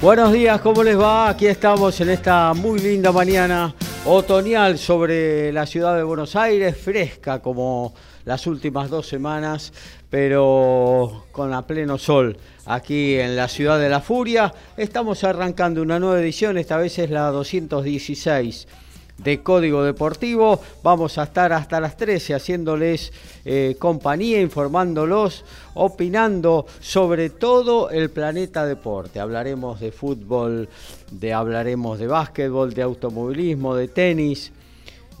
[0.00, 1.28] Buenos días, ¿cómo les va?
[1.28, 3.74] Aquí estamos en esta muy linda mañana
[4.06, 7.92] otoñal sobre la ciudad de Buenos Aires, fresca como
[8.24, 9.74] las últimas dos semanas,
[10.08, 14.54] pero con a pleno sol aquí en la ciudad de la furia.
[14.74, 18.68] Estamos arrancando una nueva edición, esta vez es la 216
[19.22, 20.60] de Código Deportivo.
[20.82, 23.12] Vamos a estar hasta las 13 haciéndoles
[23.44, 29.20] eh, compañía, informándolos, opinando sobre todo el planeta deporte.
[29.20, 30.68] Hablaremos de fútbol,
[31.10, 34.52] de, hablaremos de básquetbol, de automovilismo, de tenis.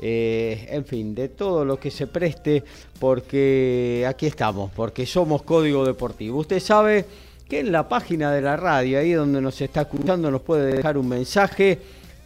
[0.02, 2.64] Eh, en fin, de todo lo que se preste,
[2.98, 6.38] porque aquí estamos, porque somos Código Deportivo.
[6.38, 7.04] Usted sabe
[7.46, 10.96] que en la página de la radio, ahí donde nos está escuchando, nos puede dejar
[10.96, 11.78] un mensaje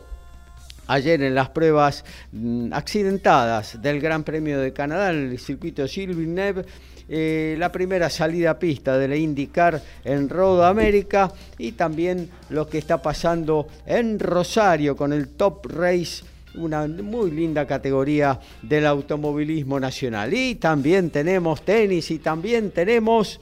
[0.87, 6.17] ayer en las pruebas mm, accidentadas del Gran Premio de Canadá en el circuito Gilles
[6.17, 6.65] Villeneuve.
[7.09, 12.67] Eh, la primera salida a pista de la IndyCar en Road America y también lo
[12.67, 16.25] que está pasando en Rosario con el Top Race
[16.57, 20.33] una muy linda categoría del automovilismo nacional.
[20.33, 23.41] Y también tenemos tenis y también tenemos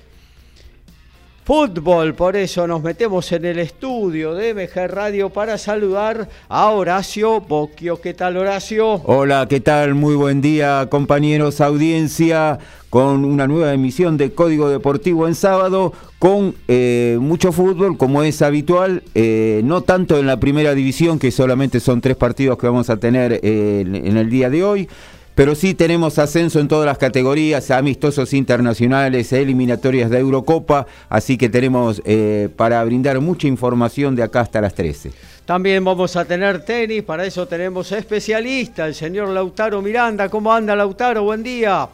[1.45, 2.15] fútbol.
[2.15, 8.01] Por eso nos metemos en el estudio de MG Radio para saludar a Horacio Boquio.
[8.01, 9.03] ¿Qué tal, Horacio?
[9.05, 9.95] Hola, ¿qué tal?
[9.95, 16.55] Muy buen día, compañeros, audiencia, con una nueva emisión de Código Deportivo en sábado, con
[16.67, 21.79] eh, mucho fútbol, como es habitual, eh, no tanto en la primera división, que solamente
[21.79, 24.89] son tres partidos que vamos a tener eh, en el día de hoy.
[25.35, 31.49] Pero sí tenemos ascenso en todas las categorías, amistosos internacionales, eliminatorias de Eurocopa, así que
[31.49, 35.11] tenemos eh, para brindar mucha información de acá hasta las 13.
[35.45, 40.29] También vamos a tener tenis, para eso tenemos especialista, el señor Lautaro Miranda.
[40.29, 41.25] ¿Cómo anda Lautaro?
[41.25, 41.89] Buen día.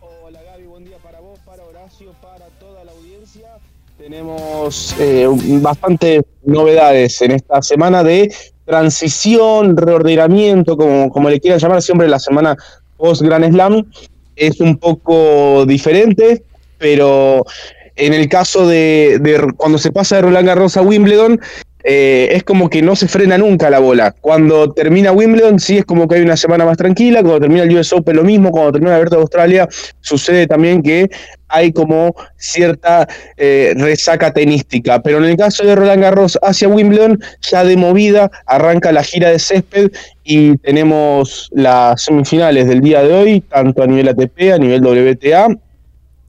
[0.00, 3.48] Hola Gaby, buen día para vos, para Horacio, para toda la audiencia.
[3.98, 5.26] Tenemos eh,
[5.60, 8.32] bastantes novedades en esta semana de
[8.68, 12.54] transición, reordenamiento, como, como le quieran llamar, siempre la semana
[12.98, 13.90] post Grand Slam
[14.36, 16.42] es un poco diferente,
[16.76, 17.44] pero
[17.96, 21.40] en el caso de, de cuando se pasa de Roland Garros a Wimbledon,
[21.90, 24.14] eh, es como que no se frena nunca la bola.
[24.20, 27.22] Cuando termina Wimbledon, sí es como que hay una semana más tranquila.
[27.22, 28.50] Cuando termina el US Open, lo mismo.
[28.50, 29.66] Cuando termina el Abierto de Australia,
[30.02, 31.08] sucede también que
[31.48, 33.08] hay como cierta
[33.38, 35.00] eh, resaca tenística.
[35.02, 39.30] Pero en el caso de Roland Garros hacia Wimbledon, ya de movida arranca la gira
[39.30, 39.90] de césped
[40.24, 45.56] y tenemos las semifinales del día de hoy, tanto a nivel ATP, a nivel WTA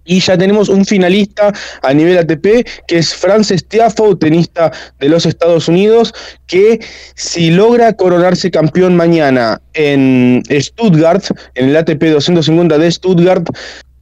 [0.09, 1.53] y ya tenemos un finalista
[1.83, 6.13] a nivel ATP, que es Frances Tiafoe, tenista de los Estados Unidos,
[6.47, 6.79] que
[7.13, 11.23] si logra coronarse campeón mañana en Stuttgart,
[11.53, 13.47] en el ATP 250 de Stuttgart,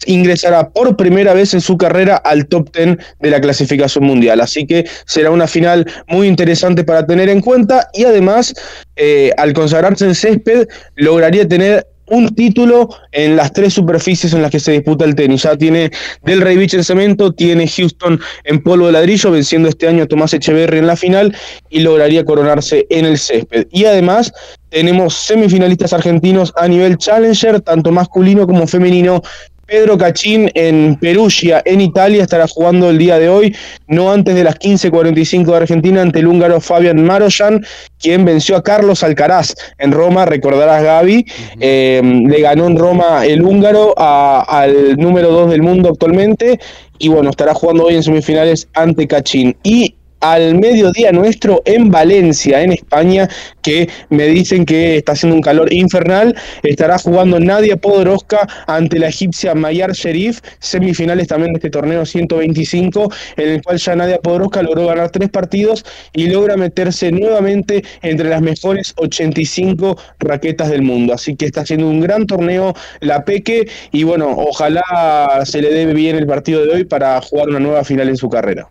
[0.05, 4.39] ingresará por primera vez en su carrera al top 10 de la clasificación mundial.
[4.39, 8.53] Así que será una final muy interesante para tener en cuenta y además,
[8.95, 14.51] eh, al consagrarse en césped, lograría tener un título en las tres superficies en las
[14.51, 15.43] que se disputa el tenis.
[15.43, 15.91] Ya tiene
[16.23, 20.07] Del Rey Beach en cemento, tiene Houston en polvo de ladrillo, venciendo este año a
[20.07, 21.35] Tomás Echeverry en la final
[21.69, 23.67] y lograría coronarse en el césped.
[23.71, 24.31] Y además
[24.69, 29.21] tenemos semifinalistas argentinos a nivel challenger, tanto masculino como femenino,
[29.67, 33.53] Pedro Cachín en Perugia, en Italia, estará jugando el día de hoy,
[33.87, 37.65] no antes de las 15.45 de Argentina, ante el húngaro Fabian Maroyan,
[37.99, 41.25] quien venció a Carlos Alcaraz en Roma, recordarás Gaby,
[41.59, 46.59] eh, le ganó en Roma el húngaro al número 2 del mundo actualmente,
[46.97, 49.55] y bueno, estará jugando hoy en semifinales ante Cachín.
[49.63, 53.27] Y al mediodía nuestro en Valencia, en España,
[53.61, 56.35] que me dicen que está haciendo un calor infernal.
[56.63, 63.11] Estará jugando Nadia Podoroska ante la egipcia Mayar Sherif, semifinales también de este torneo 125,
[63.37, 68.29] en el cual ya Nadia Podoroska logró ganar tres partidos y logra meterse nuevamente entre
[68.29, 71.13] las mejores 85 raquetas del mundo.
[71.13, 75.85] Así que está haciendo un gran torneo la Peque y bueno, ojalá se le dé
[75.93, 78.69] bien el partido de hoy para jugar una nueva final en su carrera.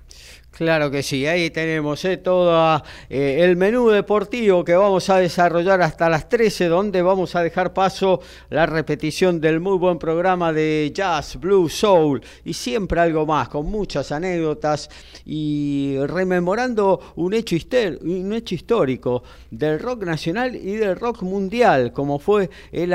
[0.57, 5.83] Claro que sí, ahí tenemos eh, todo eh, el menú deportivo que vamos a desarrollar
[5.83, 10.91] hasta las 13, donde vamos a dejar paso la repetición del muy buen programa de
[10.95, 12.23] Jazz, Blue, Soul.
[12.43, 14.89] Y siempre algo más, con muchas anécdotas
[15.27, 17.55] y rememorando un hecho,
[18.01, 22.95] un hecho histórico del rock nacional y del rock mundial, como fue el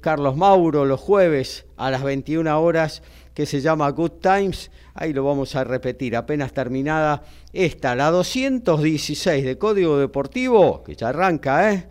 [0.00, 3.02] Carlos Mauro los jueves a las 21 horas
[3.34, 4.70] que se llama Good Times.
[4.94, 7.22] Ahí lo vamos a repetir, apenas terminada
[7.52, 11.86] esta, la 216 de Código Deportivo, que ya arranca, ¿eh?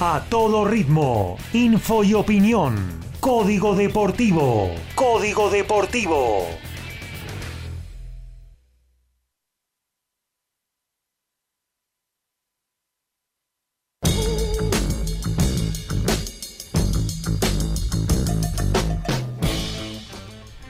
[0.00, 2.76] A todo ritmo, info y opinión.
[3.18, 4.70] Código Deportivo.
[4.94, 6.46] Código Deportivo.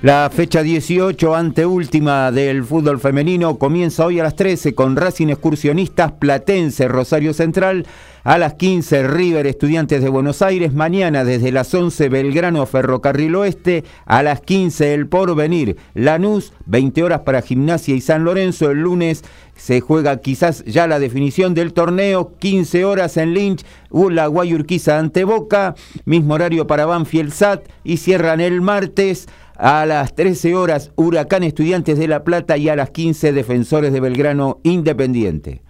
[0.01, 6.13] La fecha 18, anteúltima del fútbol femenino, comienza hoy a las 13 con Racing Excursionistas
[6.13, 7.85] Platense, Rosario Central.
[8.29, 10.75] A las 15, River Estudiantes de Buenos Aires.
[10.75, 13.85] Mañana, desde las 11, Belgrano Ferrocarril Oeste.
[14.05, 16.53] A las 15, El Porvenir Lanús.
[16.67, 18.71] 20 horas para Gimnasia y San Lorenzo.
[18.71, 19.25] El lunes
[19.57, 22.35] se juega quizás ya la definición del torneo.
[22.39, 23.65] 15 horas en Lynch.
[23.91, 25.75] La Guayurquiza ante Boca.
[26.05, 27.67] Mismo horario para Banfield SAT.
[27.83, 29.27] Y cierran el martes.
[29.57, 34.01] A las 13 horas, Huracán Estudiantes de La Plata y a las 15, Defensores de
[34.01, 35.63] Belgrano Independiente.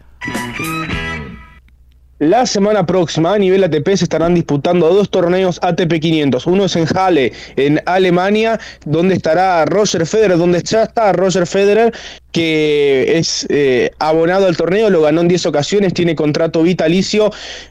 [2.21, 6.49] La semana próxima a nivel ATP se estarán disputando dos torneos ATP 500.
[6.49, 11.95] Uno es en Halle, en Alemania, donde estará Roger Federer, donde ya está Roger Federer,
[12.33, 17.31] que es eh, abonado al torneo, lo ganó en 10 ocasiones, tiene contrato vitalicio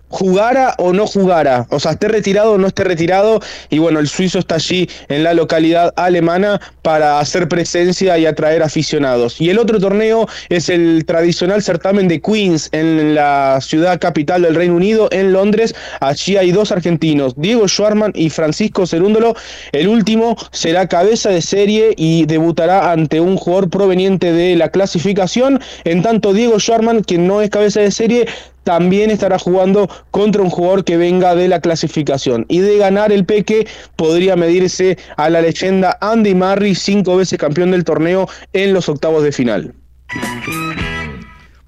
[0.09, 4.07] jugara o no jugara, o sea, esté retirado o no esté retirado, y bueno, el
[4.07, 9.41] suizo está allí en la localidad alemana para hacer presencia y atraer aficionados.
[9.41, 14.55] Y el otro torneo es el tradicional certamen de Queens en la ciudad capital del
[14.55, 15.75] Reino Unido, en Londres.
[15.99, 19.35] Allí hay dos argentinos, Diego Schwarman y Francisco Cerúndolo.
[19.73, 25.59] El último será cabeza de serie y debutará ante un jugador proveniente de la clasificación,
[25.83, 28.27] en tanto Diego Schwarman, quien no es cabeza de serie,
[28.63, 32.45] también estará jugando contra un jugador que venga de la clasificación.
[32.49, 37.71] Y de ganar el Peque podría medirse a la leyenda Andy Murray, cinco veces campeón
[37.71, 39.73] del torneo en los octavos de final.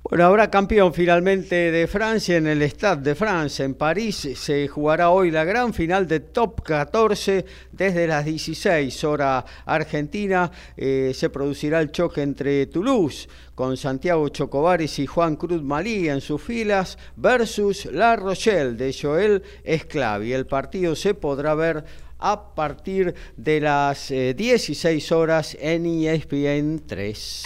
[0.09, 3.63] Bueno, habrá campeón finalmente de Francia en el Stade de France.
[3.63, 9.43] En París se jugará hoy la gran final de Top 14 desde las 16 horas
[9.67, 10.49] argentina.
[10.75, 16.21] Eh, se producirá el choque entre Toulouse con Santiago Chocobares y Juan Cruz Malí en
[16.21, 20.33] sus filas versus La Rochelle de Joel Esclavi.
[20.33, 21.85] El partido se podrá ver
[22.19, 27.43] a partir de las 16 eh, horas en ESPN 3.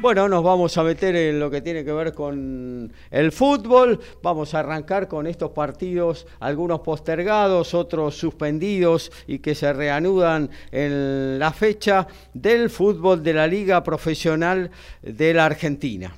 [0.00, 4.00] Bueno, nos vamos a meter en lo que tiene que ver con el fútbol.
[4.22, 11.38] Vamos a arrancar con estos partidos, algunos postergados, otros suspendidos y que se reanudan en
[11.38, 14.70] la fecha del fútbol de la Liga Profesional
[15.02, 16.14] de la Argentina.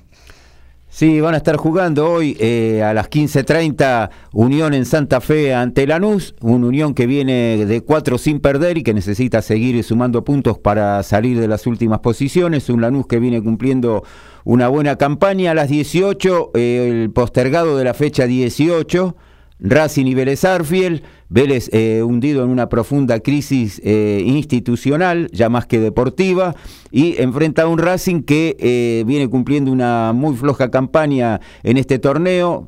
[0.97, 5.85] Sí, van a estar jugando hoy eh, a las 15.30 Unión en Santa Fe ante
[5.85, 10.57] Lanús, un Unión que viene de cuatro sin perder y que necesita seguir sumando puntos
[10.57, 14.05] para salir de las últimas posiciones, un Lanús que viene cumpliendo
[14.43, 19.15] una buena campaña a las 18, eh, el postergado de la fecha 18
[19.59, 25.65] Racing y Vélez Arfiel, Vélez eh, hundido en una profunda crisis eh, institucional, ya más
[25.65, 26.55] que deportiva,
[26.91, 31.99] y enfrenta a un Racing que eh, viene cumpliendo una muy floja campaña en este
[31.99, 32.67] torneo,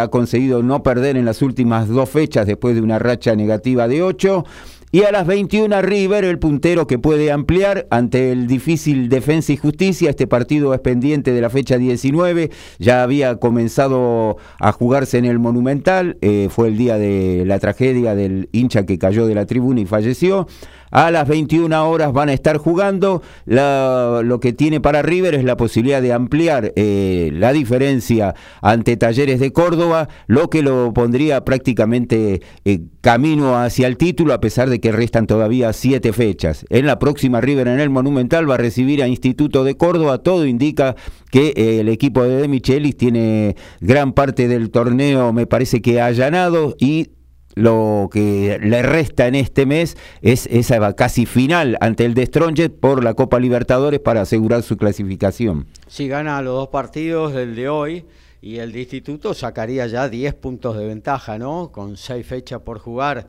[0.00, 4.02] ha conseguido no perder en las últimas dos fechas después de una racha negativa de
[4.02, 4.44] ocho.
[4.92, 9.56] Y a las 21 River, el puntero que puede ampliar ante el difícil Defensa y
[9.56, 10.10] Justicia.
[10.10, 12.50] Este partido es pendiente de la fecha 19.
[12.78, 16.18] Ya había comenzado a jugarse en el Monumental.
[16.20, 19.86] Eh, fue el día de la tragedia del hincha que cayó de la tribuna y
[19.86, 20.46] falleció.
[20.90, 23.22] A las 21 horas van a estar jugando.
[23.44, 29.40] lo que tiene para River es la posibilidad de ampliar eh, la diferencia ante Talleres
[29.40, 34.75] de Córdoba, lo que lo pondría prácticamente eh, camino hacia el título, a pesar de
[34.80, 36.64] que restan todavía siete fechas.
[36.70, 40.18] En la próxima River en el Monumental va a recibir a Instituto de Córdoba.
[40.18, 40.96] Todo indica
[41.30, 46.00] que eh, el equipo de De Michelis tiene gran parte del torneo, me parece que
[46.00, 47.10] allanado y
[47.56, 53.02] lo que le resta en este mes es esa casi final ante el de por
[53.02, 55.66] la Copa Libertadores para asegurar su clasificación.
[55.88, 58.04] Si gana los dos partidos, el de hoy
[58.42, 61.72] y el de Instituto, sacaría ya 10 puntos de ventaja, ¿no?
[61.72, 63.26] Con seis fechas por jugar,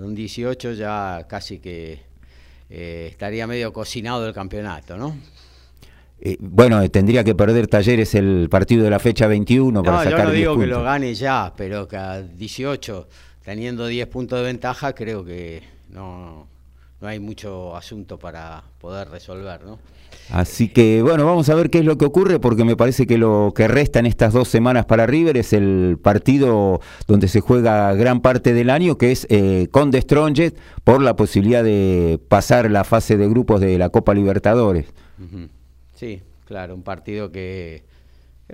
[0.00, 2.00] un 18 ya casi que
[2.68, 5.16] eh, estaría medio cocinado el campeonato, ¿no?
[6.22, 10.24] Eh, bueno, tendría que perder Talleres el partido de la fecha 21 para sacar yo
[10.24, 13.08] no digo que lo gane ya, pero que a 18
[13.42, 16.46] teniendo 10 puntos de ventaja, creo que no,
[17.00, 19.78] no hay mucho asunto para poder resolver, ¿no?
[20.32, 23.18] Así que bueno, vamos a ver qué es lo que ocurre porque me parece que
[23.18, 27.92] lo que resta en estas dos semanas para River es el partido donde se juega
[27.94, 32.70] gran parte del año, que es eh, con The Strongest por la posibilidad de pasar
[32.70, 34.86] la fase de grupos de la Copa Libertadores.
[35.94, 37.84] Sí, claro, un partido que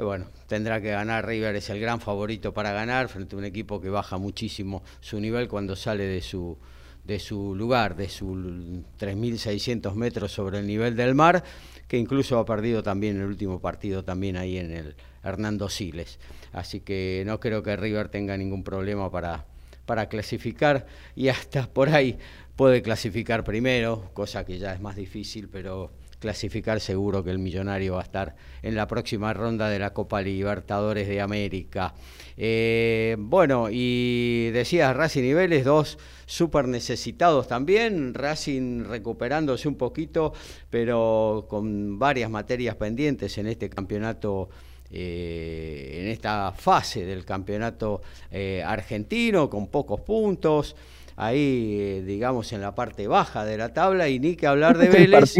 [0.03, 3.81] bueno, tendrá que ganar River, es el gran favorito para ganar frente a un equipo
[3.81, 6.59] que baja muchísimo su nivel cuando sale de su,
[7.07, 11.45] de su lugar, de sus 3.600 metros sobre el nivel del mar,
[11.87, 16.19] que incluso ha perdido también el último partido también ahí en el Hernando Siles.
[16.53, 19.47] Así que no creo que River tenga ningún problema para,
[19.87, 22.19] para clasificar y hasta por ahí
[22.57, 27.95] puede clasificar primero, cosa que ya es más difícil, pero clasificar seguro que el millonario
[27.95, 31.95] va a estar en la próxima ronda de la Copa Libertadores de América.
[32.37, 40.33] Eh, bueno, y decías Racing y Vélez, dos súper necesitados también, Racing recuperándose un poquito,
[40.71, 44.49] pero con varias materias pendientes en este campeonato.
[44.89, 50.77] Eh, en esta fase del campeonato eh, argentino con pocos puntos
[51.17, 55.35] ahí digamos en la parte baja de la tabla y ni que hablar de Vélez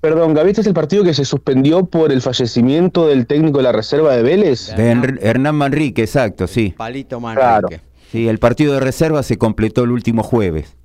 [0.00, 3.64] Perdón, Gaby, este es el partido que se suspendió por el fallecimiento del técnico de
[3.64, 4.74] la reserva de Vélez.
[4.76, 6.74] De Hernán Manrique, exacto, sí.
[6.76, 7.80] Palito Manrique.
[8.12, 10.76] Sí, el partido de reserva se completó el último jueves.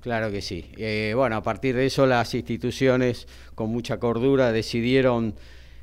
[0.00, 0.66] Claro que sí.
[0.76, 5.34] Eh, bueno, a partir de eso las instituciones con mucha cordura decidieron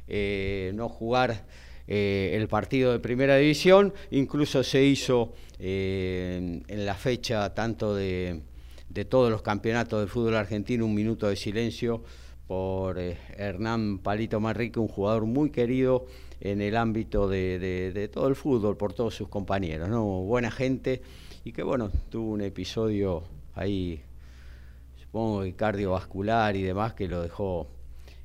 [0.08, 1.46] eh, no jugar
[1.88, 3.94] eh, el partido de primera división.
[4.12, 8.42] Incluso se hizo en la fecha tanto de,
[8.94, 12.04] de todos los campeonatos del fútbol argentino un minuto de silencio
[12.48, 16.08] por eh, Hernán Palito Manrique, un jugador muy querido
[16.42, 20.04] en el ámbito de, todo el fútbol por todos sus compañeros, ¿no?
[20.04, 21.02] Buena gente
[21.46, 24.02] y que bueno, tuvo un episodio ahí,
[25.02, 27.68] supongo que cardiovascular y demás, que lo dejó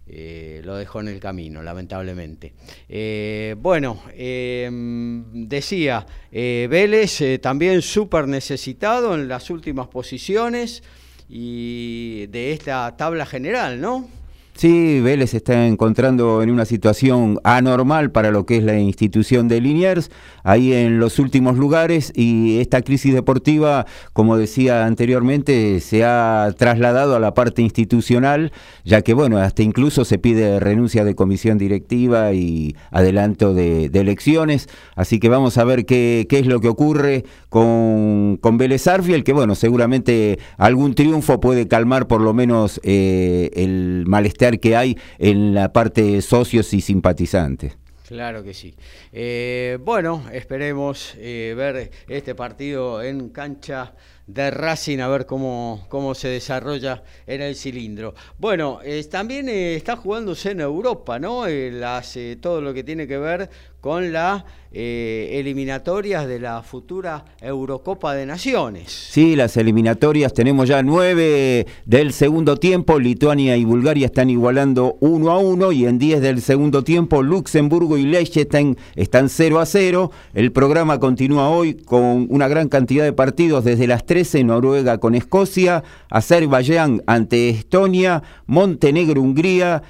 [0.08, 2.54] eh, lo dejó en el camino, lamentablemente.
[2.88, 10.82] Eh, bueno, decía, Vélez también súper necesitado en las últimas posiciones
[11.28, 14.08] y de esta tabla general, ¿no?
[14.56, 19.48] Sí, Vélez se está encontrando en una situación anormal para lo que es la institución
[19.48, 20.10] de Liniers,
[20.44, 23.84] ahí en los últimos lugares y esta crisis deportiva,
[24.14, 28.50] como decía anteriormente, se ha trasladado a la parte institucional,
[28.82, 34.70] ya que bueno, hasta incluso se pide renuncia de comisión directiva y adelanto de, elecciones,
[34.94, 39.34] así que vamos a ver qué, es lo que ocurre con, con Vélez Arfiel, que
[39.34, 45.54] bueno, seguramente algún triunfo puede calmar por lo menos eh, el malestar que hay en
[45.54, 47.76] la parte socios y simpatizantes.
[48.06, 48.72] Claro que sí.
[49.12, 53.94] Eh, bueno, esperemos eh, ver este partido en cancha
[54.28, 58.14] de Racing, a ver cómo, cómo se desarrolla en el cilindro.
[58.38, 58.78] Bueno,
[59.10, 61.48] también está jugándose en Europa, ¿no?
[61.48, 68.14] Las, todo lo que tiene que ver con las eh, eliminatorias de la futura Eurocopa
[68.14, 68.92] de Naciones.
[68.92, 75.30] Sí, las eliminatorias, tenemos ya nueve del segundo tiempo, Lituania y Bulgaria están igualando uno
[75.30, 80.10] a uno y en diez del segundo tiempo Luxemburgo y Liechtenstein están 0 a 0.
[80.34, 85.14] El programa continúa hoy con una gran cantidad de partidos desde las 13, Noruega con
[85.14, 89.82] Escocia, Azerbaiyán ante Estonia, Montenegro, Hungría,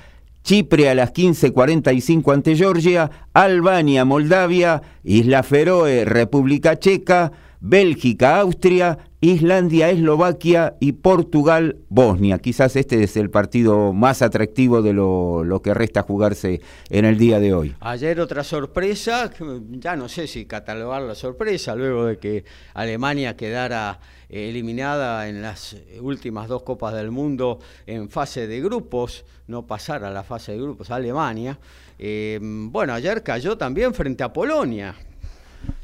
[0.46, 9.90] Chipre a las 15.45 ante Georgia, Albania, Moldavia, Isla Feroe, República Checa, Bélgica, Austria, Islandia,
[9.90, 12.38] Eslovaquia y Portugal, Bosnia.
[12.38, 16.60] Quizás este es el partido más atractivo de lo, que resta jugarse
[16.90, 17.74] en el día de hoy.
[17.80, 19.32] Ayer otra sorpresa,
[19.70, 25.76] ya no sé si catalogar la sorpresa, luego de que Alemania quedara eliminada en las
[26.00, 30.58] últimas dos Copas del Mundo en fase de grupos, no pasar a la fase de
[30.58, 31.58] grupos, Alemania.
[31.98, 34.94] Eh, bueno, ayer cayó también frente a Polonia.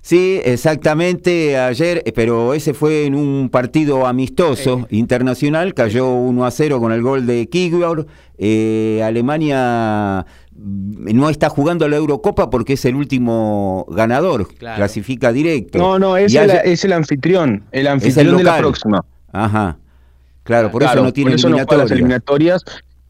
[0.01, 6.51] Sí, exactamente, ayer, eh, pero ese fue en un partido amistoso internacional, cayó 1 a
[6.51, 8.07] 0 con el gol de Kigbor.
[8.37, 15.79] Eh, Alemania no está jugando la Eurocopa porque es el último ganador, clasifica directo.
[15.79, 19.05] No, no, es, el, es el, anfitrión, el anfitrión de la próxima.
[19.33, 19.79] Ajá,
[20.43, 22.65] claro, por eso no tiene eliminatorias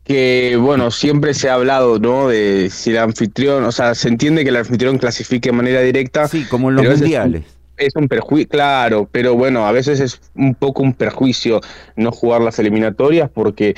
[0.04, 2.28] que bueno, siempre se ha hablado, ¿no?
[2.28, 6.28] De si el anfitrión, o sea, se entiende que el anfitrión clasifique de manera directa.
[6.28, 7.44] Sí, como en los mundiales.
[7.76, 11.60] Es un, perjuicio, claro, pero bueno, a veces es un poco un perjuicio
[11.96, 13.74] no jugar las eliminatorias porque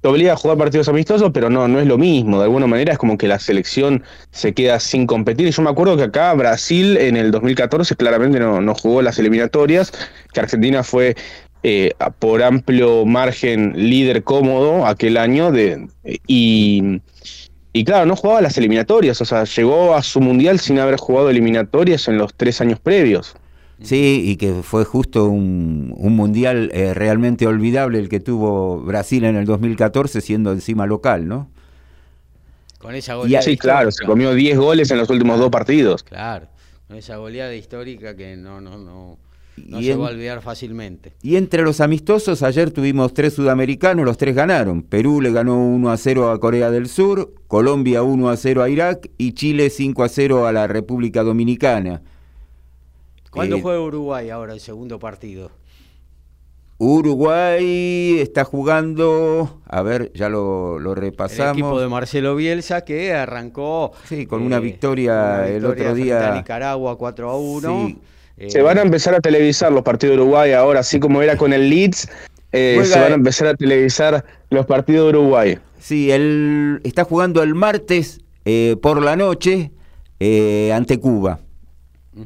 [0.00, 2.38] te obliga a jugar partidos amistosos, pero no, no es lo mismo.
[2.38, 5.46] De alguna manera es como que la selección se queda sin competir.
[5.46, 9.18] Y yo me acuerdo que acá Brasil en el 2014 claramente no, no jugó las
[9.18, 9.92] eliminatorias,
[10.32, 11.14] que Argentina fue
[11.62, 15.88] eh, por amplio margen líder cómodo aquel año de,
[16.26, 17.00] y,
[17.72, 21.30] y claro, no jugaba las eliminatorias, o sea, llegó a su mundial sin haber jugado
[21.30, 23.36] eliminatorias en los tres años previos.
[23.82, 29.36] Sí, y que fue justo un, mundial eh, realmente olvidable el que tuvo Brasil en
[29.36, 31.50] el 2014 siendo encima local, ¿no?
[32.78, 33.42] Con esa goleada.
[33.42, 36.02] Sí, claro, se comió 10 goles en los últimos dos partidos.
[36.02, 36.46] Claro,
[36.86, 39.18] con esa goleada histórica que no, no, no
[39.56, 41.12] no se va a olvidar fácilmente.
[41.22, 44.82] Y entre los amistosos, ayer tuvimos tres sudamericanos, los tres ganaron.
[44.82, 48.68] Perú le ganó 1 a 0 a Corea del Sur, Colombia 1 a 0 a
[48.68, 52.02] Irak y Chile 5 a 0 a la República Dominicana.
[53.30, 55.50] ¿Cuándo eh, juega Uruguay ahora el segundo partido?
[56.78, 61.52] Uruguay está jugando, a ver, ya lo, repasamos.
[61.52, 63.92] El equipo de Marcelo Bielsa que arrancó.
[64.08, 66.32] Sí, con una, eh, victoria el otro día.
[66.32, 67.86] A Nicaragua 4 a 1.
[67.86, 67.98] Sí
[68.48, 71.52] se van a empezar a televisar los partidos de Uruguay ahora, así como era con
[71.52, 72.08] el Leeds,
[72.52, 75.58] eh, se van a empezar a televisar los partidos de Uruguay.
[75.78, 79.72] Sí, él está jugando el martes eh, por la noche
[80.20, 81.40] eh, ante Cuba.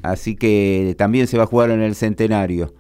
[0.02, 2.74] Así que también se va a jugar en el centenario.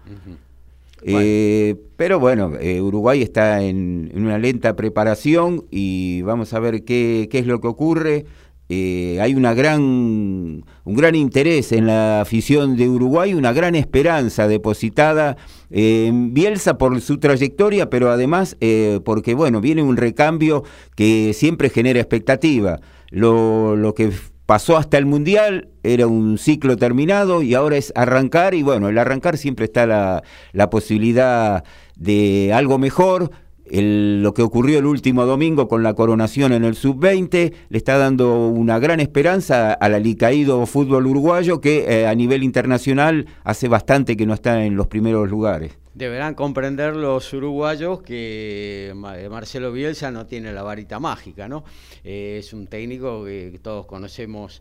[1.96, 7.46] pero bueno, Uruguay está en, una lenta preparación y vamos a ver qué, qué es
[7.46, 8.26] lo que ocurre.
[8.68, 14.48] Eh, hay una gran, un gran interés en la afición de Uruguay, una gran esperanza
[14.48, 15.36] depositada
[15.70, 20.64] en Bielsa por su trayectoria, pero además eh, porque bueno, viene un recambio
[20.96, 22.80] que siempre genera expectativa.
[23.10, 24.10] Lo, lo que
[24.46, 28.98] pasó hasta el Mundial era un ciclo terminado y ahora es arrancar y bueno, el
[28.98, 31.64] arrancar siempre está la, la posibilidad
[31.96, 33.30] de algo mejor
[33.70, 38.48] lo que ocurrió el último domingo con la coronación en el sub-20 le está dando
[38.48, 44.26] una gran esperanza al alicaído fútbol uruguayo que eh, a nivel internacional hace bastante que
[44.26, 45.76] no está en los primeros lugares.
[45.94, 51.64] Deberán comprender los uruguayos que Marcelo Bielsa no tiene la varita mágica, ¿no?
[52.04, 54.60] es un técnico que todos conocemos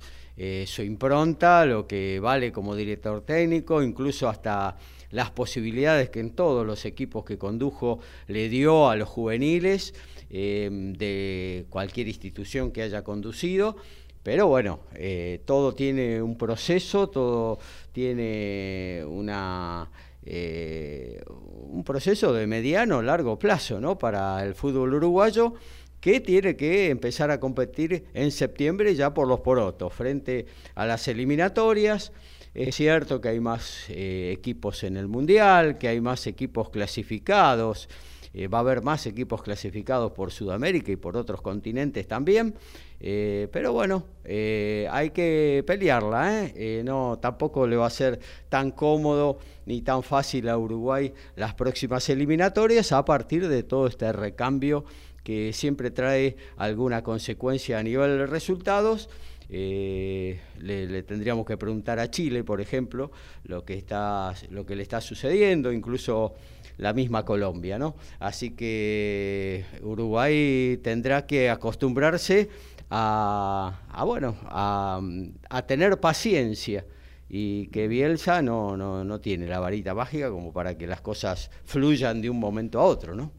[0.65, 4.77] su impronta, lo que vale como director técnico, incluso hasta
[5.11, 9.93] las posibilidades que en todos los equipos que condujo le dio a los juveniles
[10.29, 13.77] eh, de cualquier institución que haya conducido.
[14.23, 17.59] Pero bueno, eh, todo tiene un proceso, todo
[17.91, 19.91] tiene una,
[20.25, 23.99] eh, un proceso de mediano, largo plazo ¿no?
[23.99, 25.53] para el fútbol uruguayo
[26.01, 31.07] que tiene que empezar a competir en septiembre ya por los porotos, frente a las
[31.07, 32.11] eliminatorias.
[32.55, 37.89] Es cierto que hay más eh, equipos en el Mundial, que hay más equipos clasificados,
[38.33, 42.55] eh, va a haber más equipos clasificados por Sudamérica y por otros continentes también,
[43.01, 46.49] eh, pero bueno, hay que pelearla,
[46.85, 52.07] no, tampoco le va a ser tan cómodo ni tan fácil a Uruguay las próximas
[52.07, 54.85] eliminatorias a partir de todo este recambio
[55.25, 59.09] que siempre trae alguna consecuencia a nivel de resultados
[59.49, 63.11] eh, le, tendríamos que preguntar a Chile, por ejemplo,
[63.43, 66.33] lo que, está, lo que le está sucediendo, incluso
[66.77, 67.95] la misma Colombia, ¿no?
[68.19, 72.49] Así que Uruguay tendrá que acostumbrarse
[72.89, 75.01] a, bueno, a,
[75.67, 76.85] tener paciencia
[77.29, 81.49] y que Bielsa no, no, no tiene la varita mágica como para que las cosas
[81.65, 83.31] fluyan de un momento a otro, ¿no?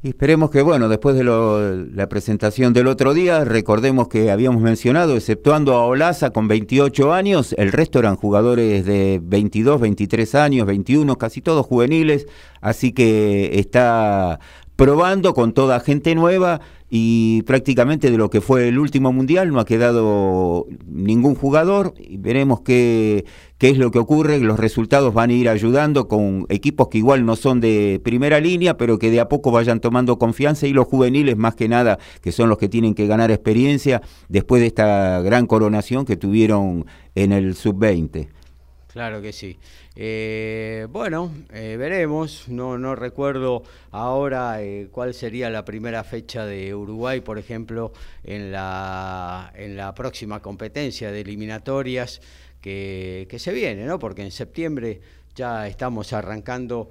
[0.00, 5.16] Y esperemos que, bueno, después de la presentación del otro día, recordemos que habíamos mencionado,
[5.16, 11.18] exceptuando a Olaza con 28 años, el resto eran jugadores de 22, 23 años, 21,
[11.18, 12.28] casi todos juveniles,
[12.60, 14.38] así que está
[14.78, 19.58] probando con toda gente nueva y prácticamente de lo que fue el último mundial no
[19.58, 23.24] ha quedado ningún jugador y veremos qué,
[23.58, 27.26] qué es lo que ocurre, los resultados van a ir ayudando con equipos que igual
[27.26, 30.86] no son de primera línea, pero que de a poco vayan tomando confianza y los
[30.86, 35.20] juveniles más que nada, que son los que tienen que ganar experiencia después de esta
[35.22, 36.86] gran coronación que tuvieron
[37.16, 38.28] en el sub-20.
[38.92, 39.58] Claro que sí.
[40.00, 42.48] Eh, bueno, eh, veremos.
[42.48, 48.52] No, no recuerdo ahora eh, cuál sería la primera fecha de Uruguay, por ejemplo, en
[48.52, 52.20] la, en la próxima competencia de eliminatorias
[52.60, 53.98] que, que se viene, ¿no?
[53.98, 55.00] Porque en septiembre
[55.34, 56.90] ya estamos arrancando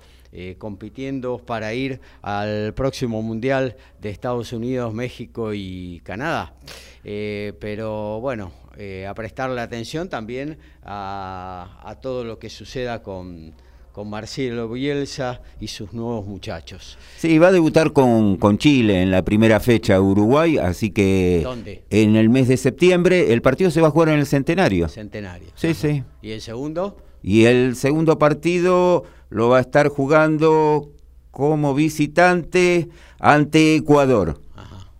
[0.59, 6.53] compitiendo para ir al próximo Mundial de Estados Unidos, México y Canadá.
[7.01, 13.53] pero bueno, eh, a prestarle atención también a, todo lo que suceda con,
[13.91, 16.95] con Marcelo Bielsa y sus nuevos muchachos.
[17.17, 21.85] Sí, va a debutar con, con, Chile en la primera fecha Uruguay, así que ¿Dónde?
[21.89, 24.87] en el mes de septiembre el partido se va a jugar en el Centenario.
[24.89, 25.47] Centenario.
[25.55, 26.03] Sí, sí.
[26.21, 26.97] ¿Y el segundo?
[27.23, 30.91] Y el segundo partido lo va a estar jugando
[31.31, 34.39] como visitante ante Ecuador.
[34.55, 34.91] Ajá.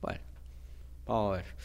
[0.00, 0.20] Bueno,
[1.06, 1.55] vamos a ver.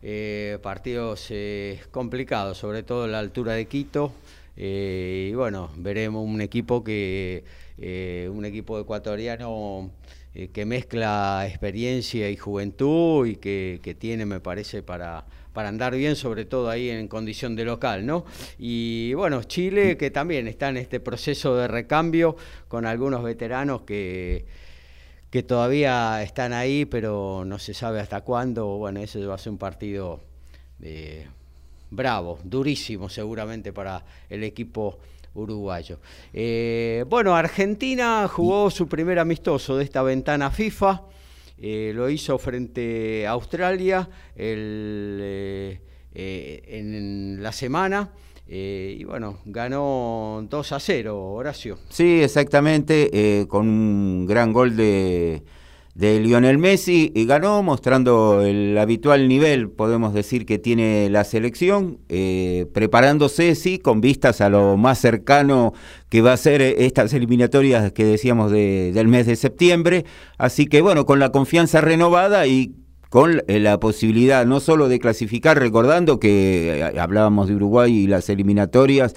[0.00, 4.12] Eh, partidos eh, complicados, sobre todo en la altura de Quito.
[4.56, 7.44] Eh, y bueno, veremos un equipo que
[8.30, 9.92] un equipo ecuatoriano
[10.52, 16.44] que mezcla experiencia y juventud y que, tiene, me parece, para, para andar bien, sobre
[16.44, 18.24] todo ahí en condición de local, ¿no?
[18.58, 24.44] Y bueno, Chile que también está en este proceso de recambio con algunos veteranos que
[25.30, 28.78] que todavía están ahí, pero no se sabe hasta cuándo.
[28.78, 30.20] Bueno, ese va a ser un partido
[30.82, 31.26] eh,
[31.90, 34.98] bravo, durísimo seguramente para el equipo
[35.34, 35.98] uruguayo.
[36.32, 41.02] Eh, bueno, Argentina jugó su primer amistoso de esta ventana FIFA.
[41.60, 45.78] Eh, lo hizo frente a Australia en
[47.42, 48.10] la semana.
[48.50, 51.78] Eh, y bueno, ganó 2 a 0, Horacio.
[51.90, 55.42] Sí, exactamente, eh, con un gran gol de,
[55.94, 61.98] de Lionel Messi y ganó mostrando el habitual nivel, podemos decir, que tiene la selección,
[62.08, 65.74] eh, preparándose, sí, con vistas a lo más cercano
[66.08, 70.06] que va a ser estas eliminatorias que decíamos del mes de septiembre.
[70.38, 72.72] Así que bueno, con la confianza renovada y
[73.08, 78.06] con eh, la posibilidad no solo de clasificar, recordando que eh, hablábamos de Uruguay y
[78.06, 79.14] las eliminatorias,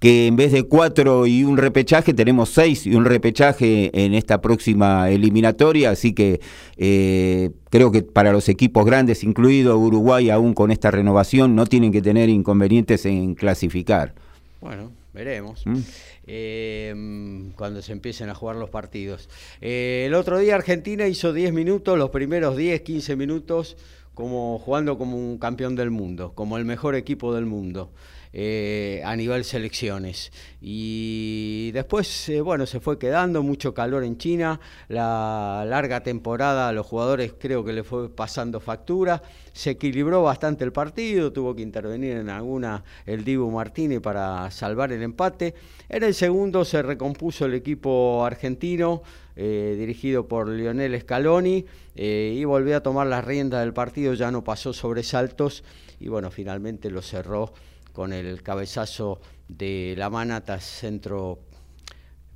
[0.00, 4.40] que en vez de cuatro y un repechaje tenemos seis y un repechaje en esta
[4.40, 6.40] próxima eliminatoria, así que
[6.76, 11.92] eh, creo que para los equipos grandes, incluido Uruguay, aún con esta renovación, no tienen
[11.92, 14.14] que tener inconvenientes en clasificar.
[14.60, 15.62] Bueno, veremos.
[15.66, 15.78] ¿Mm?
[16.26, 19.28] Em, cuando se empiecen a jugar los partidos.
[19.60, 23.76] Eh, el otro día Argentina hizo 10 minutos, los primeros 10, 15 minutos,
[24.14, 27.90] como jugando como un campeón del mundo, como el mejor equipo del mundo.
[28.36, 30.32] Eh, a nivel selecciones.
[30.60, 36.72] Y después, eh, bueno, se fue quedando mucho calor en China, la larga temporada a
[36.72, 41.62] los jugadores creo que le fue pasando factura, se equilibró bastante el partido, tuvo que
[41.62, 45.54] intervenir en alguna el Dibu Martínez para salvar el empate.
[45.88, 49.04] En el segundo se recompuso el equipo argentino,
[49.36, 54.42] eh, dirigido por Lionel Scaloni, y volvió a tomar las riendas del partido, ya no
[54.42, 55.62] pasó sobresaltos
[56.00, 57.52] y bueno, finalmente lo cerró
[57.94, 61.38] con el cabezazo de la Manata centro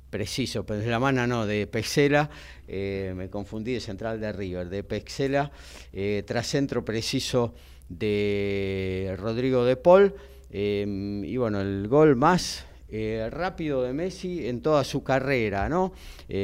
[0.09, 2.29] preciso, pero de la Mana no, de Pexela,
[2.67, 5.51] eh, me confundí de central de River, de Pexela,
[5.93, 7.53] eh, tras centro preciso
[7.89, 10.15] de Rodrigo de Paul,
[10.49, 10.85] eh,
[11.23, 12.65] y bueno, el gol más
[13.29, 15.93] rápido de Messi en toda su carrera, ¿no?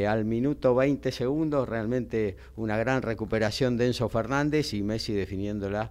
[0.07, 5.89] al minuto 20 segundos, realmente una gran recuperación de Enzo Fernández y Messi definiéndola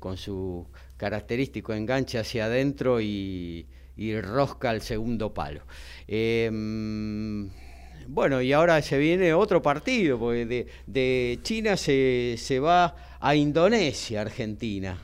[0.00, 0.66] con su
[0.98, 3.66] característico enganche hacia adentro y,
[4.20, 5.62] rosca al segundo palo.
[6.06, 7.48] Em,
[8.06, 14.20] bueno, y ahora se viene otro partido, porque de, China se, se, va a Indonesia,
[14.20, 14.98] Argentina.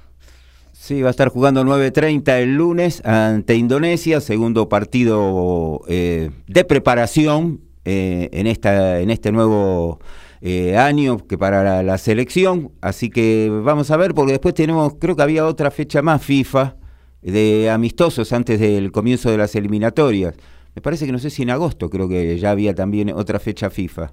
[0.73, 7.61] Sí, va a estar jugando 9.30 el lunes ante Indonesia, segundo partido eh, de preparación
[7.85, 10.01] eh, en, esta, en este nuevo
[10.47, 12.71] eh, año que para la, selección.
[12.83, 16.77] Así que vamos a ver, porque después tenemos, creo que había otra fecha más FIFA
[17.23, 20.35] de amistosos antes del comienzo de las eliminatorias.
[20.75, 23.71] Me parece que no sé si en agosto creo que ya había también otra fecha
[23.71, 24.13] FIFA.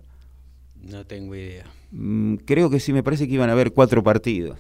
[0.90, 1.66] No tengo idea.
[1.92, 4.58] Mm, creo que sí, me parece que iban a haber cuatro partidos.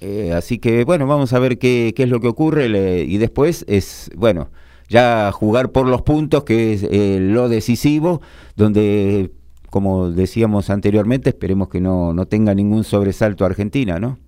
[0.00, 3.66] Eh, así que bueno, vamos a ver qué, qué es lo que ocurre y después
[3.68, 4.48] es, bueno,
[4.88, 8.22] ya jugar por los puntos, que es eh, lo decisivo,
[8.56, 9.30] donde
[9.70, 14.18] como decíamos anteriormente, esperemos que no, no tenga ningún sobresalto Argentina, ¿no?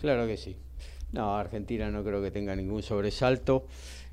[0.00, 0.56] Claro que sí.
[1.12, 3.66] No, Argentina no creo que tenga ningún sobresalto.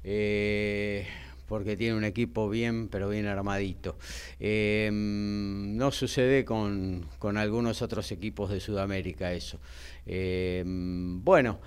[0.04, 1.06] Eh,
[1.48, 3.98] porque tiene un equipo bien, pero bien armadito.
[4.40, 9.60] Eh, no sucede con, con, algunos otros equipos de Sudamérica eso.
[10.06, 11.60] Eh, bueno,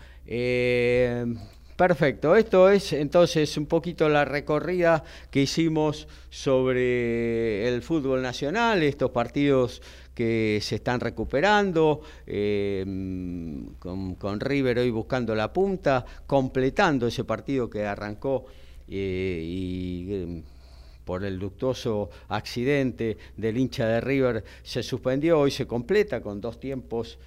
[1.81, 9.11] Perfecto, esto es entonces un poquito la recorrida que hicimos sobre el fútbol nacional, estos
[9.13, 9.81] partidos
[10.15, 12.85] que se están recuperando, eh,
[13.79, 18.45] con, River hoy buscando la punta, completando ese partido que arrancó
[18.87, 20.43] eh, y eh,
[21.03, 26.61] por el luctuoso accidente del hincha de River se suspendió, hoy se completa con dos
[26.61, 27.19] tiempos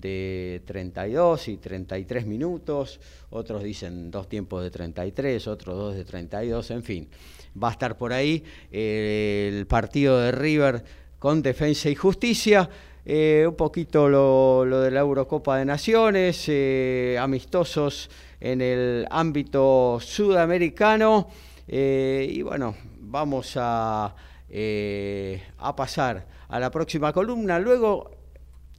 [0.00, 6.70] de 32 y 33 minutos, otros dicen dos tiempos de 33, otros dos de 32,
[6.70, 7.08] en fin,
[7.62, 10.82] va a estar por ahí eh, el partido de River
[11.18, 12.68] con Defensa y Justicia.
[13.04, 18.10] Eh, un poquito lo, de la Eurocopa de Naciones, eh, amistosos
[18.40, 21.28] en el ámbito sudamericano.
[21.66, 24.14] y bueno, vamos a,
[25.58, 27.58] a pasar a la próxima columna.
[27.58, 28.19] Luego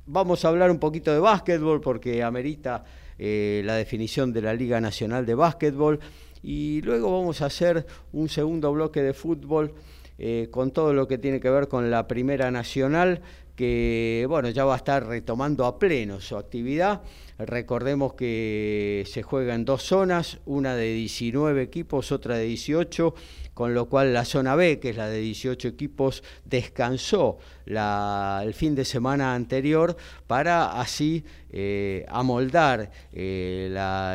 [0.08, 2.84] Vamos a hablar un poquito de básquetbol porque amerita
[3.20, 6.00] eh, la definición de la Liga Nacional de Básquetbol
[6.42, 9.76] y luego vamos a hacer un segundo bloque de fútbol
[10.18, 13.22] eh, con todo lo que tiene que ver con la Primera Nacional
[13.56, 17.04] que bueno ya va a estar retomando a pleno su actividad.
[17.38, 23.14] Recordemos que se juega en dos zonas, una de 19 equipos, otra de 18
[23.54, 28.76] con lo cual la zona B, que es la de 18 equipos, descansó el fin
[28.76, 29.96] de semana anterior
[30.28, 33.70] para así eh, amoldar eh,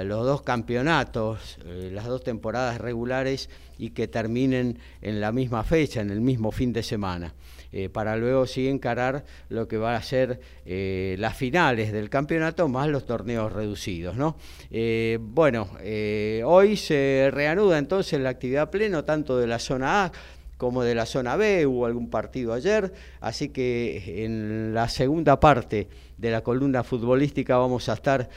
[0.04, 6.00] los dos campeonatos, eh, las dos temporadas regulares y que terminen en la misma fecha,
[6.00, 7.34] en el mismo fin de semana.
[7.72, 12.68] Eh, para luego sí encarar lo que va a ser eh, las finales del campeonato
[12.68, 14.16] más los torneos reducidos.
[14.16, 14.36] ¿no?
[14.70, 15.68] Eh, bueno,
[16.44, 20.12] hoy se reanuda entonces la actividad pleno tanto de la zona A
[20.56, 25.86] como de la zona B, hubo algún partido ayer, así que en la segunda parte
[26.16, 28.30] de la columna futbolística vamos a estar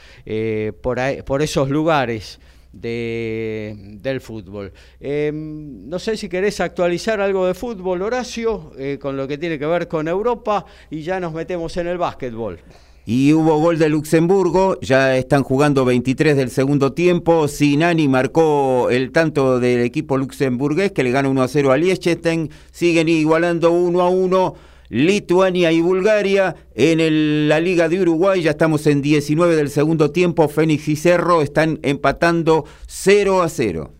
[0.82, 2.38] por, por esos lugares
[2.72, 4.72] de, del fútbol.
[5.00, 9.58] Em, no sé si querés actualizar algo de fútbol, Horacio, eh, con lo que tiene
[9.58, 12.60] que ver con Europa y ya nos metemos en el básquetbol.
[13.06, 17.48] Y hubo gol de Luxemburgo, ya están jugando 23 del segundo tiempo.
[17.48, 22.50] Sinani marcó el tanto del equipo luxemburgués que le gana 1 a 0 a Liechtenstein.
[22.70, 24.54] Siguen igualando 1 a 1.
[24.90, 26.56] Lituania y Bulgaria.
[26.74, 30.48] En la Liga de Uruguay ya estamos en 19 del segundo tiempo.
[30.48, 33.92] Fénix y Cerro están empatando 0 a 0.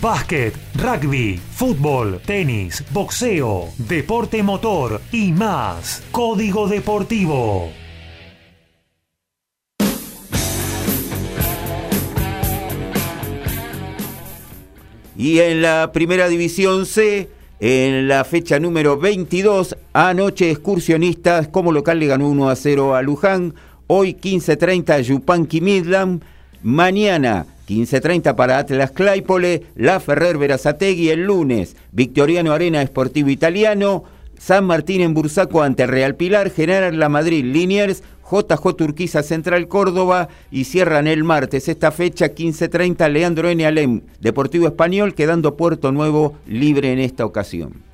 [0.00, 6.02] Básquet, rugby, fútbol, tenis, boxeo, deporte motor y más.
[6.10, 7.70] Código Deportivo.
[15.16, 17.28] Y en la primera división C,
[17.60, 23.02] en la fecha número 22, anoche excursionistas como local le ganó 1 a 0 a
[23.02, 23.54] Luján,
[23.86, 26.22] hoy 15.30 Yupanqui Midland,
[26.62, 34.04] mañana 15.30 para Atlas Claypole, La Ferrer Verazategui el lunes, Victoriano Arena Esportivo Italiano,
[34.38, 40.28] San Martín en Bursaco ante Real Pilar, General La Madrid Liniers, JJ Turquiza Central Córdoba
[40.50, 43.66] y cierran el martes esta fecha 15.30 Leandro N.
[43.66, 47.93] Alem, Deportivo Español, quedando Puerto Nuevo libre en esta ocasión.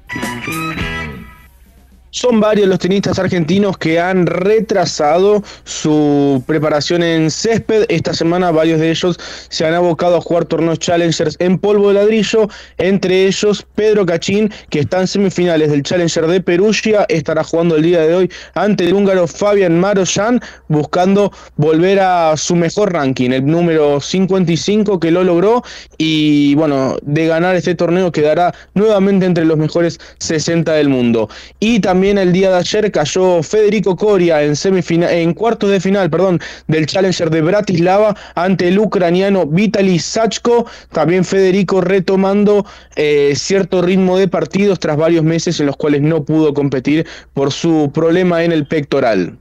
[2.12, 7.84] Son varios los tenistas argentinos que han retrasado su preparación en césped.
[7.88, 9.16] Esta semana varios de ellos
[9.48, 12.48] se han abocado a jugar torneos Challengers en polvo de ladrillo.
[12.78, 17.06] Entre ellos Pedro Cachín, que está en semifinales del Challenger de Perugia.
[17.08, 22.56] Estará jugando el día de hoy ante el húngaro Fabian Maroyan, buscando volver a su
[22.56, 25.62] mejor ranking, el número 55 que lo logró.
[25.96, 31.28] Y bueno, de ganar este torneo quedará nuevamente entre los mejores 60 del mundo.
[31.60, 35.80] Y también también el día de ayer cayó Federico Coria en, semifinal, en cuartos de
[35.80, 40.64] final perdón, del Challenger de Bratislava ante el ucraniano Vitaly Sachko.
[40.92, 42.64] También Federico retomando
[42.96, 47.52] eh, cierto ritmo de partidos tras varios meses en los cuales no pudo competir por
[47.52, 49.36] su problema en el pectoral.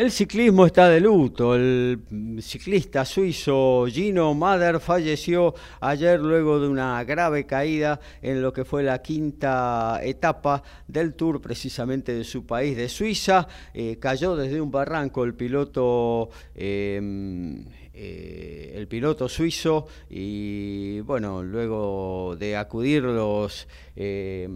[0.00, 1.54] El ciclismo está de luto.
[1.54, 8.64] El ciclista suizo Gino Mader falleció ayer luego de una grave caída en lo que
[8.64, 13.46] fue la quinta etapa del Tour, precisamente de su país, de Suiza.
[13.74, 16.30] Eh, cayó desde un barranco el piloto.
[16.54, 17.66] Em,
[18.02, 24.48] eh, el piloto suizo y bueno, luego de acudir los, eh,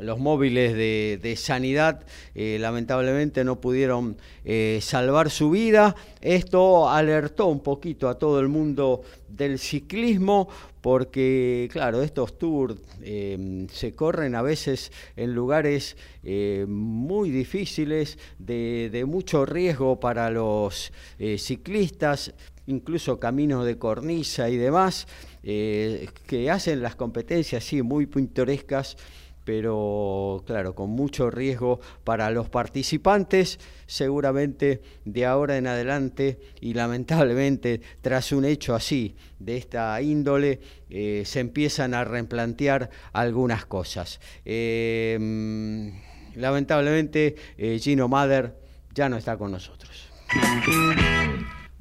[0.00, 4.16] los móviles de, sanidad, eh, lamentablemente no pudieron
[4.80, 5.94] salvar su vida.
[6.22, 10.48] Esto alertó un poquito a todo el mundo del ciclismo
[10.80, 15.96] porque claro, estos tours se corren a veces en lugares
[16.66, 20.92] muy difíciles, de, de, mucho riesgo para los
[21.36, 22.32] ciclistas
[22.66, 25.06] incluso caminos de cornisa y demás,
[25.42, 28.96] eh, que hacen las competencias, sí, muy pintorescas,
[29.44, 37.80] pero claro, con mucho riesgo para los participantes, seguramente de ahora en adelante y lamentablemente
[38.00, 44.20] tras un hecho así, de esta índole, eh, se empiezan a replantear algunas cosas.
[44.44, 45.92] Eh,
[46.34, 47.36] lamentablemente
[47.78, 48.56] Gino Mader
[48.92, 50.08] ya no está con nosotros.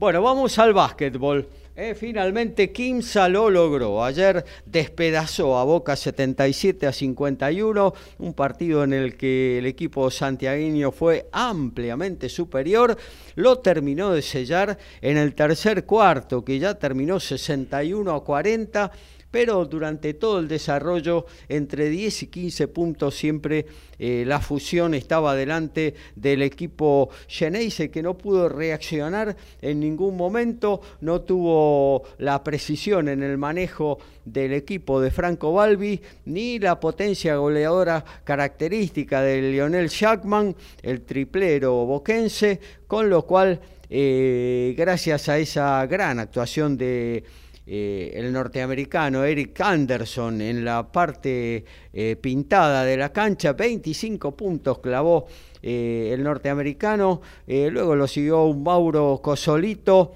[0.06, 1.50] Bueno, vamos al básquetbol.
[1.76, 4.04] Eh, finalmente Kimsa lo logró.
[4.04, 10.92] Ayer despedazó a Boca 77 a 51, un partido en el que el equipo santiagueño
[10.92, 12.96] fue ampliamente superior.
[13.34, 18.92] Lo terminó de sellar en el tercer cuarto, que ya terminó 61 a 40
[19.36, 23.66] pero durante todo el desarrollo, entre 10 y 15 puntos siempre
[24.00, 30.80] eh, la fusión estaba delante del equipo Geneise que no pudo reaccionar en ningún momento,
[31.02, 37.36] no tuvo la precisión en el manejo del equipo de Franco Balbi, ni la potencia
[37.36, 45.86] goleadora característica de Lionel Shackman, el triplero boquense, con lo cual, eh, gracias a esa
[45.88, 47.22] gran actuación de
[47.68, 54.80] eh, el norteamericano Eric Anderson en la parte eh, pintada de la cancha, 25 puntos
[54.80, 55.26] clavó
[55.64, 60.14] eh, el norteamericano, luego lo siguió un Mauro Cosolito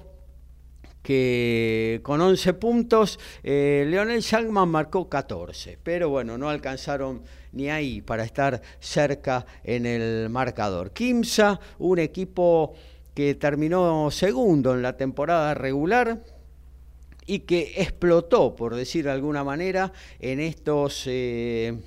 [1.02, 8.22] que con 11 puntos, Leonel Shagman marcó 14, pero bueno, no alcanzaron ni ahí para
[8.22, 10.92] estar cerca en el marcador.
[10.92, 12.74] Kimsa, un equipo
[13.14, 16.22] que terminó segundo en la temporada regular,
[17.30, 21.04] y que explotó, por decir de alguna manera, en estos...
[21.06, 21.78] Eh,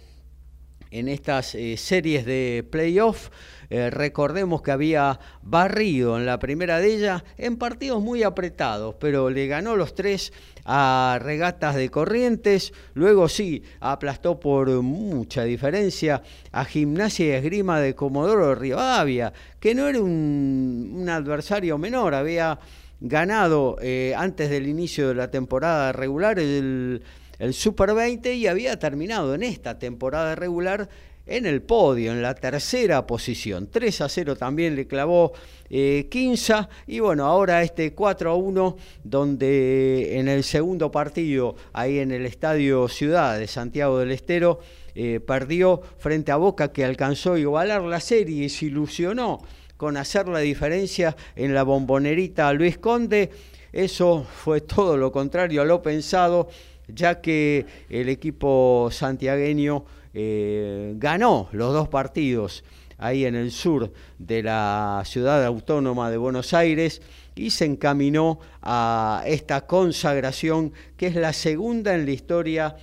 [0.89, 3.29] en estas eh, series de playoff.
[3.71, 9.31] Eh, recordemos que había barrido en la primera de ellas en partidos muy apretados, pero
[9.31, 10.31] le ganó los tres
[10.65, 12.73] a Regatas de Corrientes.
[12.93, 19.87] Luego sí, aplastó por mucha diferencia a Gimnasia y Esgrima de Comodoro Rivadavia, que no
[19.87, 22.59] era un, un adversario menor, había
[23.03, 27.03] ganado eh, antes del inicio de la temporada regular el,
[27.51, 30.87] Super 20 y había terminado en esta temporada regular
[31.25, 33.67] en el podio, en la tercera posición.
[33.69, 35.33] 3 a 0 también le clavó
[35.69, 41.99] eh, Quinza y bueno, ahora este 4 a 1 donde en el segundo partido, ahí
[41.99, 44.61] en el Estadio Ciudad de Santiago del Estero,
[44.95, 49.41] eh, perdió frente a Boca que alcanzó a igualar la serie y se ilusionó
[49.83, 53.29] con hacer la diferencia en la bombonerita Luis Conde.
[53.73, 56.47] Eso fue todo lo contrario a lo pensado,
[56.87, 62.63] ya que el equipo santiagueño eh, ganó los dos partidos
[62.97, 67.01] ahí en el sur de la ciudad autónoma de Buenos Aires
[67.35, 72.77] y se encaminó a esta consagración que es la segunda en la historia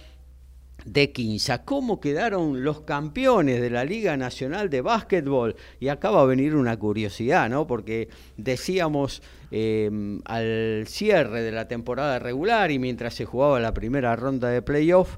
[0.85, 1.65] de Quinza.
[1.65, 5.57] ¿Cómo quedaron los campeones de la Liga Nacional de Básquetbol?
[5.79, 7.67] Y acá va a venir una curiosidad, ¿no?
[7.67, 14.17] Porque decíamos em, al cierre de la temporada regular y mientras se jugaba la primera
[14.17, 15.17] ronda de playoff,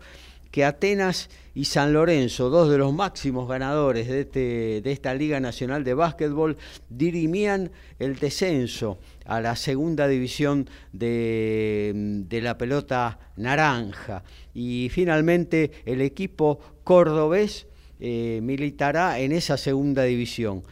[0.52, 5.40] que Atenas y San Lorenzo, dos de los máximos ganadores de, este, de esta Liga
[5.40, 6.58] Nacional de Básquetbol,
[6.90, 14.24] dirimían el descenso a la segunda división de, la pelota naranja.
[14.54, 17.66] Y finalmente el equipo cordobés
[18.00, 20.62] eh, militará en esa segunda división.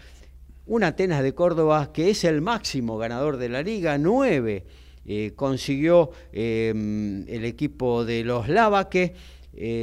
[0.66, 4.64] Un Atenas de Córdoba que es el máximo ganador de la liga, nueve
[5.06, 9.14] eh, consiguió eh, el equipo de los Lavaque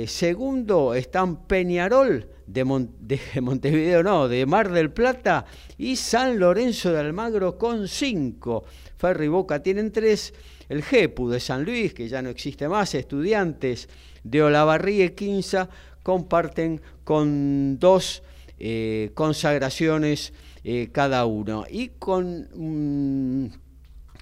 [0.07, 2.63] segundo están Peñarol de,
[3.41, 5.45] Montevideo, no, de Mar del Plata
[5.77, 8.63] y San Lorenzo de Almagro con cinco.
[8.97, 10.33] Ferry Boca tienen tres.
[10.69, 13.87] El GEPU de San Luis, que ya no existe más, estudiantes
[14.23, 15.69] de Olavarría Quinza
[16.03, 18.23] comparten con dos
[18.59, 21.65] eh, consagraciones eh, cada uno.
[21.69, 22.47] Y con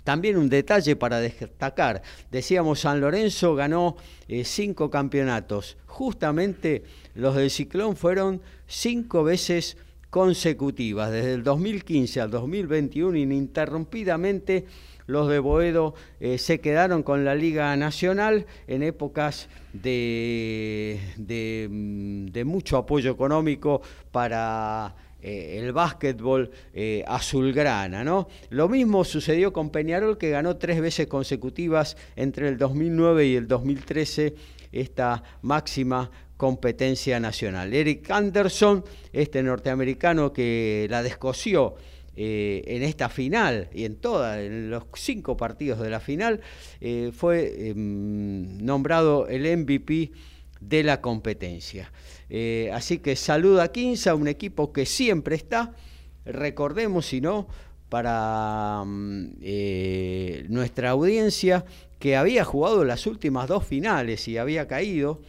[0.05, 6.83] también un detalle para destacar, decíamos San Lorenzo ganó eh, cinco campeonatos, justamente
[7.15, 9.77] los del Ciclón fueron cinco veces
[10.11, 14.65] consecutivas, desde el 2015 al 2021 ininterrumpidamente
[15.07, 20.99] los de Boedo eh, se quedaron con la Liga Nacional en épocas de,
[21.69, 23.81] mm, mucho apoyo económico
[24.11, 28.03] para eh, el básquetbol eh, azulgrana.
[28.49, 33.47] Lo mismo sucedió con Peñarol, que ganó tres veces consecutivas entre el 2009 y el
[33.47, 34.35] 2013
[34.71, 37.73] esta máxima competencia nacional.
[37.73, 38.83] Eric Anderson,
[39.13, 41.75] este norteamericano que la descoció
[42.15, 46.41] eh, en esta final y en todas, en los cinco partidos de la final,
[47.13, 50.11] fue em, nombrado el MVP
[50.61, 51.91] de la competencia.
[52.29, 55.73] Eh, así que saluda a Quinza, un equipo que siempre está,
[56.25, 57.47] recordemos si no,
[57.89, 61.65] para mm, eh, nuestra audiencia,
[61.99, 65.21] que había jugado las últimas dos finales y había caído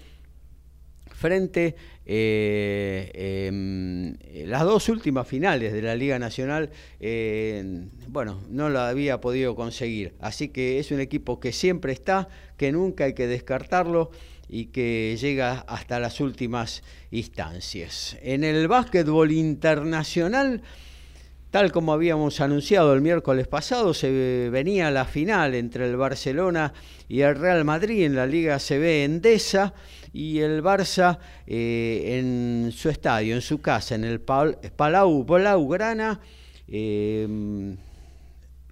[1.26, 1.74] frente
[2.06, 3.10] eh,
[3.48, 4.14] em,
[4.46, 6.70] las dos últimas finales de la Liga Nacional,
[8.08, 10.14] bueno, no lo había podido conseguir.
[10.20, 14.12] Así que es un equipo que siempre está, que nunca hay que descartarlo
[14.48, 18.16] y que llega hasta las últimas instancias.
[18.22, 20.62] En el básquetbol internacional,
[21.56, 26.74] tal como habíamos anunciado el miércoles pasado, se venía la final entre el Barcelona
[27.08, 29.72] y el Real Madrid en la Liga CB Endesa
[30.12, 36.20] y el Barça eh, en su estadio, en su casa, en el Palau Blaugrana.
[36.68, 37.26] Eh,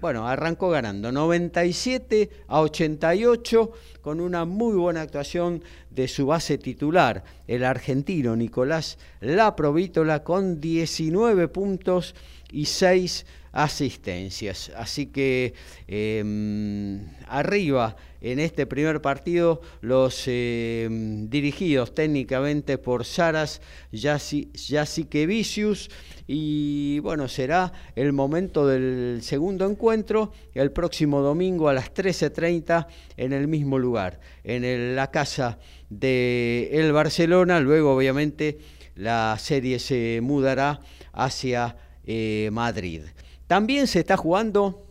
[0.04, 3.72] bueno, arrancó ganando 97 a 88
[4.02, 11.48] con una muy buena actuación de su base titular, el argentino Nicolás Laprovítola con 19
[11.48, 12.14] puntos
[12.54, 14.72] y 6 asistencias.
[14.76, 15.54] Así que
[15.86, 23.60] em, arriba en este primer partido los em, dirigidos técnicamente por Saras
[23.92, 25.90] Vicius
[26.26, 32.86] y bueno, será el momento del segundo encuentro el próximo domingo a las 13.30
[33.16, 35.58] en el mismo lugar, en la casa
[35.90, 38.58] de el Barcelona, luego obviamente
[38.96, 40.80] la serie se mudará
[41.12, 41.76] hacia
[42.06, 43.02] eh, Madrid.
[43.46, 44.86] También se está jugando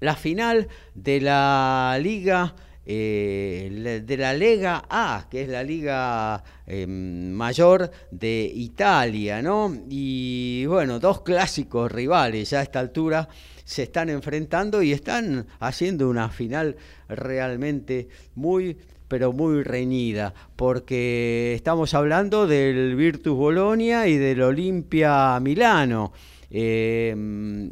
[0.00, 2.54] la final de la Liga
[2.86, 9.74] eh, de la Lega A, que es la liga em, mayor de Italia, ¿no?
[9.88, 13.26] Y bueno, dos clásicos rivales ya a esta altura
[13.64, 16.76] se están enfrentando y están haciendo una final
[17.08, 18.76] realmente muy
[19.08, 26.12] pero muy reñida, porque estamos hablando del Virtus Bolonia y del Olimpia Milano.
[26.50, 27.14] Eh,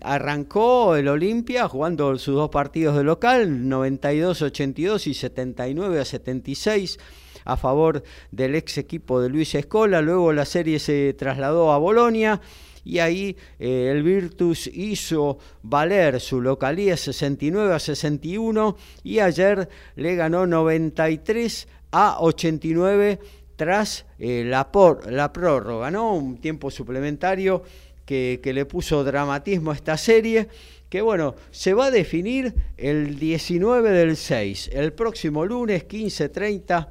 [0.03, 6.99] arrancó el Olimpia jugando sus dos partidos de local, 92-82 y 79-76
[7.45, 10.01] a favor del ex equipo de Luis Escola.
[10.01, 12.41] Luego la serie se trasladó a Bolonia
[12.85, 20.17] y ahí eh, el Virtus hizo valer su localía 69 a 61 y ayer le
[20.17, 23.21] ganó 93 a 89
[23.57, 26.15] tras eh, la, por, la prórroga, ¿no?
[26.15, 27.63] Un tiempo suplementario
[28.05, 30.49] que, le puso dramatismo a esta serie
[30.89, 36.89] que bueno, se va a definir el 19 del 6, el próximo lunes 15.30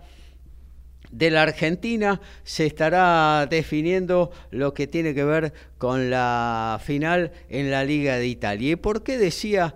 [1.12, 7.72] de la Argentina se estará definiendo lo que tiene que ver con la final en
[7.72, 8.72] la Liga de Italia.
[8.72, 9.76] ¿Y por qué decía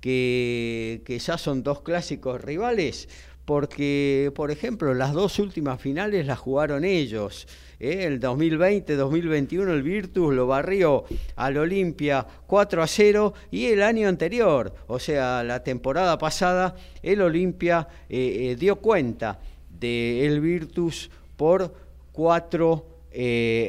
[0.00, 3.08] que, ya son dos clásicos rivales?
[3.44, 7.46] Porque, por ejemplo, las dos últimas finales las jugaron ellos.
[7.78, 8.04] ¿eh?
[8.04, 11.04] El 2020-2021 el Virtus lo barrió
[11.36, 16.74] al Olimpia 4 a 0 y el año anterior, o sea, la temporada pasada,
[17.04, 19.38] el Olimpia eh, eh, dio cuenta
[19.78, 21.74] del Virtus por
[22.12, 22.86] 4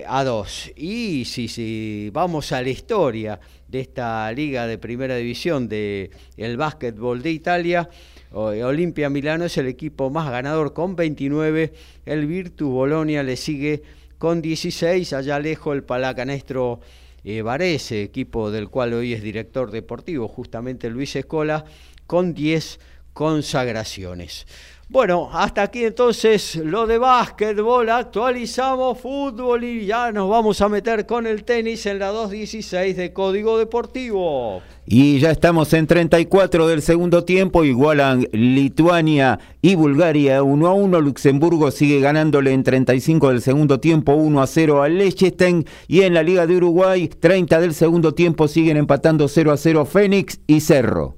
[0.07, 0.71] a 2.
[0.75, 6.57] Y si, si vamos a la historia de esta liga de primera división del el
[6.57, 7.89] básquetbol de Italia,
[8.31, 11.73] Olimpia Milano es el equipo más ganador con 29,
[12.05, 13.83] el Virtus Bolonia le sigue
[14.17, 16.81] con 16, allá lejos el Palacanestro
[17.23, 21.65] eh, Varese, equipo del cual hoy es director deportivo, justamente Luis Escola,
[22.05, 22.79] con 10
[23.13, 24.45] consagraciones.
[24.89, 31.05] Bueno, hasta aquí entonces lo de básquetbol, actualizamos fútbol y ya nos vamos a meter
[31.05, 34.61] con el tenis en la 2.16 de Código Deportivo.
[34.85, 41.01] Y ya estamos en 34 del segundo tiempo, igualan Lituania y Bulgaria 1 a 1,
[41.01, 46.13] Luxemburgo sigue ganándole en 35 del segundo tiempo 1 a 0 al Liechtenstein y en
[46.13, 50.61] la Liga de Uruguay 30 del segundo tiempo siguen empatando 0 a 0 Fénix y
[50.61, 51.17] Cerro.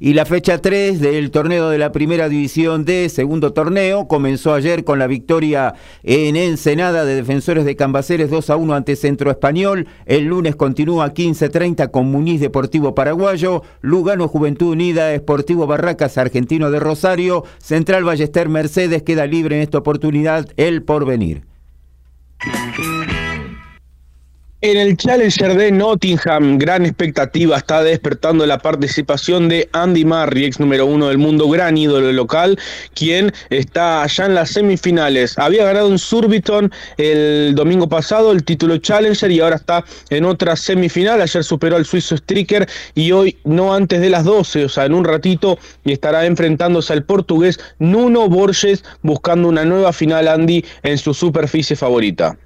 [0.00, 4.84] Y la fecha 3 del torneo de la primera división de segundo torneo comenzó ayer
[4.84, 5.74] con la victoria
[6.04, 9.88] en Ensenada de Defensores de Cambaceres 2 a 1 ante Centro Español.
[10.06, 16.78] El lunes continúa 15-30 con Muniz Deportivo Paraguayo, Lugano Juventud Unida, Esportivo Barracas Argentino de
[16.78, 21.42] Rosario, Central Ballester Mercedes queda libre en esta oportunidad el porvenir.
[24.60, 30.58] En el Challenger de Nottingham, gran expectativa está despertando la participación de Andy Murray, ex
[30.58, 32.58] número uno del mundo, gran ídolo local,
[32.92, 35.38] quien está allá en las semifinales.
[35.38, 40.56] Había ganado en Surbiton el domingo pasado el título Challenger y ahora está en otra
[40.56, 41.22] semifinal.
[41.22, 44.94] Ayer superó al suizo Stricker y hoy no antes de las 12, o sea, en
[44.94, 51.14] un ratito, estará enfrentándose al portugués Nuno Borges buscando una nueva final Andy en su
[51.14, 52.36] superficie favorita.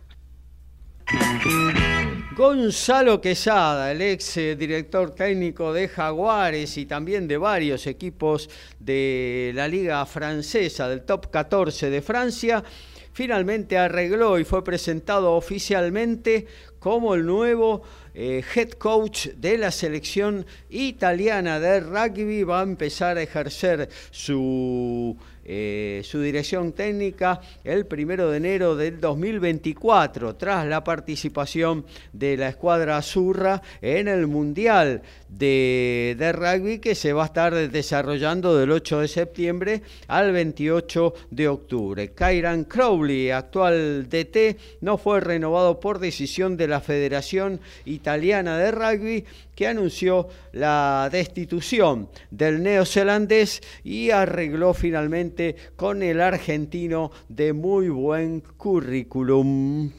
[2.43, 9.53] Gonzalo Quesada, el ex eh, director técnico de Jaguares y también de varios equipos de
[9.55, 12.64] la liga francesa, del top 14 de Francia,
[13.12, 16.49] finalmente arregló y fue presentado oficialmente
[16.80, 22.43] como el nuevo eh, head coach de la selección italiana de rugby.
[22.43, 29.01] Va a empezar a ejercer su eh, su dirección técnica el primero de enero del
[29.01, 35.03] 2024, tras la participación de la escuadra azurra en el Mundial
[35.39, 41.49] de, rugby que se va a estar desarrollando del 8 de septiembre al 28 de
[41.49, 42.12] octubre.
[42.12, 49.24] Kairan Crowley, actual DT, no fue renovado por decisión de la Federación Italiana de Rugby
[49.55, 58.41] que anunció la destitución del neozelandés y arregló finalmente con el argentino de muy buen
[58.41, 59.93] currículum.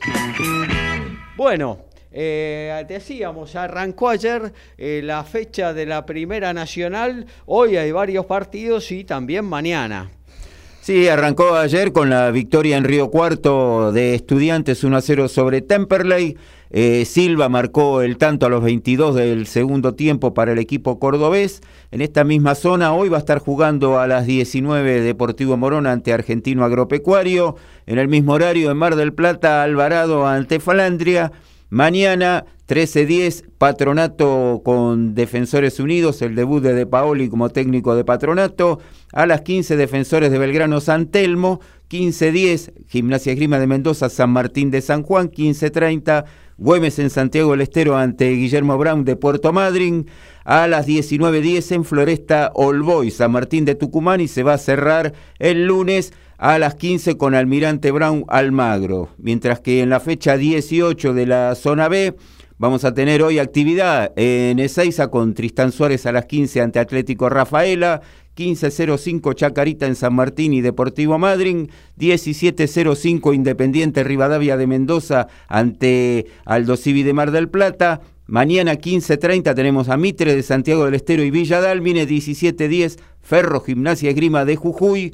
[1.38, 8.26] Bueno, eh, decíamos, arrancó ayer eh, la fecha de la Primera Nacional, hoy hay varios
[8.26, 10.12] partidos y también mañana.
[10.84, 15.62] Sí, arrancó ayer con la victoria en Río Cuarto de Estudiantes 1 a 0 sobre
[15.62, 16.38] Temperley.
[16.72, 21.62] Eh, Silva marcó el tanto a los 22 del segundo tiempo para el equipo cordobés.
[21.92, 26.12] En esta misma zona hoy va a estar jugando a las 19 Deportivo Morón ante
[26.12, 27.56] Argentino Agropecuario.
[27.86, 31.32] En el mismo horario en Mar del Plata Alvarado ante Falandria.
[31.74, 38.78] Mañana 13-10, Patronato con Defensores Unidos, el debut de De Paoli como técnico de Patronato.
[39.12, 41.62] A las 15, Defensores de Belgrano San Telmo.
[41.90, 45.32] 15-10, Gimnasia Esgrima de Mendoza, San Martín de San Juan.
[45.32, 46.26] 15-30,
[46.58, 50.06] Güemes en Santiago del Estero ante Guillermo Brown de Puerto Madryn.
[50.46, 54.22] A las 19.10 en Floresta Olboy, San Martín de Tucumán.
[54.22, 59.10] Y se va a cerrar el lunes a las 15 con Almirante Brown Almagro.
[59.18, 62.16] Mientras que en la fecha 18 de la zona B
[62.58, 67.30] vamos a tener hoy actividad en Ezeiza con Tristán Suárez a las 15 ante Atlético
[67.30, 68.02] Rafaela.
[68.36, 71.70] 15.05 Chacarita en San Martín y Deportivo Madryn,
[72.00, 79.90] 17.05 Independiente Rivadavia de Mendoza ante Aldo Civi de Mar del Plata, Mañana 15.30 tenemos
[79.90, 85.14] a Mitre de Santiago del Estero y Villa Dálmine, 17.10 Ferro Gimnasia Esgrima de Jujuy.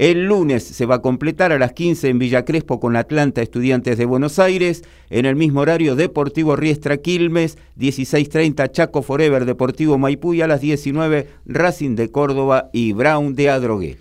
[0.00, 3.98] El lunes se va a completar a las 15 en Villa Crespo con Atlanta Estudiantes
[3.98, 4.82] de Buenos Aires.
[5.10, 10.62] En el mismo horario Deportivo Riestra Quilmes, 16.30 Chaco Forever Deportivo Maipú y a las
[10.62, 13.98] 19 Racing de Córdoba y Brown de Adrogué.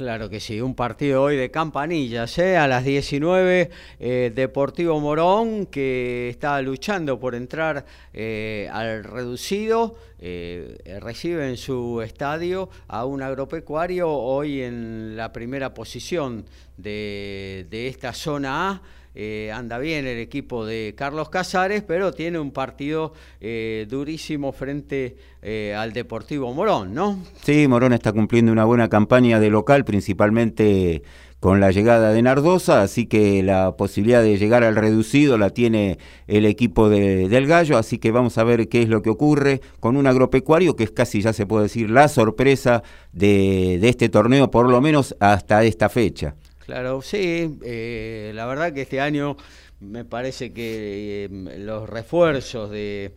[0.00, 2.56] Claro que sí, un partido hoy de campanillas, ¿eh?
[2.56, 7.84] a las 19, eh, Deportivo Morón, que está luchando por entrar
[8.14, 16.46] eh, al reducido, recibe en su estadio a un agropecuario hoy en la primera posición
[16.78, 18.82] de, de esta zona A.
[19.14, 25.16] Eh, anda bien el equipo de Carlos Casares, pero tiene un partido eh, durísimo frente
[25.42, 27.18] eh, al Deportivo Morón, ¿no?
[27.42, 31.02] Sí, Morón está cumpliendo una buena campaña de local, principalmente
[31.40, 35.98] con la llegada de Nardosa, así que la posibilidad de llegar al reducido la tiene
[36.28, 39.96] el equipo del Gallo, así que vamos a ver qué es lo que ocurre con
[39.96, 42.82] un agropecuario que es casi, ya se puede decir, la sorpresa
[43.12, 46.36] de este torneo, por lo menos hasta esta fecha.
[46.70, 49.36] Claro, sí, eh, la verdad que este año
[49.80, 53.12] me parece que eh, los refuerzos de,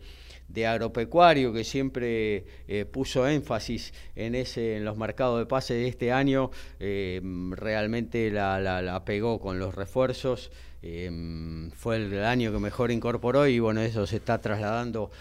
[0.66, 6.10] agropecuario que siempre eh, puso énfasis en ese en los mercados de pase de este
[6.10, 6.50] año
[6.80, 10.50] realmente la, pegó con los refuerzos
[10.82, 15.12] fue el año que mejor incorporó y bueno eso se está trasladando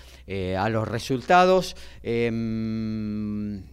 [0.57, 1.75] a los resultados.
[2.01, 3.67] También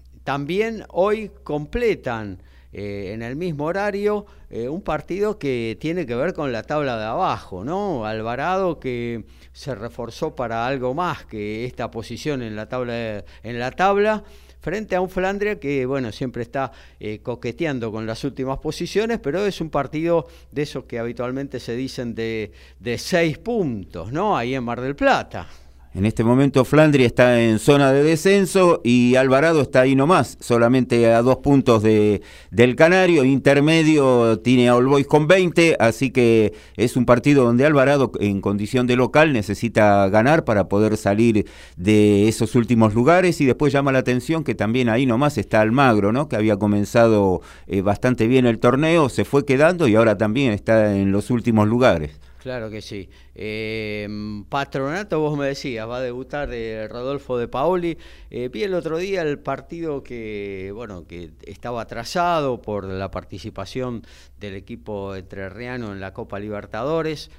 [0.90, 2.42] hoy completan
[2.72, 6.96] eh, en el mismo horario eh, un partido que tiene que ver con la tabla
[6.98, 8.04] de abajo, ¿no?
[8.04, 13.70] Alvarado que se reforzó para algo más que esta posición en la tabla, en la
[13.70, 14.24] tabla
[14.60, 19.44] frente a un Flandria que, bueno, siempre está eh, coqueteando con las últimas posiciones, pero
[19.44, 24.36] es un partido de esos que habitualmente se dicen de, de seis puntos, ¿no?
[24.36, 25.48] Ahí en Mar del Plata.
[25.92, 31.12] En este momento Flandria está en zona de descenso y Alvarado está ahí nomás, solamente
[31.12, 32.22] a dos puntos de,
[32.52, 33.24] del Canario.
[33.24, 38.40] Intermedio tiene a All Boys con 20, así que es un partido donde Alvarado en
[38.40, 43.40] condición de local necesita ganar para poder salir de esos últimos lugares.
[43.40, 46.28] Y después llama la atención que también ahí nomás está Almagro, ¿no?
[46.28, 50.94] que había comenzado eh, bastante bien el torneo, se fue quedando y ahora también está
[50.94, 52.29] en los últimos lugares.
[52.40, 53.10] Claro que sí.
[53.34, 54.08] Eh,
[54.48, 57.98] Patronato, vos me decías, va a debutar eh, Rodolfo de Paoli.
[58.30, 64.06] Eh, vi el otro día el partido que, bueno, que estaba atrasado por la participación
[64.38, 67.30] del equipo entrerriano en la Copa Libertadores.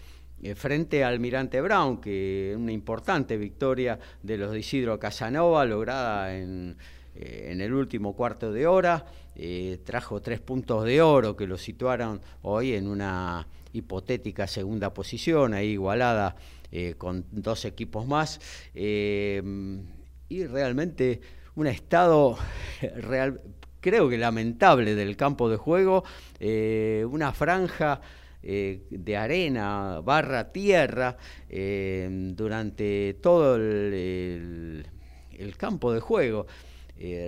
[0.55, 6.77] frente al Almirante Brown, que una importante victoria de los de Isidro Casanova, lograda en,
[7.15, 9.03] en el último cuarto de hora.
[9.83, 15.71] trajo tres puntos de oro que lo situaron hoy en una hipotética segunda posición, ahí
[15.71, 16.35] igualada
[16.73, 18.39] eh, con dos equipos más.
[18.73, 19.43] Eh,
[20.29, 21.19] y realmente
[21.55, 22.37] un estado
[23.81, 26.05] creo que lamentable del campo de juego,
[26.39, 27.99] eh, una franja
[28.41, 31.15] de arena barra tierra
[31.47, 34.83] durante todo el,
[35.57, 36.47] campo de juego.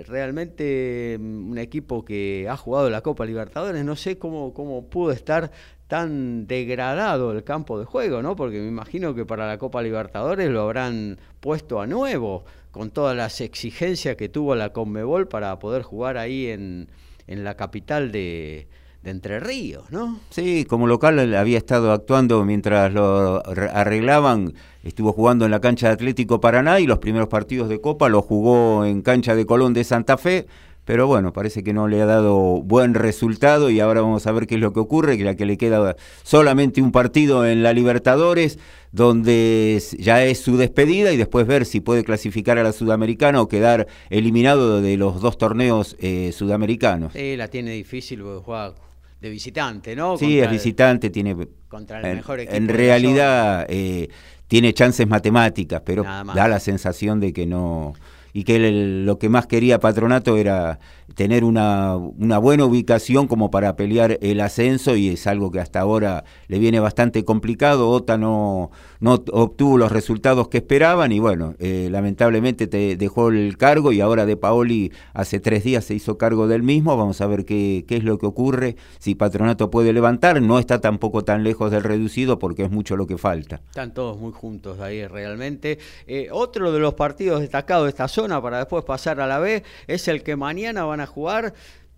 [0.08, 5.12] realmente mm, un equipo que ha jugado la Copa Libertadores, no sé cómo, cómo pudo
[5.12, 5.52] estar
[5.88, 8.36] tan degradado el campo de juego, ¿no?
[8.36, 13.16] Porque me imagino que para la Copa Libertadores lo habrán puesto a nuevo, con todas
[13.16, 16.88] las exigencias que tuvo la Conmebol para poder jugar ahí en,
[17.26, 18.66] en la capital de,
[19.04, 20.18] de Entre Ríos, ¿no?
[20.30, 25.92] Sí, como local había estado actuando mientras lo arreglaban, estuvo jugando en la cancha de
[25.92, 29.84] Atlético Paraná y los primeros partidos de Copa los jugó en cancha de Colón de
[29.84, 30.46] Santa Fe
[30.84, 34.46] pero bueno, parece que no le ha dado buen resultado y ahora vamos a ver
[34.46, 37.72] qué es lo que ocurre, que la que le queda solamente un partido en la
[37.72, 38.58] Libertadores,
[38.92, 43.48] donde ya es su despedida y después ver si puede clasificar a la Sudamericana o
[43.48, 47.14] quedar eliminado de los dos torneos eh, sudamericanos.
[47.14, 48.74] Sí, la tiene difícil porque juega
[49.20, 50.18] de visitante, ¿no?
[50.18, 51.34] Sí, es visitante, tiene...
[51.68, 52.54] Contra el mejor equipo.
[52.54, 54.10] En realidad eh,
[54.48, 57.94] tiene chances matemáticas, pero da la sensación de que no
[58.36, 60.80] y que lo que más quería Patronato era
[61.14, 65.78] tener una, una, buena ubicación como para pelear el ascenso y es algo que hasta
[65.78, 67.88] ahora le viene bastante complicado.
[67.90, 73.56] OTA no, no obtuvo los resultados que esperaban y bueno, eh, lamentablemente te dejó el
[73.56, 76.96] cargo y ahora De Paoli hace tres días se hizo cargo del mismo.
[76.96, 80.42] Vamos a ver qué, qué es lo que ocurre, si Patronato puede levantar.
[80.42, 83.62] No está tampoco tan lejos del reducido porque es mucho lo que falta.
[83.68, 85.78] Están todos muy juntos ahí realmente.
[86.08, 89.62] Eh, otro de los partidos destacados de esta zona para después pasar a la B
[89.86, 91.54] es el que mañana van a jugar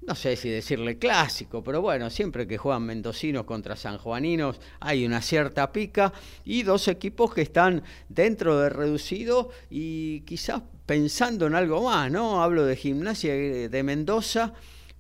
[0.07, 5.21] no sé si decirle clásico, pero bueno, siempre que juegan mendocinos contra sanjuaninos hay una
[5.21, 6.13] cierta pica
[6.45, 12.41] y dos equipos que están dentro de reducido y quizás pensando en algo más, ¿no?
[12.41, 14.53] Hablo de gimnasia de Mendoza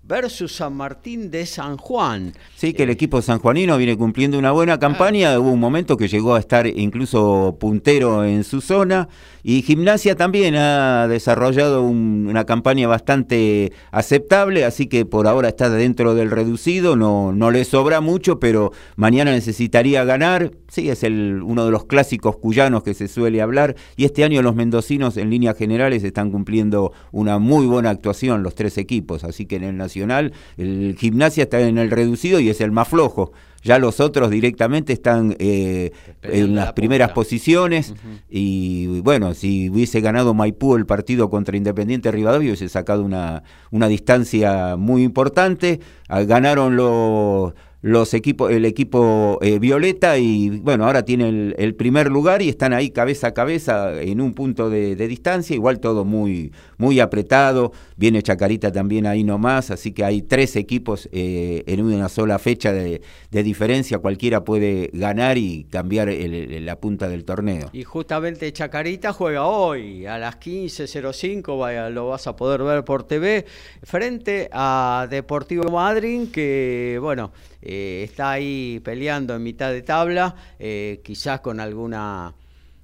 [0.06, 2.32] versus San Martín de San Juan.
[2.54, 5.38] Sí, que el equipo sanjuanino viene cumpliendo una buena campaña.
[5.38, 9.08] Hubo un momento que llegó a estar incluso puntero en su zona.
[9.48, 16.16] Y Gimnasia también ha desarrollado una campaña bastante aceptable, así que por ahora está dentro
[16.16, 16.96] del reducido.
[16.96, 20.50] No, no le sobra mucho, pero mañana necesitaría ganar.
[20.66, 23.76] Sí, es el, uno de los clásicos cuyanos que se suele hablar.
[23.94, 28.56] Y este año los mendocinos, en líneas generales, están cumpliendo una muy buena actuación, los
[28.56, 29.22] tres equipos.
[29.22, 32.88] Así que en el Nacional, el Gimnasia está en el reducido y es el más
[32.88, 33.30] flojo.
[33.66, 35.90] Ya los otros directamente están eh,
[36.22, 37.94] en las primeras posiciones.
[38.30, 43.42] Y bueno, si hubiese ganado Maipú el partido contra Independiente Rivadavia hubiese sacado una,
[43.72, 45.80] una distancia muy importante.
[46.08, 47.54] Ah, ganaron los
[47.86, 52.72] los equipos, el equipo eh, Violeta y bueno, ahora tiene el, primer lugar y están
[52.72, 58.24] ahí cabeza a cabeza en un punto de, distancia, igual todo muy, muy apretado, viene
[58.24, 63.00] Chacarita también ahí nomás, así que hay tres equipos eh, en una sola fecha de,
[63.30, 67.70] diferencia, cualquiera puede ganar y cambiar la punta del torneo.
[67.72, 73.04] Y justamente Chacarita juega hoy a las 15.05, vaya, lo vas a poder ver por
[73.04, 73.44] TV,
[73.84, 77.30] frente a Deportivo Madryn, que bueno,
[77.68, 82.32] eh, está ahí peleando en mitad de tabla, eh, quizás con alguna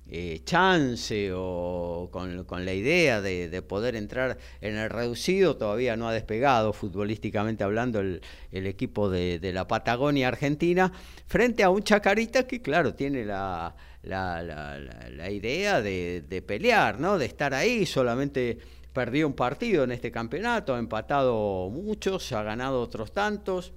[0.08, 6.12] eh, chance o con, la idea de, poder entrar en el reducido, todavía no ha
[6.12, 8.20] despegado futbolísticamente hablando el,
[8.50, 10.92] equipo de, la Patagonia Argentina,
[11.28, 17.18] frente a un Chacarita que claro, tiene la, la, idea de, de pelear, ¿no?
[17.18, 18.58] de estar ahí, solamente
[18.92, 23.72] perdió un partido en este campeonato, ha empatado muchos, ha ganado otros tantos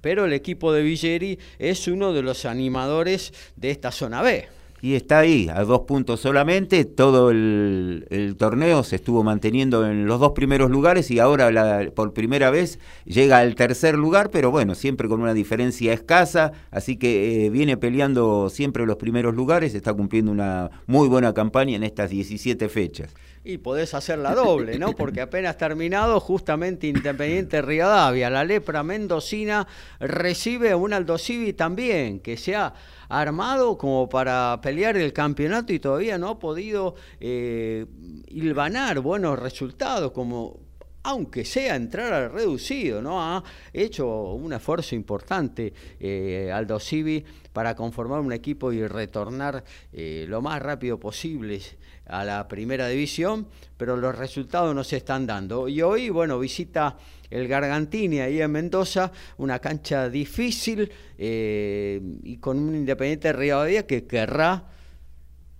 [0.00, 4.48] pero el equipo de Villeri es uno de los animadores de esta zona B.
[4.82, 10.20] Y está ahí, a dos puntos solamente, todo el, torneo se estuvo manteniendo en los
[10.20, 15.08] dos primeros lugares y ahora por primera vez llega al tercer lugar, pero bueno, siempre
[15.08, 20.30] con una diferencia escasa, así que eh, viene peleando siempre los primeros lugares, está cumpliendo
[20.30, 23.14] una muy buena campaña en estas 17 fechas
[23.46, 24.92] y podés hacer la doble, ¿no?
[24.92, 29.68] Porque apenas terminado, justamente Independiente Rivadavia, la lepra mendocina
[30.00, 32.74] recibe un Aldo Civi también, que se ha
[33.08, 37.86] armado como para pelear el campeonato y todavía no ha podido eh,
[38.26, 40.58] hilvanar buenos resultados, como
[41.04, 43.22] aunque sea entrar al reducido, ¿no?
[43.22, 50.24] Ha hecho un esfuerzo importante eh, Aldo Civi para conformar un equipo y retornar eh,
[50.28, 51.60] lo más rápido posible
[52.06, 53.46] a la primera división,
[53.76, 55.68] pero los resultados no se están dando.
[55.68, 56.96] Y hoy, bueno, visita
[57.30, 63.86] el Gargantini ahí en Mendoza, una cancha difícil eh, y con un Independiente de Rivadavia
[63.86, 64.64] que querrá,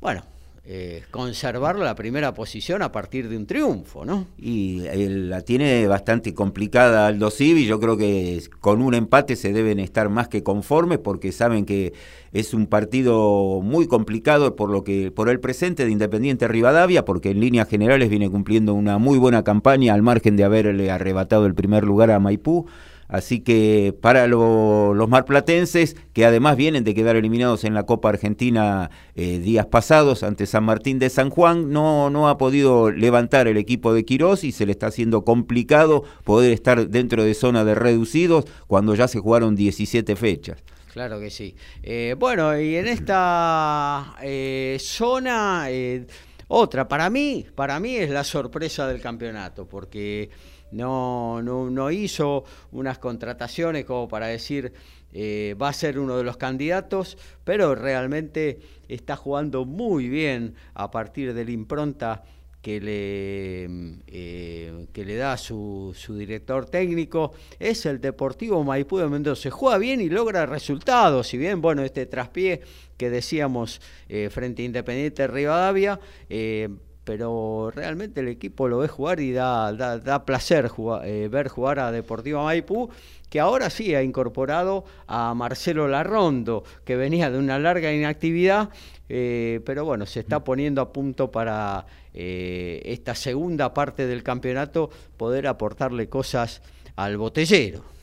[0.00, 0.22] bueno,
[0.68, 4.26] eh, conservar la primera posición a partir de un triunfo, ¿no?
[4.36, 9.78] Y la tiene bastante complicada Aldo Civi, yo creo que con un empate se deben
[9.78, 11.92] estar más que conformes porque saben que
[12.32, 17.30] es un partido muy complicado por lo que por el presente de Independiente Rivadavia, porque
[17.30, 21.54] en líneas generales viene cumpliendo una muy buena campaña al margen de haberle arrebatado el
[21.54, 22.66] primer lugar a Maipú.
[23.08, 28.90] Así que para los marplatenses, que además vienen de quedar eliminados en la Copa Argentina
[29.14, 33.56] eh, días pasados ante San Martín de San Juan, no, no ha podido levantar el
[33.56, 37.74] equipo de Quirós y se le está haciendo complicado poder estar dentro de zona de
[37.74, 40.62] reducidos cuando ya se jugaron 17 fechas.
[40.92, 41.54] Claro que sí.
[41.82, 45.66] Eh, bueno, y en esta eh, zona,
[46.48, 50.30] otra, para mí, para mí es la sorpresa del campeonato, porque
[50.70, 54.72] no, no, hizo unas contrataciones como para decir
[55.12, 60.90] eh, va a ser uno de los candidatos, pero realmente está jugando muy bien a
[60.90, 62.22] partir de la impronta
[62.66, 69.08] que le, eh, que le da su, su, director técnico, es el Deportivo Maipú de
[69.08, 69.52] Mendoza.
[69.52, 72.62] Juega bien y logra resultados, si bien, bueno, este traspié
[72.96, 76.00] que decíamos eh, frente a Independiente Rivadavia,
[77.06, 80.72] pero realmente el equipo lo ve jugar y da, da, placer
[81.04, 82.90] eh, ver jugar a Deportivo Maipú,
[83.30, 88.70] que ahora sí ha incorporado a Marcelo Larrondo, que venía de una larga inactividad,
[89.08, 94.90] eh, pero bueno, se está poniendo a punto para eh, esta segunda parte del campeonato
[95.16, 96.60] poder aportarle cosas
[96.96, 97.95] al botellero.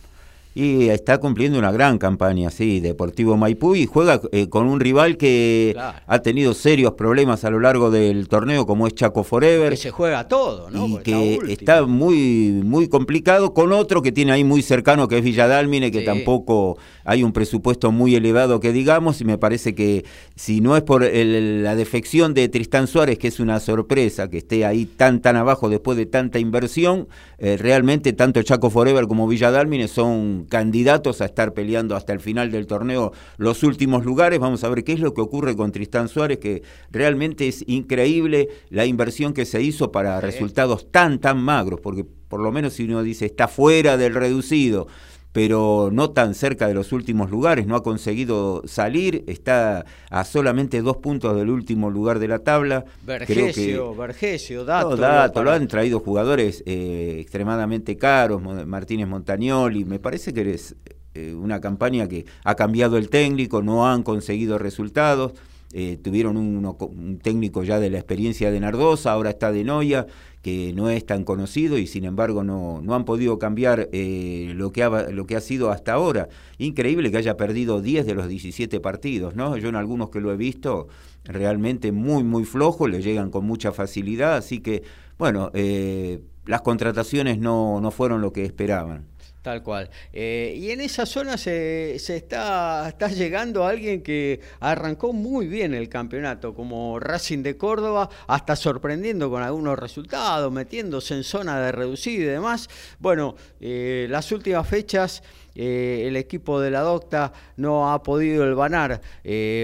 [0.55, 5.17] Y está cumpliendo una gran campaña, sí, Deportivo Maipú y juega eh, con un rival
[5.17, 5.75] que
[6.05, 9.71] ha tenido serios problemas a lo largo del torneo, como es Chaco Forever.
[9.71, 10.87] Que se juega todo, ¿no?
[10.87, 15.23] Y que está, muy, muy complicado, con otro que tiene ahí muy cercano, que es
[15.23, 20.61] Villadalmine, que tampoco hay un presupuesto muy elevado que digamos, y me parece que si
[20.61, 24.85] no es por la defección de Tristán Suárez, que es una sorpresa que esté ahí
[24.85, 30.45] tan, tan abajo después de tanta inversión, eh, realmente tanto Chaco Forever como Villadalmine son
[30.49, 34.39] candidatos a estar peleando hasta el final del torneo los últimos lugares.
[34.39, 38.49] Vamos a ver qué es lo que ocurre con Tristán Suárez, que realmente es increíble
[38.69, 42.85] la inversión que se hizo para resultados tan, tan magros, porque por lo menos si
[42.85, 44.87] uno dice está fuera del reducido,
[45.33, 50.81] pero no tan cerca de los últimos lugares, no ha conseguido salir, está a solamente
[50.81, 52.85] dos puntos del último lugar de la tabla.
[53.03, 54.95] Vergesio, Vergesio, Dato.
[54.95, 60.75] dato lo han traído jugadores eh, extremadamente caros, Martínez Montagnoli, me parece que es
[61.15, 65.33] eh, una campaña que ha cambiado el técnico, no han conseguido resultados.
[65.75, 70.05] Eh, tuvieron un, técnico ya de la experiencia de Nardosa, ahora está de Noia,
[70.43, 74.73] que no es tan conocido y sin embargo no, no han podido cambiar eh, lo,
[74.73, 76.27] que ha, lo que ha sido hasta ahora.
[76.57, 79.55] Increíble que haya perdido 10 de los 17 partidos, ¿no?
[79.55, 80.89] Yo en algunos que lo he visto
[81.23, 84.83] realmente muy, muy flojo, le llegan con mucha facilidad, así que,
[85.17, 89.12] bueno, eh, las contrataciones no, no fueron lo que esperaban.
[89.43, 89.89] Tal cual.
[90.13, 95.73] Eh, y en esa zona se, se, está, está llegando alguien que arrancó muy bien
[95.73, 101.73] el campeonato, como Racing de Córdoba, hasta sorprendiendo con algunos resultados, metiéndose en zona de
[101.73, 102.69] reducido y demás.
[102.99, 105.21] Bueno, eh, las últimas fechas
[105.55, 109.01] eh, el equipo de la Docta no ha podido elvanar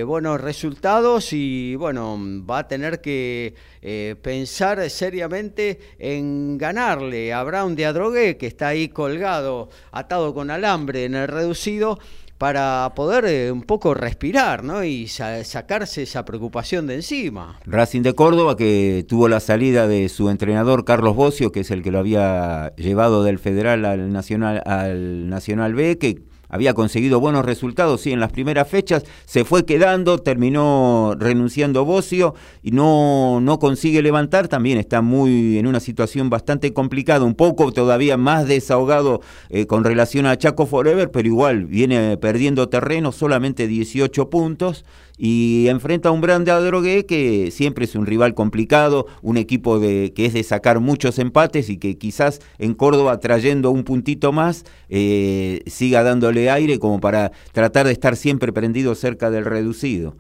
[0.06, 7.76] buenos resultados y bueno, va a tener que eh, pensar seriamente en ganarle a Brown
[7.76, 12.00] de Adrogué, que está ahí colgado, atado con alambre en el reducido
[12.40, 14.84] para poder eh, un poco respirar ¿no?
[14.84, 17.60] y sacarse esa preocupación de encima.
[17.66, 21.84] Racing de Córdoba, que tuvo la salida de su entrenador Carlos Bocio, que es el
[21.84, 27.46] que lo había llevado del Federal al Nacional, al Nacional B, que había conseguido buenos
[27.46, 33.60] resultados, sí, en las primeras fechas, se fue quedando, terminó renunciando Bocio y no, no
[33.60, 39.22] consigue levantar, también está muy en una situación bastante complicada, un poco todavía más desahogado
[39.50, 44.86] eh, con relación a Chaco Forever, pero igual viene perdiendo terreno, solamente 18 puntos
[45.20, 50.14] y enfrenta a un Brande Adrogué que siempre es un rival complicado, un equipo de,
[50.16, 54.64] que es de sacar muchos empates y que quizás en Córdoba trayendo un puntito más
[54.88, 60.16] eh, siga dándole aire como para tratar de estar siempre prendido cerca del reducido.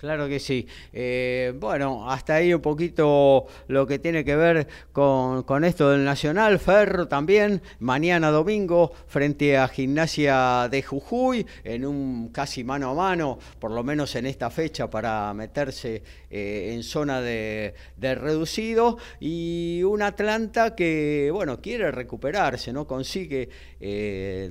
[0.00, 0.66] Claro que sí.
[0.94, 6.58] Eh, bueno, hasta ahí un poquito lo que tiene que ver con, esto del Nacional.
[6.58, 13.38] Ferro también, mañana domingo, frente a Gimnasia de Jujuy, en un casi mano a mano,
[13.58, 18.96] por lo menos en esta fecha, para meterse eh, en zona de, reducido.
[19.20, 22.86] Y un Atlanta que, bueno, quiere recuperarse, ¿no?
[22.86, 23.50] Consigue.
[23.78, 24.50] Eh,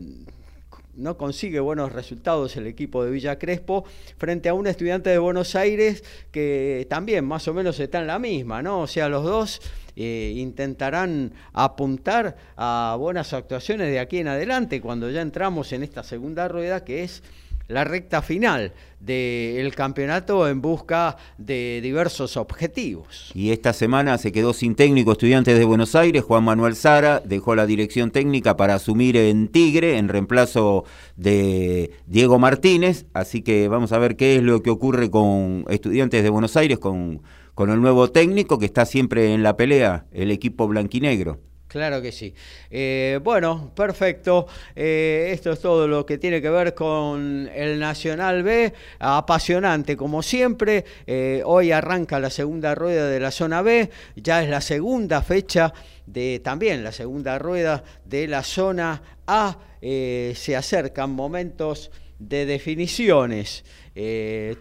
[0.99, 3.85] no consigue buenos resultados el equipo de Villa Crespo
[4.17, 8.19] frente a un estudiante de Buenos Aires que también más o menos está en la
[8.19, 8.81] misma, ¿no?
[8.81, 9.61] O sea, los dos
[9.95, 16.03] eh, intentarán apuntar a buenas actuaciones de aquí en adelante cuando ya entramos en esta
[16.03, 17.23] segunda rueda que es
[17.69, 23.31] la recta final del campeonato en busca de diversos objetivos.
[23.35, 27.55] Y esta semana se quedó sin técnico estudiantes de Buenos Aires, Juan Manuel Sara dejó
[27.55, 30.83] la dirección técnica para asumir en Tigre en reemplazo
[31.15, 36.23] de Diego Martínez, así que vamos a ver qué es lo que ocurre con estudiantes
[36.23, 37.21] de Buenos Aires, con,
[37.53, 41.39] con el nuevo técnico que está siempre en la pelea, el equipo blanquinegro.
[41.69, 42.33] Claro que sí.
[42.71, 44.47] Eh, bueno, perfecto.
[44.75, 48.73] Eh, esto es todo lo que tiene que ver con el Nacional B.
[48.97, 50.83] Apasionante, como siempre.
[51.05, 53.87] Eh, hoy arranca la segunda rueda de la zona B.
[54.15, 55.71] Ya es la segunda fecha
[56.07, 59.59] de también la segunda rueda de la zona A.
[59.79, 63.63] se acercan momentos de definiciones.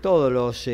[0.02, 0.68] todos los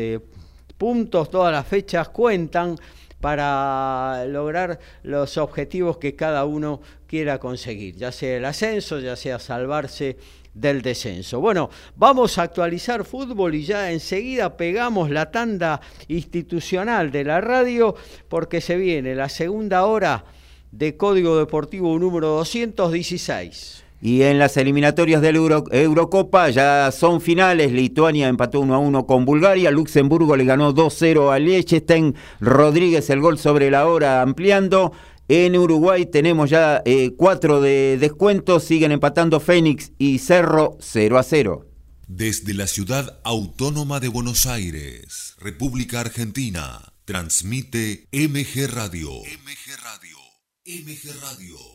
[0.77, 2.77] puntos, todas las fechas cuentan
[3.21, 9.39] para lograr los objetivos que cada uno quiera conseguir, ya sea el ascenso, ya sea
[9.39, 10.17] salvarse
[10.53, 11.39] del descenso.
[11.39, 17.95] Bueno, vamos a actualizar fútbol y ya enseguida pegamos la tanda institucional de la radio
[18.29, 20.25] porque se viene la segunda hora
[20.71, 23.84] de Código Deportivo número 216.
[24.01, 27.71] Y en las eliminatorias de la Eurocopa ya son finales.
[27.71, 29.71] Lituania empató 1 a 1 con Bulgaria.
[29.71, 32.15] Luxemburgo le ganó 2 0 a Liechtenstein.
[32.39, 34.91] Rodríguez el gol sobre la hora ampliando.
[35.27, 41.23] En Uruguay tenemos ya eh, cuatro de descuentos, siguen empatando Fénix y Cerro 0 a
[41.23, 41.65] 0.
[42.07, 49.09] Desde la ciudad autónoma de Buenos Aires, República Argentina, transmite MG Radio.
[49.09, 50.17] MG Radio.
[50.65, 51.74] MG Radio.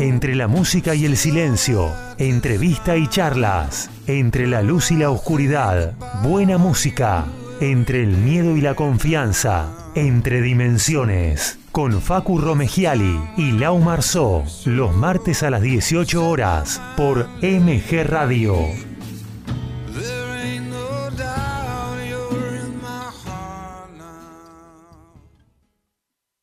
[0.00, 5.92] Entre la música y el silencio, entrevista y charlas, entre la luz y la oscuridad,
[6.22, 7.26] buena música,
[7.60, 14.96] entre el miedo y la confianza, entre dimensiones, con Facu Romegiali y Lau Marzó, los
[14.96, 18.56] martes a las 18 horas por MG Radio.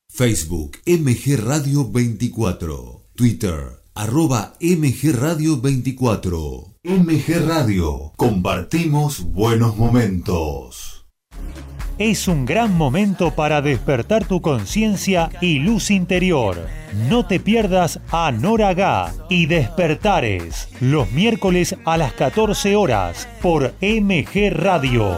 [0.10, 3.07] Facebook MG Radio 24.
[3.18, 6.76] Twitter arroba MG Radio 24.
[6.84, 8.14] MG Radio.
[8.16, 11.08] Compartimos buenos momentos.
[11.98, 16.68] Es un gran momento para despertar tu conciencia y luz interior.
[17.10, 23.74] No te pierdas a Nora Gá y Despertares los miércoles a las 14 horas por
[23.82, 25.18] MG Radio.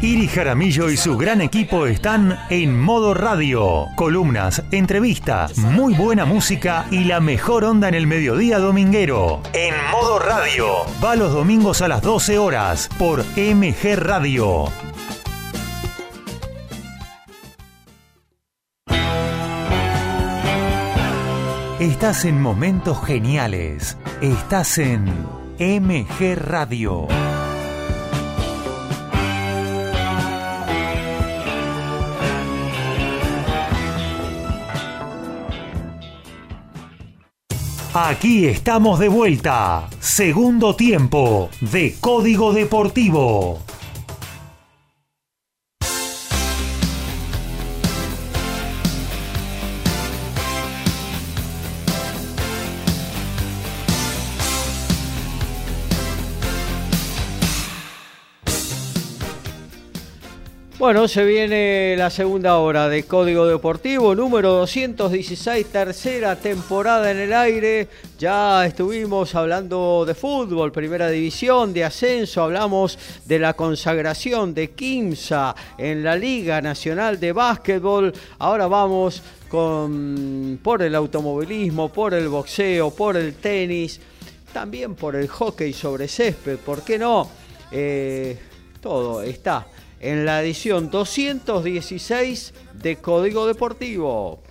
[0.00, 3.86] Iri Jaramillo y su gran equipo están en modo radio.
[3.96, 9.40] Columnas, entrevistas, muy buena música y la mejor onda en el mediodía dominguero.
[9.52, 10.66] En modo radio.
[11.02, 14.66] Va los domingos a las 12 horas por MG Radio.
[21.80, 23.98] Estás en momentos geniales.
[24.20, 25.04] Estás en
[25.58, 27.08] MG Radio.
[37.96, 39.88] Aquí estamos de vuelta.
[40.00, 43.60] Segundo tiempo de Código Deportivo.
[60.76, 67.32] Bueno, se viene la segunda hora de Código Deportivo, número 216, tercera temporada en el
[67.32, 67.86] aire.
[68.18, 75.54] Ya estuvimos hablando de fútbol, primera división, de ascenso, hablamos de la consagración de Kimsa
[75.78, 78.12] en la Liga Nacional de Básquetbol.
[78.40, 84.00] Ahora vamos con, por el automovilismo, por el boxeo, por el tenis,
[84.52, 87.30] también por el hockey sobre césped, ¿por qué no?
[87.70, 88.36] Eh,
[88.80, 89.68] todo está
[90.04, 94.42] en la edición 216 de Código Deportivo.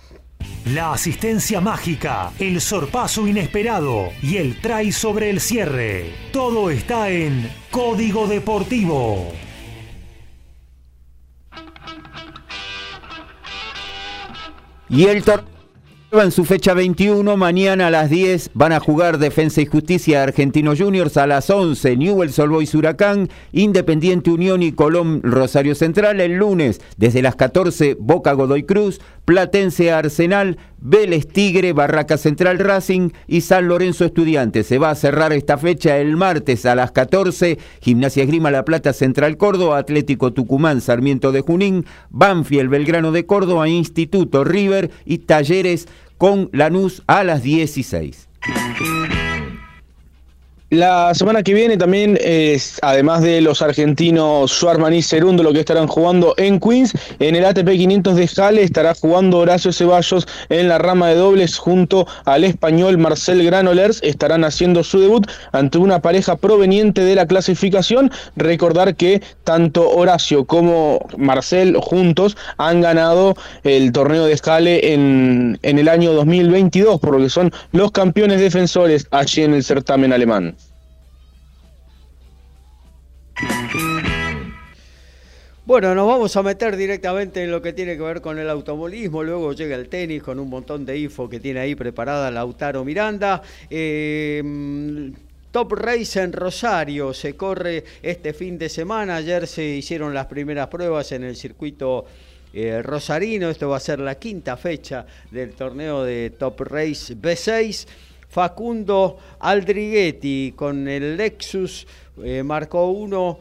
[0.66, 6.12] La asistencia mágica, el sorpaso inesperado y el try sobre el cierre.
[6.32, 9.32] Todo está en Código Deportivo.
[14.88, 15.53] Y el torneo
[16.22, 20.78] en su fecha 21, mañana a las 10 van a jugar Defensa y Justicia Argentinos
[20.80, 26.34] Juniors, a las 11 Newell's Old Boys Huracán, Independiente Unión y Colón Rosario Central, el
[26.36, 33.40] lunes desde las 14 Boca Godoy Cruz, Platense Arsenal, Vélez Tigre, Barraca Central Racing y
[33.40, 34.66] San Lorenzo Estudiantes.
[34.66, 38.92] Se va a cerrar esta fecha el martes a las 14, Gimnasia Esgrima La Plata
[38.92, 45.88] Central Córdoba, Atlético Tucumán Sarmiento de Junín, Banfield Belgrano de Córdoba, Instituto River y Talleres
[46.24, 48.28] con Lanús a las 16.
[50.74, 55.60] La semana que viene también, es, además de los argentinos Schwarman y Cerundo, lo que
[55.60, 60.68] estarán jugando en Queens, en el ATP 500 de Jale estará jugando Horacio Ceballos en
[60.68, 64.00] la rama de dobles junto al español Marcel Granolers.
[64.02, 68.10] Estarán haciendo su debut ante una pareja proveniente de la clasificación.
[68.34, 75.78] Recordar que tanto Horacio como Marcel juntos han ganado el torneo de Jale en, en
[75.78, 80.56] el año 2022, por lo que son los campeones defensores allí en el certamen alemán.
[85.66, 89.22] Bueno, nos vamos a meter directamente en lo que tiene que ver con el automovilismo,
[89.22, 93.40] luego llega el tenis con un montón de info que tiene ahí preparada Lautaro Miranda.
[93.70, 95.10] Eh,
[95.50, 100.66] Top Race en Rosario se corre este fin de semana, ayer se hicieron las primeras
[100.66, 102.04] pruebas en el circuito
[102.52, 107.86] eh, rosarino, esto va a ser la quinta fecha del torneo de Top Race B6.
[108.28, 111.86] Facundo Aldriguetti con el Lexus
[112.22, 113.38] eh, marcó uno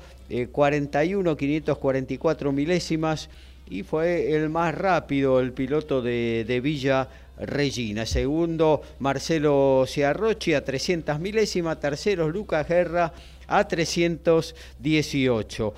[0.51, 3.29] 41, 544 milésimas
[3.69, 7.07] y fue el más rápido el piloto de, Villa
[7.37, 8.05] Regina.
[8.05, 11.79] Segundo, Marcelo Ciarrochi a 300 milésimas.
[11.79, 13.11] Tercero, Lucas Guerra
[13.47, 15.73] a 318.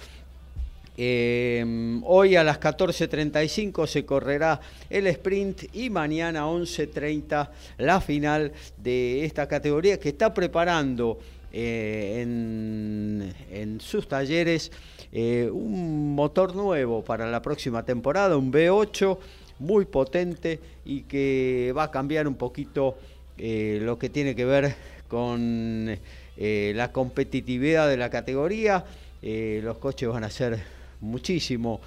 [0.98, 8.54] Em, hoy a las 14.35 se correrá el sprint y mañana a 11.30 la final
[8.78, 11.20] de esta categoría que está preparando
[11.58, 14.74] eh, en, sus talleres
[15.14, 19.18] eh, un motor nuevo para la próxima temporada, un V8
[19.60, 22.98] muy potente y que va a cambiar un poquito
[23.38, 24.76] eh, lo que tiene que ver
[25.08, 25.98] con
[26.38, 28.84] la competitividad de la categoría.
[29.22, 30.62] los coches van a ser
[31.00, 31.80] muchísimo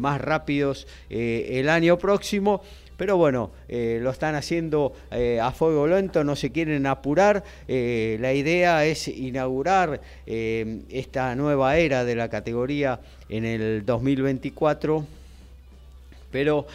[0.00, 2.62] más rápidos el año próximo
[2.96, 7.42] pero bueno, eh, lo están haciendo eh, a fuego lento, no se quieren apurar.
[7.66, 15.06] Eh, la idea es inaugurar esta nueva era de la categoría en el 2024
[16.30, 16.66] pero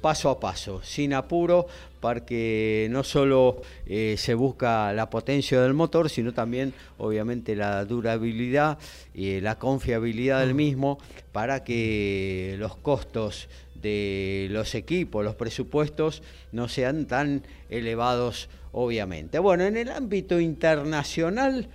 [0.00, 1.66] paso a paso, sin apuro,
[2.00, 8.78] porque no solo se busca la potencia del motor, sino también obviamente la durabilidad
[9.14, 10.98] y la confiabilidad del mismo
[11.32, 13.50] para que los costos
[13.80, 16.22] de los equipos, los presupuestos
[16.52, 19.38] no sean tan elevados, obviamente.
[19.38, 21.68] Bueno, en el ámbito internacional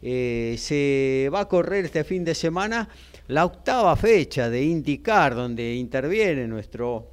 [0.00, 2.88] eh, se va a correr este fin de semana
[3.28, 7.12] la octava fecha de IndyCar, donde interviene nuestro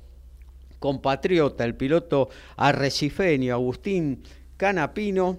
[0.79, 4.23] compatriota, el piloto arrecifeño Agustín
[4.55, 5.38] Canapino.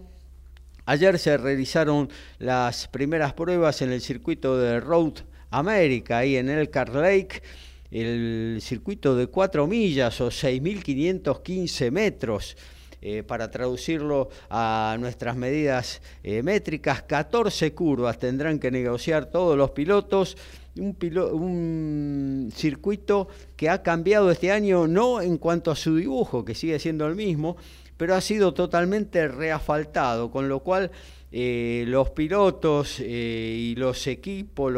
[0.84, 5.14] Ayer se realizaron las primeras pruebas en el circuito de Road
[5.50, 7.42] America, ahí en Elkhart Lake
[7.90, 12.56] el circuito de 4 millas o 6.515 metros.
[13.02, 19.70] Eh, para traducirlo a nuestras medidas eh, métricas, 14 curvas tendrán que negociar todos los
[19.70, 20.36] pilotos.
[20.76, 20.96] Un,
[21.32, 26.78] un, circuito que ha cambiado este año no en cuanto a su dibujo, que sigue
[26.78, 27.56] siendo el mismo,
[27.96, 30.90] pero ha sido totalmente reafaltado, con lo cual
[31.30, 34.72] eh, los pilotos y los equipos,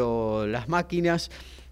[0.47, 1.31] las máquinas,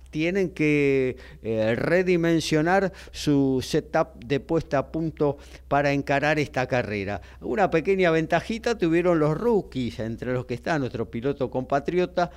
[0.09, 5.37] tienen que eh, redimensionar su setup de puesta a punto
[5.67, 7.21] para encarar esta carrera.
[7.41, 12.31] Una pequeña ventajita tuvieron los rookies, entre los que está nuestro piloto compatriota,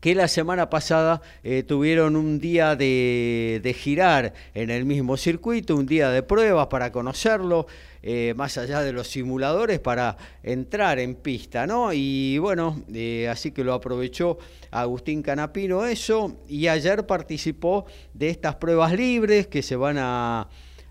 [0.00, 5.86] que la semana pasada eh, tuvieron un día de, girar en el mismo circuito, un
[5.86, 7.66] día de pruebas para conocerlo,
[8.02, 11.92] eh, más allá de los simuladores, para entrar en pista, ¿no?
[11.92, 14.38] Y bueno, eh, así que lo aprovechó
[14.70, 20.48] Agustín Canapino eso, y ayer participó de estas pruebas libres que se van a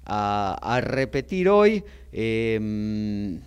[0.08, 1.84] a, repetir hoy.
[2.12, 3.42] Em,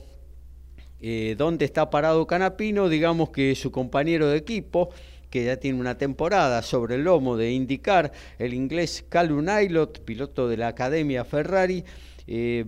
[0.99, 4.89] eh, dónde está parado Canapino, digamos que su compañero de equipo,
[5.29, 10.47] que ya tiene una temporada sobre el lomo de indicar, el inglés Calum Nailot, piloto
[10.47, 11.83] de la Academia Ferrari,
[12.25, 12.65] eh,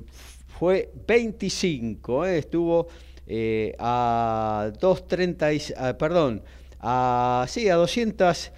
[0.60, 2.88] fue 25, eh, estuvo
[3.78, 6.42] a 230, perdón,
[6.80, 8.52] a, sí, a 200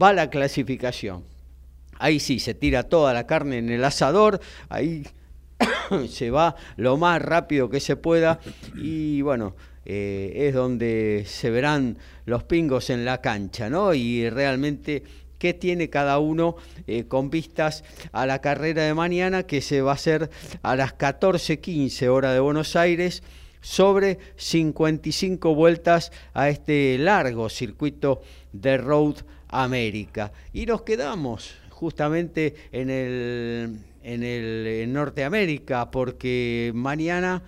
[0.02, 1.24] va la clasificación.
[2.00, 4.40] Ahí sí, se tira toda la carne en el asador,
[4.70, 5.04] ahí
[6.10, 8.40] se va lo más rápido que se pueda
[8.76, 9.56] y bueno,
[9.90, 13.94] eh, es donde se verán los pingos en la cancha, ¿no?
[13.94, 15.04] Y realmente
[15.40, 16.58] qué tiene cada uno
[16.88, 20.30] eh, con vistas a la carrera de mañana que se va a hacer
[20.62, 23.24] a las 14.15 hora de Buenos Aires
[23.62, 29.16] sobre 55 vueltas a este largo circuito de Road
[29.48, 30.34] América.
[30.52, 37.42] Y nos quedamos justamente en el, en el Norteamérica porque mañana,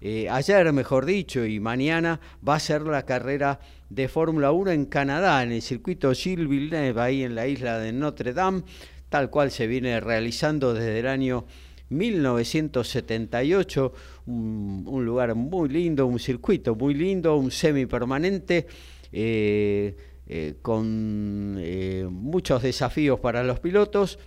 [0.00, 3.60] eh, ayer mejor dicho, y mañana va a ser la carrera
[3.90, 7.92] de Fórmula 1 en Canadá, en el circuito Gilles Villeneuve, ahí en la isla de
[7.92, 8.62] Notre Dame,
[9.08, 11.46] tal cual se viene realizando desde el año
[11.88, 13.92] 1978,
[14.26, 18.66] un, lugar muy lindo, un circuito muy lindo, un semipermanente.
[19.12, 19.94] Eh,
[20.28, 24.18] eh, con eh, muchos desafíos para los pilotos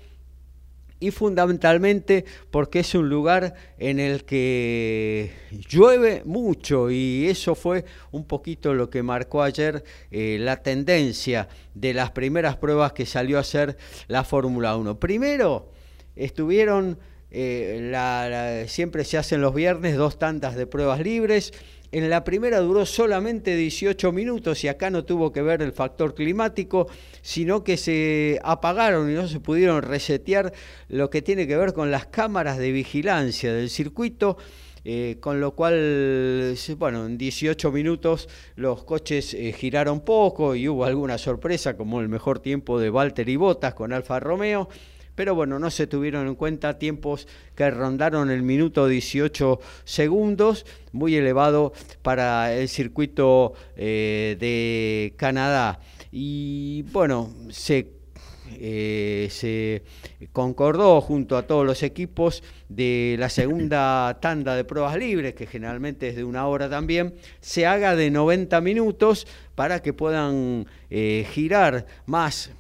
[0.99, 5.31] y fundamentalmente porque es un lugar en el que
[5.69, 11.93] llueve mucho y eso fue un poquito lo que marcó ayer eh, la tendencia de
[11.93, 13.77] las primeras pruebas que salió a hacer
[14.07, 14.99] la Fórmula 1.
[14.99, 15.71] Primero
[16.15, 16.99] estuvieron,
[17.31, 21.53] eh, siempre se hacen los viernes dos tandas de pruebas libres,
[21.91, 26.13] en la primera duró solamente 18 minutos y acá no tuvo que ver el factor
[26.13, 26.87] climático,
[27.21, 30.53] sino que se apagaron y no se pudieron resetear
[30.87, 34.37] lo que tiene que ver con las cámaras de vigilancia del circuito.
[34.85, 40.85] Eh, con lo cual, bueno, en 18 minutos los coches eh, giraron poco y hubo
[40.85, 44.69] alguna sorpresa, como el mejor tiempo de Valtteri Bottas con Alfa Romeo
[45.19, 51.13] pero bueno, no se tuvieron en cuenta tiempos que rondaron el minuto 18 segundos, muy
[51.13, 55.81] elevado para el circuito eh, de Canadá.
[56.09, 57.99] Y bueno, se
[58.61, 59.83] eh, se
[60.31, 66.07] concordó junto a todos los equipos de la segunda tanda de pruebas libres, que generalmente
[66.07, 71.87] es de una hora también, se haga de 90 minutos para que puedan eh, girar
[72.05, 72.51] más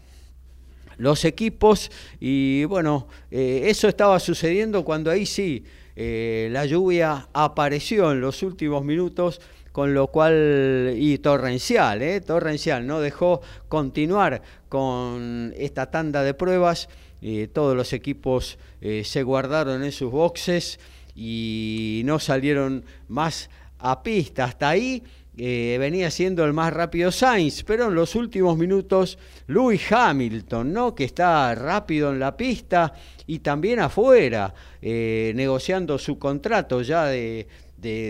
[0.99, 1.89] los equipos
[2.19, 5.63] y bueno, eh, eso estaba sucediendo cuando ahí sí
[5.95, 12.21] eh, la lluvia apareció en los últimos minutos con lo cual, y torrencial, ¿eh?
[12.21, 16.89] torrencial, no dejó continuar con esta tanda de pruebas,
[17.53, 20.79] todos los equipos se guardaron en sus boxes
[21.15, 24.45] y no salieron más a pista.
[24.45, 25.03] Hasta ahí
[25.41, 29.17] eh, venía siendo el más rápido Sainz, pero en los últimos minutos
[29.47, 30.93] Lewis Hamilton, ¿no?
[30.93, 32.91] que está rápido en la pista
[33.25, 37.47] y también afuera, eh, negociando su contrato ya de,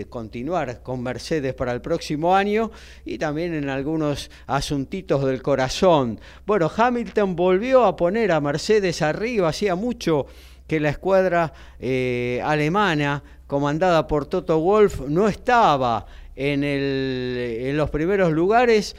[0.08, 2.72] continuar con Mercedes para el próximo año
[3.04, 6.18] y también en algunos asuntitos del corazón.
[6.44, 10.26] Bueno, Hamilton volvió a poner a Mercedes arriba, hacía mucho
[10.66, 16.06] que la escuadra eh, alemana comandada por Toto Wolf no estaba
[16.40, 18.96] en, los primeros lugares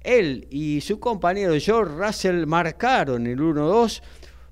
[0.00, 4.00] él y su compañero George Russell marcaron el 1-2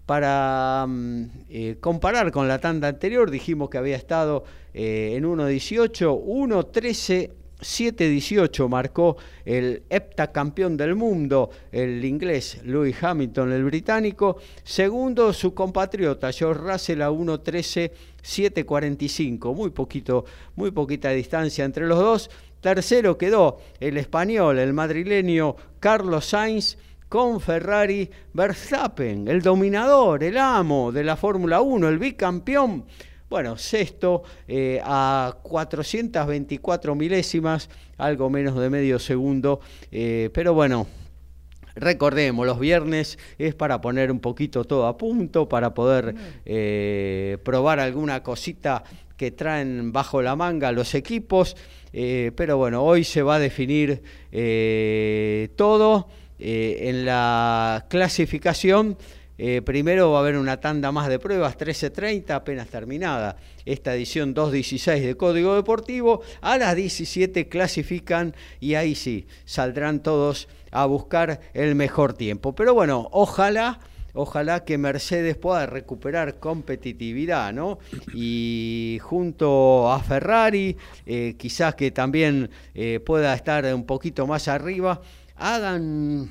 [0.05, 3.31] para mm, eh, comparar con la tanda anterior.
[3.31, 4.45] Dijimos que había estado
[4.75, 7.31] eh, en 1-18, 1-13.
[7.59, 14.37] 7-18 marcó el heptacampeón del mundo, el inglés Lewis Hamilton, el británico.
[14.63, 17.91] Segundo, su compatriota George Russell a 1-13,
[18.27, 19.55] 7-45.
[19.55, 20.25] Muy poquito,
[20.57, 22.31] muy poquita distancia entre los dos.
[22.61, 26.77] Tercero quedó el español, el madrileño Carlos Sainz
[27.09, 32.85] con Ferrari Verstappen, el dominador, el amo de la Fórmula 1, el bicampeón.
[33.29, 40.87] Bueno, sexto eh, a 424 milésimas, algo menos de medio segundo, eh, pero bueno,
[41.77, 47.81] Recordemos, los viernes es para poner un poquito todo a punto, para poder eh, probar
[47.81, 48.83] alguna cosita
[49.17, 51.57] que traen bajo la manga los equipos.
[51.93, 54.03] pero bueno, hoy se va a definir
[55.57, 56.09] todo.
[56.39, 58.99] Eh, en la clasificación,
[59.39, 64.35] eh, primero va a haber una tanda más de pruebas, 13.30, apenas terminada esta edición
[64.35, 66.23] 2.16 de Código Deportivo.
[66.43, 70.49] A las 17 clasifican y ahí sí, saldrán todos
[70.83, 72.55] a buscar el mejor tiempo.
[72.55, 73.81] Pero bueno, ojalá
[74.19, 77.79] ojalá que Mercedes pueda recuperar competitividad, ¿no?
[78.15, 80.75] Y junto a Ferrari,
[81.05, 82.49] eh, quizás que también
[83.05, 85.03] pueda estar un poquito más arriba,
[85.37, 86.31] hagan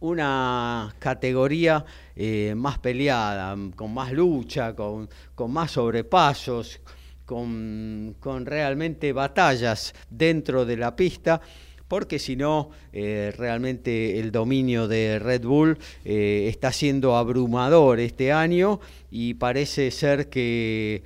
[0.00, 5.08] una categoría eh, más peleada, con más lucha, con,
[5.48, 6.80] más sobrepasos,
[7.24, 8.14] con,
[8.44, 11.40] realmente batallas dentro de la pista,
[11.88, 18.32] porque si no, eh, realmente el dominio de Red Bull eh, está siendo abrumador este
[18.32, 18.80] año
[19.10, 21.02] y parece ser que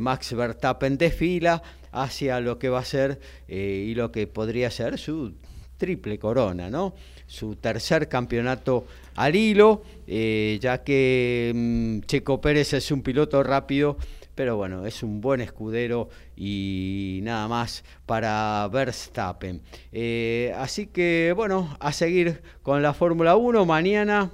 [0.00, 1.62] Max Verstappen desfila
[1.92, 5.34] hacia lo que va a ser y lo que podría ser su
[5.82, 6.94] triple corona, ¿no?
[7.26, 8.86] Su tercer campeonato
[9.16, 13.96] al hilo, eh, ya que mm, Checo Pérez es un piloto rápido,
[14.34, 19.62] pero bueno, es un buen escudero y nada más para Verstappen.
[19.92, 23.64] Eh, así que bueno, a seguir con la Fórmula 1.
[23.66, 24.30] Mañana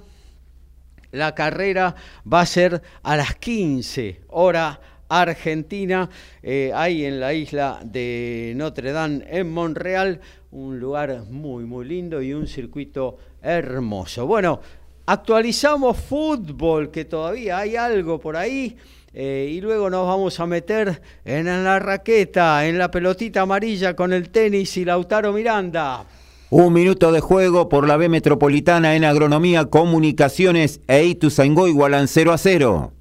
[1.11, 1.95] la carrera
[2.31, 6.07] va a ser a las 15 hora Argentina,
[6.43, 10.21] eh, ahí en la isla de Notre Dame, en Montreal,
[10.51, 14.27] un lugar muy, muy lindo y un circuito hermoso.
[14.27, 14.61] Bueno,
[15.07, 18.77] actualizamos fútbol, que todavía hay algo por ahí.
[19.13, 24.13] Eh, y luego nos vamos a meter en la raqueta, en la pelotita amarilla con
[24.13, 26.05] el tenis y Lautaro Miranda.
[26.51, 32.33] Un minuto de juego por la B Metropolitana en Agronomía, Comunicaciones e Ituzaingó igualan 0
[32.33, 32.93] a 0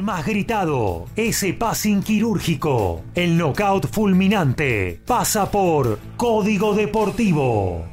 [0.00, 7.91] más gritado, ese passing quirúrgico, el knockout fulminante, pasa por Código Deportivo.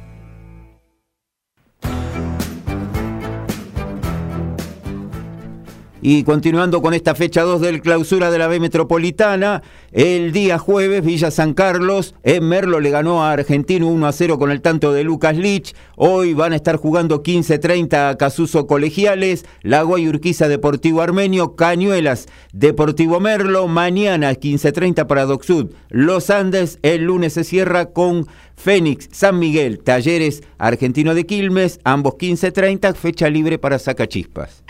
[6.02, 9.62] Y continuando con esta fecha 2 del clausura de la B Metropolitana,
[9.92, 14.38] el día jueves Villa San Carlos en Merlo le ganó a Argentino 1 a 0
[14.38, 15.74] con el tanto de Lucas Lich.
[15.96, 23.20] Hoy van a estar jugando 15-30 a Casuso Colegiales, La Urquiza Deportivo Armenio, Cañuelas Deportivo
[23.20, 23.68] Merlo.
[23.68, 25.70] Mañana 15-30 para Docsud.
[25.90, 32.14] Los Andes, el lunes se cierra con Fénix, San Miguel, Talleres Argentino de Quilmes, ambos
[32.14, 34.64] 15-30, fecha libre para Sacachispas.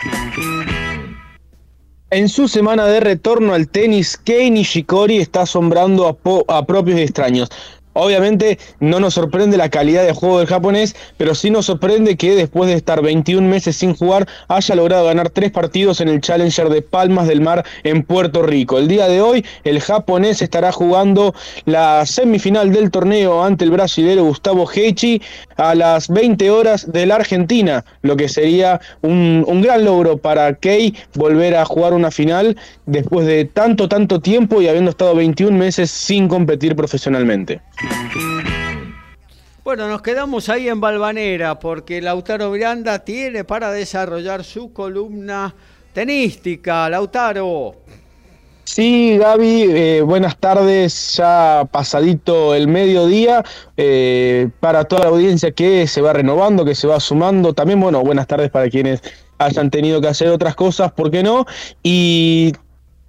[2.13, 6.19] En su semana de retorno al tenis, Kei Nishikori está asombrando
[6.49, 7.47] a, propios y extraños.
[7.93, 12.35] Obviamente no nos sorprende la calidad de juego del japonés, pero sí nos sorprende que
[12.35, 16.67] después de estar 21 meses sin jugar haya logrado ganar tres partidos en el Challenger
[16.67, 18.77] de Palmas del Mar en Puerto Rico.
[18.77, 21.33] El día de hoy el japonés estará jugando
[21.63, 25.21] la semifinal del torneo ante el brasileño Gustavo Heichi
[25.61, 30.55] a las 20 horas de la Argentina, lo que sería un, un gran logro para
[30.55, 32.57] Kei volver a jugar una final
[32.87, 37.61] después de tanto, tanto tiempo y habiendo estado 21 meses sin competir profesionalmente.
[39.63, 45.53] Bueno, nos quedamos ahí en Balvanera porque Lautaro Miranda tiene para desarrollar su columna
[45.93, 46.89] tenística.
[46.89, 47.75] Lautaro.
[48.73, 53.43] Sí, Gaby, eh, buenas tardes, ya pasadito el mediodía,
[53.75, 58.01] eh, para toda la audiencia que se va renovando, que se va sumando, también, bueno,
[58.01, 59.01] buenas tardes para quienes
[59.39, 61.45] hayan tenido que hacer otras cosas, ¿por qué no?
[61.83, 62.53] Y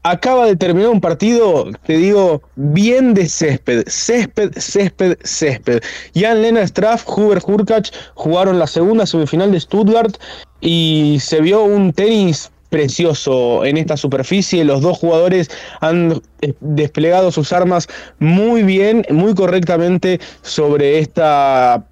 [0.03, 5.81] acaba de terminar un partido, te digo, bien de césped, césped, césped, césped.
[6.13, 10.17] Jan Lena Straff, Huber Hurkacz jugaron la segunda semifinal de Stuttgart
[10.61, 14.65] y se vio un tenis precioso en esta superficie.
[14.65, 15.51] Los dos jugadores
[15.81, 17.87] han eh, desplegado sus armas
[18.19, 21.85] muy bien, muy correctamente sobre esta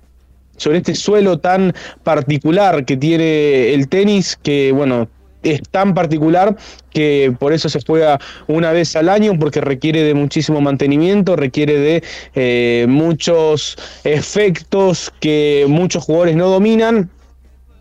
[0.56, 5.08] sobre este suelo tan particular que tiene el tenis, que bueno,
[5.42, 6.56] es tan particular
[6.90, 11.78] que por eso se juega una vez al año, porque requiere de muchísimo mantenimiento, requiere
[11.78, 12.02] de
[12.34, 17.10] eh, muchos efectos que muchos jugadores no dominan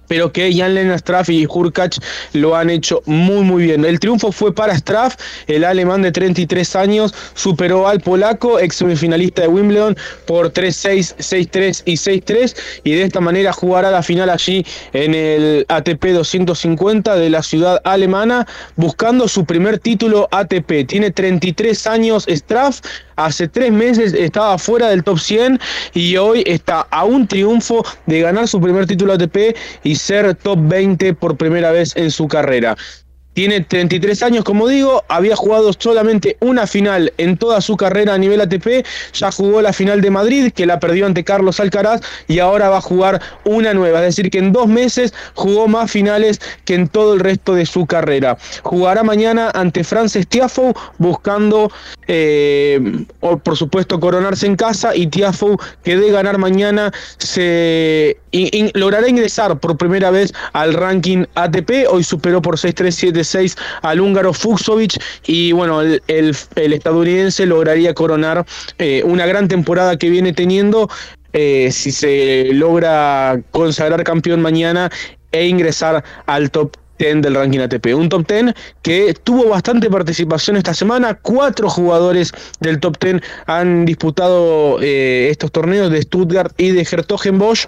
[0.10, 2.00] pero que Jan Lennart Straff y Hurkacz
[2.34, 3.86] lo han hecho muy muy bien.
[3.86, 5.16] El triunfo fue para Straff,
[5.48, 9.96] el alemán de 33 años, superó al polaco, ex semifinalista de Wimbledon,
[10.26, 15.66] por 3-6, 6-3 y 6-3, y de esta manera jugará la final allí en el
[15.70, 20.88] ATP 250 de la ciudad alemana, buscando su primer título ATP.
[20.88, 22.82] Tiene 33 años Straff,
[23.26, 25.60] hace tres meses estaba fuera del top 100
[25.94, 30.60] y hoy está a un triunfo de ganar su primer título ATP y ser top
[30.62, 32.76] 20 por primera vez en su carrera.
[33.40, 38.18] Tiene 33 años, como digo, había jugado solamente una final en toda su carrera a
[38.18, 42.40] nivel ATP, ya jugó la final de Madrid, que la perdió ante Carlos Alcaraz, y
[42.40, 46.42] ahora va a jugar una nueva, es decir, que en dos meses jugó más finales
[46.66, 48.38] que en todo el resto de su carrera.
[48.64, 51.72] Jugará mañana ante Frances Tiafoe, buscando,
[52.08, 55.56] eh, por supuesto, coronarse en casa, y Tiafoe,
[55.86, 58.18] que de ganar mañana, se
[58.74, 63.29] logrará ingresar por primera vez al ranking ATP, hoy superó por 6-3-7
[63.82, 68.46] al húngaro Fuxovic y bueno, el, estadounidense lograría coronar
[68.78, 70.90] eh, una gran temporada que viene teniendo
[71.34, 74.90] eh, si se logra consagrar campeón mañana
[75.32, 77.96] e ingresar al top 10 del ranking ATP.
[77.96, 81.16] Un top 10 que tuvo bastante participación esta semana.
[81.16, 87.68] Cuatro jugadores del top 10 han disputado eh, estos torneos de Stuttgart y de Hertogenbosch.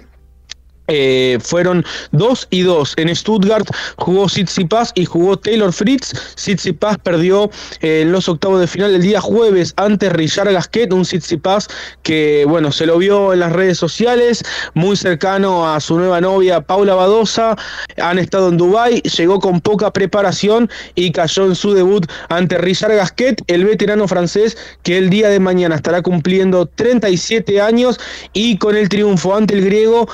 [0.94, 2.94] Eh, fueron 2 y 2.
[2.98, 3.66] En Stuttgart
[3.96, 6.12] jugó Tsitsipas y jugó Taylor Fritz.
[6.34, 7.50] Tsitsipas perdió
[7.80, 11.68] eh, en los octavos de final el día jueves ante Richard Gasquet, un Tsitsipas
[12.02, 14.44] que, bueno, se lo vio en las redes sociales,
[14.74, 17.56] muy cercano a su nueva novia Paula Badosa.
[17.96, 22.96] Han estado en Dubai, llegó con poca preparación y cayó en su debut ante Richard
[22.96, 27.98] Gasquet, el veterano francés que el día de mañana estará cumpliendo 37 años
[28.34, 30.06] y con el triunfo ante el griego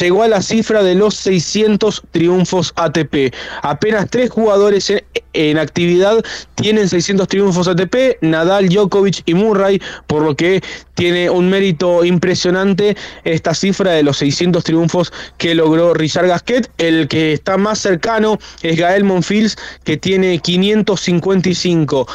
[0.00, 3.34] llegó a la cifra de los 600 triunfos ATP.
[3.62, 4.92] Apenas tres jugadores
[5.32, 6.24] en, actividad
[6.54, 10.62] tienen 600 triunfos ATP, Nadal, Djokovic y Murray, por lo que
[10.94, 16.70] tiene un mérito impresionante esta cifra de los 600 triunfos que logró Richard Gasquet.
[16.78, 22.06] El que está más cercano es Gael Monfils, que tiene 555.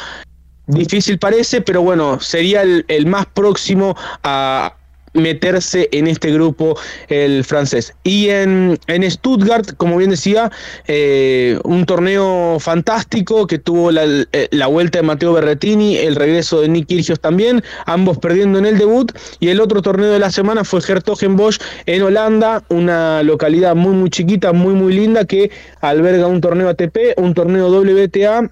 [0.66, 4.76] Difícil parece, pero bueno, sería el más próximo a,
[5.12, 6.78] meterse en este grupo
[7.08, 7.94] el francés.
[8.04, 10.50] Y en, en Stuttgart, como bien decía,
[10.86, 16.60] eh, un torneo fantástico que tuvo la, eh, la, vuelta de Mateo Berretini, el regreso
[16.60, 19.12] de Nick Kyrgios también, ambos perdiendo en el debut.
[19.40, 24.10] Y el otro torneo de la semana fue Hertogenbosch en Holanda, una localidad muy muy
[24.10, 25.50] chiquita, muy muy linda que
[25.80, 28.50] alberga un torneo ATP, un torneo WTA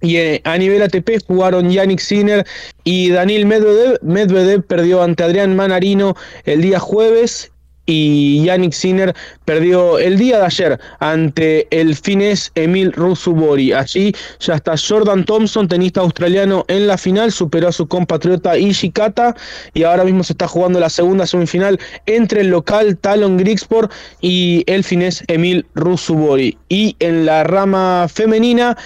[0.00, 2.46] y eh, a nivel ATP jugaron Yannick Sinner
[2.84, 3.98] y Daniel Medvedev.
[4.02, 6.14] Medvedev perdió ante Adrián Manarino
[6.44, 7.50] el día jueves
[7.86, 9.14] y Yannick Sinner
[9.44, 13.72] perdió el día de ayer ante el finés Emil Rusubori.
[13.72, 19.36] Allí ya está Jordan Thompson, tenista australiano, en la final, superó a su compatriota Ishikata
[19.72, 24.64] y ahora mismo se está jugando la segunda semifinal entre el local Talon Grigsport y
[24.66, 26.58] el finés Emil Rusubori.
[26.68, 28.76] Y en la rama femenina,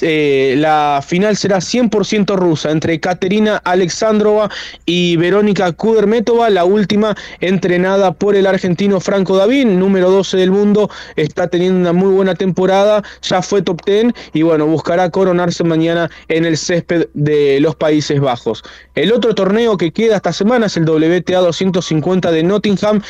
[0.00, 4.50] eh, la final será 100% rusa entre Katerina Alexandrova
[4.86, 10.90] y Verónica Kudermetova, la última entrenada por el argentino Franco Davín, número 12 del mundo,
[11.16, 16.10] está teniendo una muy buena temporada, ya fue top 10 y bueno, buscará coronarse mañana
[16.28, 18.62] en el césped de los Países Bajos.
[18.94, 23.02] El otro torneo que queda esta semana es el WTA 250 de Nottingham,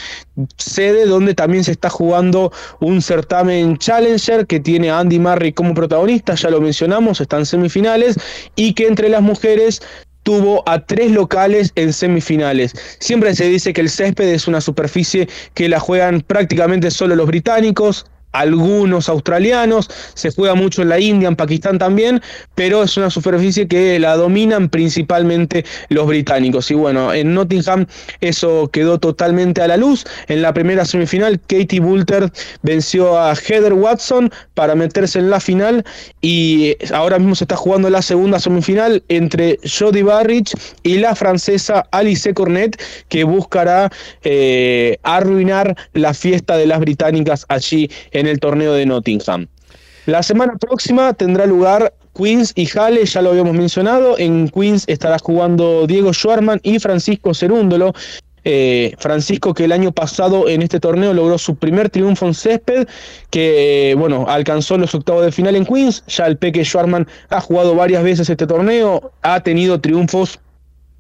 [0.56, 5.74] sede donde también se está jugando un certamen Challenger que tiene a Andy Murray como
[5.74, 8.16] protagonista, ya lo mencionamos, están semifinales,
[8.56, 9.82] y que entre las mujeres
[10.22, 12.72] tuvo a tres locales en semifinales.
[12.98, 17.26] Siempre se dice que el césped es una superficie que la juegan prácticamente solo los
[17.26, 22.20] británicos, algunos australianos, se juega mucho en la India, en Pakistán también,
[22.54, 26.70] pero es una superficie que la dominan principalmente los británicos.
[26.70, 27.86] Y bueno, en Nottingham
[28.20, 30.04] eso quedó totalmente a la luz.
[30.28, 32.30] En la primera semifinal, Katie Boulter
[32.62, 35.84] venció a Heather Watson para meterse en la final
[36.20, 41.86] y ahora mismo se está jugando la segunda semifinal entre Jodie Barrich y la francesa
[41.90, 43.90] Alice Cornet, que buscará
[44.22, 49.48] eh, arruinar la fiesta de las británicas allí en en el torneo de Nottingham.
[50.06, 54.18] La semana próxima tendrá lugar Queens y Halle, ya lo habíamos mencionado.
[54.18, 57.92] En Queens estará jugando Diego Schwarman y Francisco Cerúndolo.
[58.44, 62.88] eh, Francisco que el año pasado en este torneo logró su primer triunfo en césped,
[63.30, 67.74] que bueno, alcanzó los octavos de final en Queens, ya el Peque Schwarman ha jugado
[67.74, 70.40] varias veces este torneo, ha tenido triunfos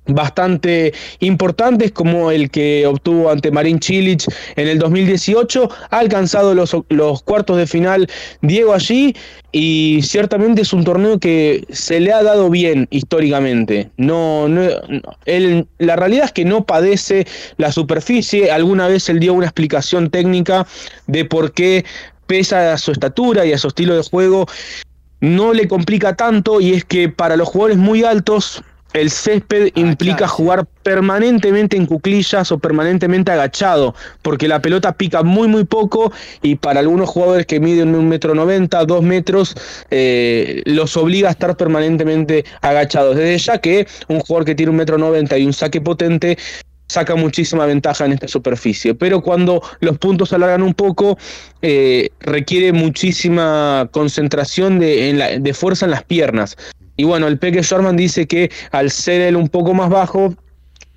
[0.06, 4.26] bastante importantes como el que obtuvo ante Marín Chilich
[4.56, 8.08] en el 2018, ha alcanzado los, los, cuartos de final
[8.40, 9.14] Diego allí
[9.52, 13.90] y ciertamente es un torneo que se le ha dado bien históricamente.
[13.96, 14.62] No, no
[15.24, 17.26] él, la realidad es que no padece
[17.58, 20.66] la superficie, alguna vez él dio una explicación técnica
[21.06, 21.84] de por qué
[22.26, 24.46] pesa a su estatura y a su estilo de juego
[25.20, 30.28] no le complica tanto y es que para los jugadores muy altos el césped implica
[30.28, 36.12] jugar permanentemente en cuclillas o permanentemente agachado, porque la pelota pica muy muy poco
[36.42, 39.54] y para algunos jugadores que miden un metro noventa, dos metros,
[39.90, 43.16] eh, los obliga a estar permanentemente agachados.
[43.16, 46.36] Desde ya que un jugador que tiene un metro noventa y un saque potente
[46.88, 48.94] saca muchísima ventaja en esta superficie.
[48.94, 51.16] Pero cuando los puntos se alargan un poco,
[51.62, 56.58] eh, requiere muchísima concentración de, de fuerza en las piernas.
[56.96, 60.34] Y bueno, el Peque Shorman dice que al ser él un poco más bajo,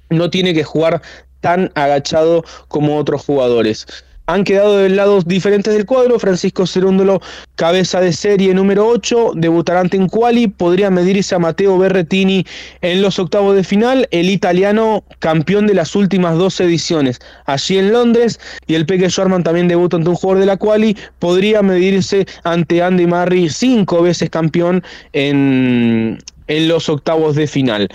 [0.09, 1.01] no tiene que jugar
[1.41, 3.85] tan agachado como otros jugadores
[4.27, 6.19] han quedado de lados diferentes del cuadro.
[6.19, 7.21] Francisco Cerúndolo,
[7.55, 12.45] cabeza de serie número 8, debutará ante en quali, podría medirse a Mateo Berretini
[12.81, 17.91] en los octavos de final, el italiano campeón de las últimas dos ediciones, allí en
[17.91, 22.25] Londres, y el Peque Schwarman también debuta ante un jugador de la quali, podría medirse
[22.43, 24.83] ante Andy Murray, cinco veces campeón
[25.13, 27.89] en, en los octavos de final.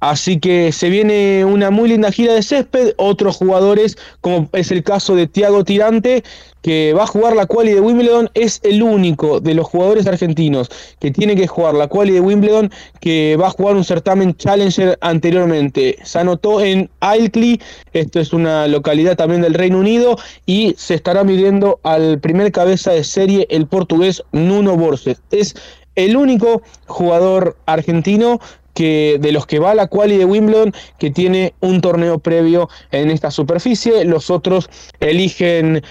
[0.00, 2.94] Así que se viene una muy linda gira de césped.
[2.96, 6.24] Otros jugadores, como es el caso de Tiago Tirante,
[6.62, 10.70] que va a jugar la quali de Wimbledon, es el único de los jugadores argentinos
[10.98, 12.70] que tiene que jugar la quali de Wimbledon,
[13.00, 15.96] que va a jugar un certamen Challenger anteriormente.
[16.02, 17.60] Se anotó en Ilkley,
[17.92, 20.16] esto es una localidad también del Reino Unido,
[20.46, 25.20] y se estará midiendo al primer cabeza de serie, el portugués Nuno Borges.
[25.30, 25.54] Es
[25.96, 28.40] el único jugador argentino
[28.84, 33.30] de los que va la quali de Wimbledon que tiene un torneo previo en esta
[33.30, 34.04] superficie.
[34.04, 34.68] Los otros
[35.00, 35.82] eligen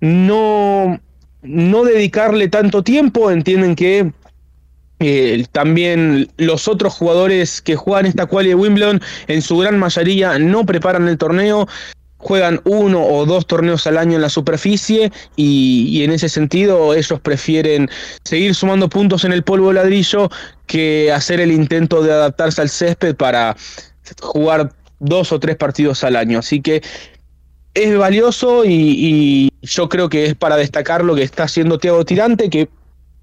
[0.00, 1.00] no,
[1.42, 4.12] no dedicarle tanto tiempo, entienden que
[5.00, 10.38] eh, también los otros jugadores que juegan esta quali de Wimbledon en su gran mayoría
[10.38, 11.66] no preparan el torneo,
[12.24, 17.20] juegan uno o dos torneos al año en la superficie y, en ese sentido ellos
[17.20, 17.90] prefieren
[18.24, 20.30] seguir sumando puntos en el polvo ladrillo
[20.66, 23.56] que hacer el intento de adaptarse al césped para
[24.20, 26.38] jugar dos o tres partidos al año.
[26.38, 26.82] Así que
[27.74, 32.50] es valioso y, yo creo que es para destacar lo que está haciendo Thiago Tirante,
[32.50, 32.68] que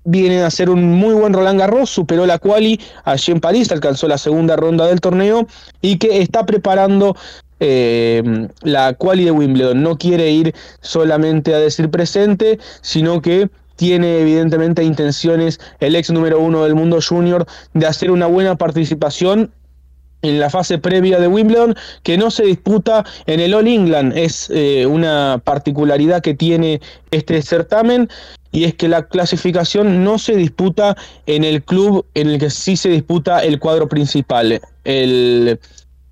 [0.04, 4.08] viene a hacer un muy buen Roland Garros, superó la quali allí en París, alcanzó
[4.08, 5.48] la segunda ronda del torneo
[5.82, 7.16] y que está preparando
[7.60, 8.24] eh,
[8.64, 9.84] la quali de Wimbledon.
[9.84, 13.50] No quiere ir solamente a decir presente, sino que
[13.82, 19.52] tiene evidentemente intenciones el ex número uno del mundo junior de hacer una buena participación
[20.22, 24.16] en la fase previa de Wimbledon, que no se disputa en el All England.
[24.16, 26.80] Es eh, una particularidad que tiene
[27.10, 28.08] este certamen
[28.52, 30.96] y es que la clasificación no se disputa
[31.26, 34.62] en el club en el que sí se disputa el cuadro principal.
[34.84, 35.60] El,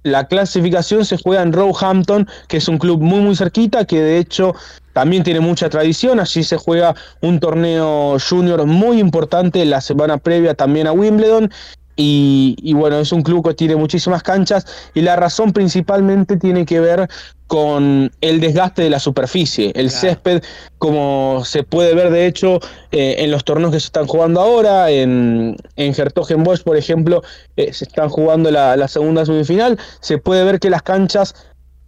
[0.04, 4.18] la clasificación se juega en Roehampton, que es un club muy muy cerquita, que de
[4.18, 4.56] hecho
[4.94, 6.20] también tiene mucha tradición.
[6.20, 11.52] Allí se juega un torneo junior muy importante la semana previa también a Wimbledon.
[12.02, 16.80] Y, bueno, es un club que tiene muchísimas canchas y la razón principalmente tiene que
[16.80, 17.10] ver
[17.48, 19.74] con el desgaste de la superficie.
[19.76, 20.42] El césped,
[20.78, 22.62] como se puede ver de hecho
[22.94, 27.22] eh, en los torneos que se están jugando ahora, en, en Hertogenbosch, por ejemplo,
[27.58, 31.36] eh, se están jugando la, la segunda semifinal, se puede ver que las canchas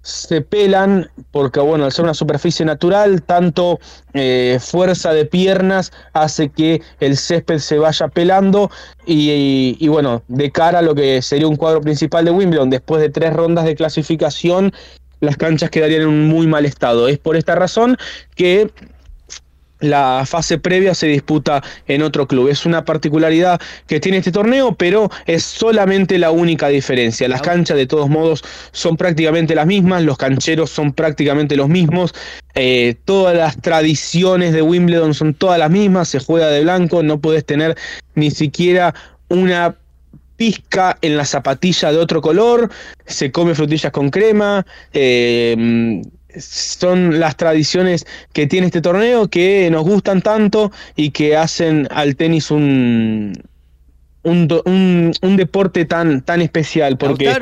[0.02, 3.80] se pelan porque bueno al ser una superficie natural tanto
[4.14, 8.72] eh, fuerza de piernas hace que el césped se vaya pelando
[9.06, 13.02] y, y, bueno de cara a lo que sería un cuadro principal de Wimbledon después
[13.02, 14.74] de tres rondas de clasificación
[15.22, 17.08] las canchas quedarían en un muy mal estado.
[17.08, 17.98] Es por esta razón
[18.36, 18.70] que
[19.82, 22.48] la fase previa se disputa en otro club.
[22.48, 27.28] Es una particularidad que tiene este torneo, pero es solamente la única diferencia.
[27.28, 32.14] Las canchas de todos modos son prácticamente las mismas, los cancheros son prácticamente los mismos,
[32.54, 37.20] eh, todas las tradiciones de Wimbledon son todas las mismas, se juega de blanco, no
[37.20, 37.76] puedes tener
[38.16, 38.94] ni siquiera
[39.30, 39.76] una
[40.38, 42.70] pizca en la zapatilla de otro color,
[43.06, 44.66] se come frutillas con crema.
[44.92, 46.02] Eh,
[46.38, 52.16] son las tradiciones que tiene este torneo que nos gustan tanto y que hacen al
[52.16, 53.34] tenis un,
[54.24, 56.98] un, un, deporte tan, tan especial.
[56.98, 57.34] Porque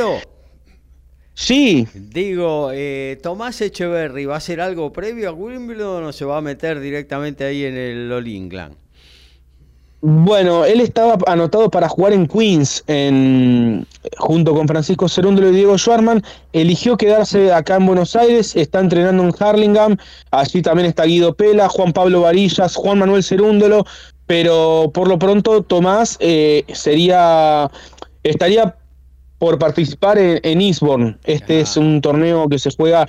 [1.40, 1.88] Sí.
[1.94, 6.42] Digo, eh, Tomás Echeverry, ¿va a hacer algo previo a Wimbledon o se va a
[6.42, 8.76] meter directamente ahí en el All England?
[10.02, 13.86] Bueno, él estaba anotado para jugar en Queens en,
[14.18, 16.24] junto con Francisco Cerúndolo y Diego Schwarman.
[16.54, 19.98] Eligió quedarse acá en Buenos Aires, está entrenando en Harlingham.
[20.32, 23.86] Allí también está Guido Pela, Juan Pablo Varillas, Juan Manuel Cerúndolo.
[24.26, 27.70] Pero por lo pronto Tomás eh, sería
[28.24, 28.76] estaría
[29.38, 31.18] por participar en, en Eastbourne.
[31.26, 33.06] Este es un torneo que se juega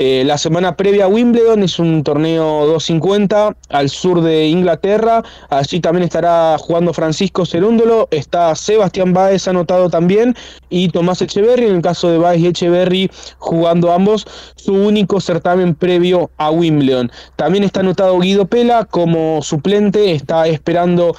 [0.00, 5.24] eh, la semana previa a Wimbledon es un torneo 250 al sur de Inglaterra.
[5.50, 8.06] Allí también estará jugando Francisco Cerúndolo.
[8.12, 10.36] Está Sebastián Báez anotado también.
[10.70, 15.74] Y Tomás Echeverry, en el caso de Báez y Echeverry, jugando ambos su único certamen
[15.74, 17.10] previo a Wimbledon.
[17.34, 20.12] También está anotado Guido Pela como suplente.
[20.12, 21.16] Está esperando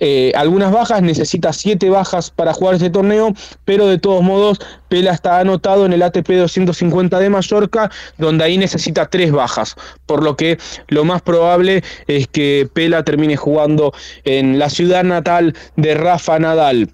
[0.00, 4.58] eh, algunas bajas, necesita siete bajas para jugar este torneo, pero de todos modos
[4.88, 10.22] Pela está anotado en el ATP 250 de Mallorca, donde ahí necesita tres bajas, por
[10.22, 10.58] lo que
[10.88, 13.92] lo más probable es que Pela termine jugando
[14.24, 16.90] en la ciudad natal de Rafa Nadal.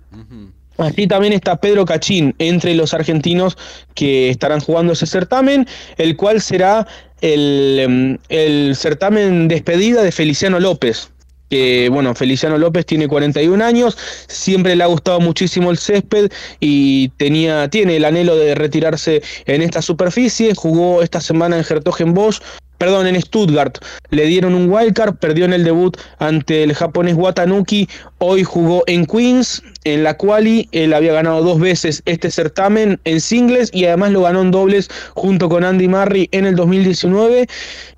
[0.79, 3.57] Aquí también está Pedro Cachín entre los argentinos
[3.95, 5.67] que estarán jugando ese certamen,
[5.97, 6.87] el cual será
[7.23, 11.11] el, em, el certamen despedida de Feliciano López,
[11.51, 13.97] que bueno, Feliciano López tiene 41 años,
[14.27, 19.63] siempre le ha gustado muchísimo el césped y tenía, tiene el anhelo de retirarse en
[19.63, 22.41] esta superficie, jugó esta semana en Bosch
[22.79, 23.79] perdón, en Stuttgart.
[24.11, 27.89] Le dieron un wildcard, perdió en el debut ante el japonés Watanuki.
[28.19, 30.69] Hoy jugó en Queens, en la quali.
[30.73, 34.91] Él había ganado dos veces este certamen en singles y además lo ganó en dobles
[35.15, 37.47] junto con Andy Murray en el 2019.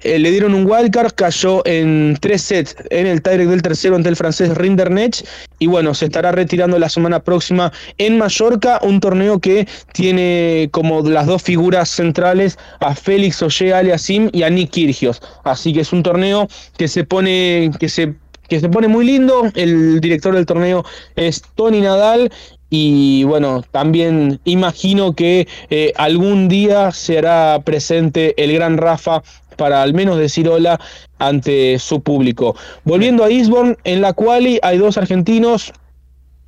[0.02, 4.10] Eh, le dieron un wildcard, cayó en tres sets en el tiebreak del tercero ante
[4.10, 5.26] el francés Rinderknecht.
[5.58, 11.02] Y bueno, se estará retirando la semana próxima en Mallorca, un torneo que tiene como
[11.02, 15.22] las dos figuras centrales a Félix Oye Aliasim y a Nick Kirgios.
[15.44, 18.14] Así que es un torneo que se pone, que se,
[18.48, 19.50] que se pone muy lindo.
[19.54, 20.84] El director del torneo
[21.16, 22.30] es Tony Nadal.
[22.70, 29.22] Y bueno, también imagino que eh, algún día se hará presente el gran Rafa
[29.56, 30.78] para al menos decir hola
[31.18, 32.54] ante su público.
[32.84, 35.72] Volviendo a Eastbourne, en la cual hay dos argentinos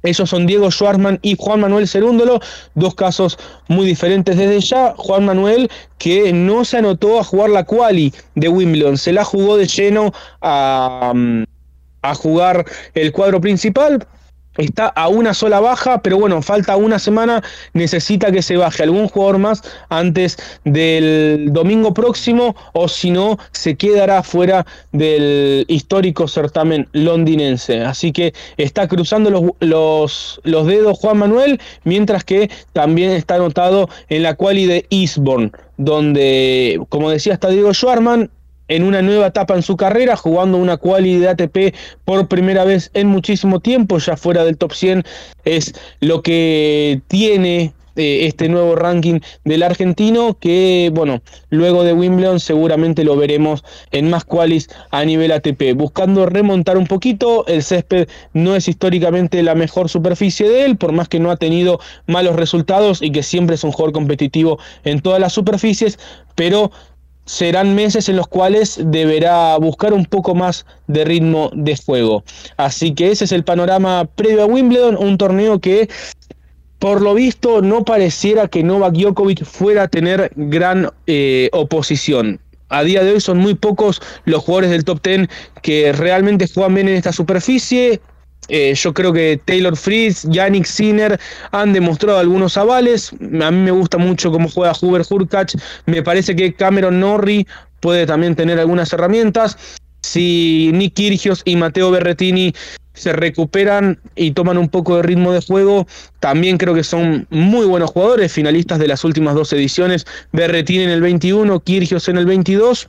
[0.02, 2.40] esos son Diego Schwartzman y Juan Manuel Cerúndolo,
[2.74, 4.94] dos casos muy diferentes desde ya.
[4.96, 9.58] Juan Manuel que no se anotó a jugar la quali de Wimbledon, se la jugó
[9.58, 11.12] de lleno a,
[12.02, 12.64] a jugar
[12.94, 14.06] el cuadro principal,
[14.56, 19.08] está a una sola baja, pero bueno, falta una semana, necesita que se baje algún
[19.08, 26.88] jugador más antes del domingo próximo o si no, se quedará fuera del histórico certamen
[26.92, 27.80] londinense.
[27.80, 33.88] Así que está cruzando los, los, los dedos Juan Manuel, mientras que también está anotado
[34.08, 35.52] en la quali de Eastbourne
[35.82, 38.30] donde, como decía hasta Diego Schwarman,
[38.70, 41.74] en una nueva etapa en su carrera, jugando una quali de ATP
[42.04, 45.04] por primera vez en muchísimo tiempo, ya fuera del top 100,
[45.44, 52.38] es lo que tiene eh, este nuevo ranking del argentino que bueno luego de Wimbledon
[52.38, 58.08] seguramente lo veremos en más qualis a nivel ATP buscando remontar un poquito el césped
[58.32, 62.36] no es históricamente la mejor superficie de él por más que no ha tenido malos
[62.36, 65.98] resultados y que siempre es un jugador competitivo en todas las superficies
[66.36, 66.70] pero
[67.30, 72.24] serán meses en los cuales deberá buscar un poco más de ritmo de juego.
[72.56, 75.88] Así que ese es el panorama previo a Wimbledon, un torneo que
[76.80, 82.40] por lo visto no pareciera que Novak Djokovic fuera a tener gran eh, oposición.
[82.68, 85.28] A día de hoy son muy pocos los jugadores del top 10
[85.62, 88.00] que realmente juegan bien en esta superficie.
[88.50, 91.18] Eh, yo creo que Taylor Fritz, Yannick Sinner
[91.52, 93.12] han demostrado algunos avales.
[93.12, 95.54] A mí me gusta mucho cómo juega Huber Hurkacz.
[95.86, 97.46] Me parece que Cameron Norrie
[97.78, 99.56] puede también tener algunas herramientas.
[100.02, 102.52] Si Nick Kirgios y Matteo Berretini
[102.92, 105.86] se recuperan y toman un poco de ritmo de juego,
[106.18, 110.06] también creo que son muy buenos jugadores, finalistas de las últimas dos ediciones.
[110.32, 112.88] Berretini en el 21, Kirgios en el 22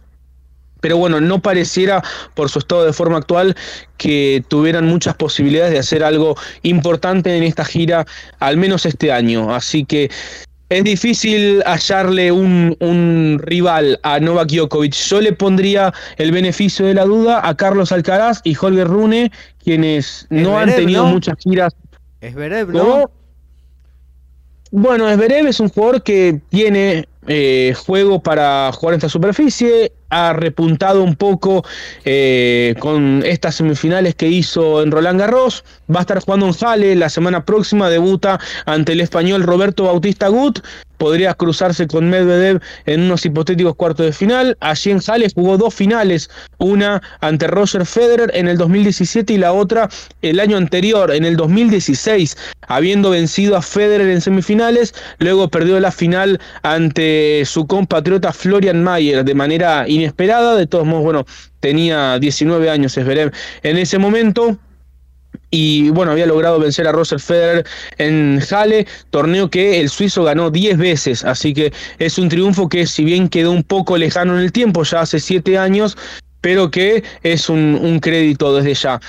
[0.81, 2.03] pero bueno, no pareciera
[2.33, 3.55] por su estado de forma actual
[3.97, 8.05] que tuvieran muchas posibilidades de hacer algo importante en esta gira,
[8.39, 9.55] al menos este año.
[9.55, 10.09] Así que
[10.69, 14.93] es difícil hallarle un, rival a Novak Djokovic.
[14.93, 19.31] Yo le pondría el beneficio de la duda a Carlos Alcaraz y Holger Rune,
[19.63, 21.75] quienes no han tenido muchas giras.
[22.21, 23.11] Es ¿no?
[24.71, 30.33] Bueno, Esberev es un jugador que tiene eh, juego para jugar en esta superficie, ha
[30.33, 31.65] repuntado un poco
[32.05, 35.63] eh, con estas semifinales que hizo en Roland Garros.
[35.93, 40.27] Va a estar jugando en Halle la semana próxima, debuta ante el español Roberto Bautista
[40.27, 40.59] Gut.
[40.97, 44.55] Podría cruzarse con Medvedev en unos hipotéticos cuartos de final.
[44.59, 46.29] Allí en Halle jugó dos finales,
[46.59, 49.89] una ante Roger Federer en el 2017 y la otra
[50.21, 54.93] el año anterior, en el 2016, habiendo vencido a Federer en semifinales.
[55.17, 60.00] Luego perdió la final ante su compatriota Florian Mayer de manera inesperada.
[60.09, 61.25] De todos modos, bueno,
[61.59, 64.57] tenía 19 años en ese momento.
[65.49, 67.65] Y bueno, había logrado vencer a Roger Federer
[67.97, 72.85] en Halle, torneo que el suizo ganó 10 veces, así que es un triunfo que
[72.85, 75.97] si bien quedó un poco lejano en el tiempo, ya hace 7 años,
[76.41, 78.99] pero que es un crédito desde ya.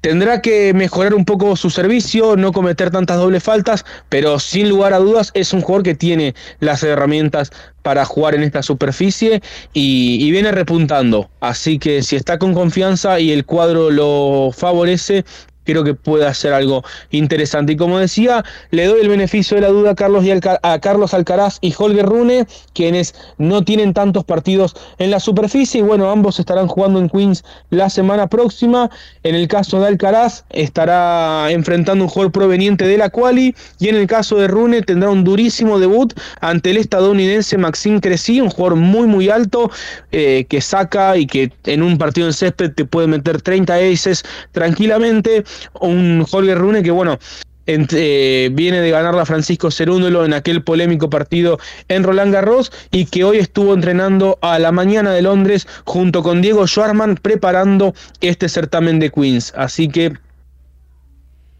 [0.00, 4.94] Tendrá que mejorar un poco su servicio, no cometer tantas dobles faltas, pero sin lugar
[4.94, 9.40] a dudas es un jugador que tiene las herramientas para jugar en esta superficie
[9.72, 11.28] y, viene repuntando.
[11.40, 15.24] Así que si está con confianza y el cuadro lo favorece,
[15.70, 17.72] creo que puede hacer algo interesante.
[17.72, 21.14] Y como decía, le doy el beneficio de la duda a Carlos, y a Carlos
[21.14, 25.80] Alcaraz y Holger Rune, quienes no tienen tantos partidos en la superficie.
[25.80, 28.90] Y bueno, ambos estarán jugando en Queens la semana próxima.
[29.22, 33.54] En el caso de Alcaraz, estará enfrentando un jugador proveniente de la Quali.
[33.78, 38.40] Y en el caso de Rune, tendrá un durísimo debut ante el estadounidense Maxime Cressy,
[38.40, 39.70] un jugador muy, muy alto,
[40.12, 44.24] eh, que saca y que en un partido en césped te puede meter 30 aces
[44.52, 45.44] tranquilamente
[45.80, 47.18] un Jorge Rune que, bueno,
[47.66, 51.58] eh, viene de ganar a Francisco Cerúndolo en aquel polémico partido
[51.88, 56.42] en Roland Garros y que hoy estuvo entrenando a la mañana de Londres junto con
[56.42, 59.52] Diego Schwarman preparando este certamen de Queens.
[59.56, 60.14] Así que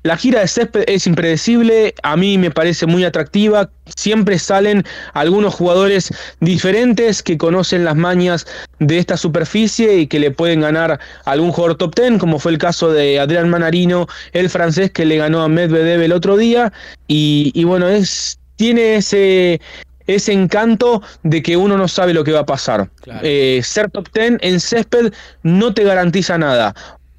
[0.03, 5.55] la gira de césped es impredecible, a mí me parece muy atractiva, siempre salen algunos
[5.55, 8.47] jugadores diferentes que conocen las mañas
[8.79, 12.53] de esta superficie y que le pueden ganar a algún jugador top ten, como fue
[12.53, 16.73] el caso de Adrián Manarino, el francés que le ganó a Medvedev el otro día,
[17.07, 19.61] y, bueno, es, tiene ese,
[20.07, 22.89] ese encanto de que uno no sabe lo que va a pasar.
[23.23, 25.13] Eh, ser top ten en césped
[25.43, 26.75] no te garantiza nada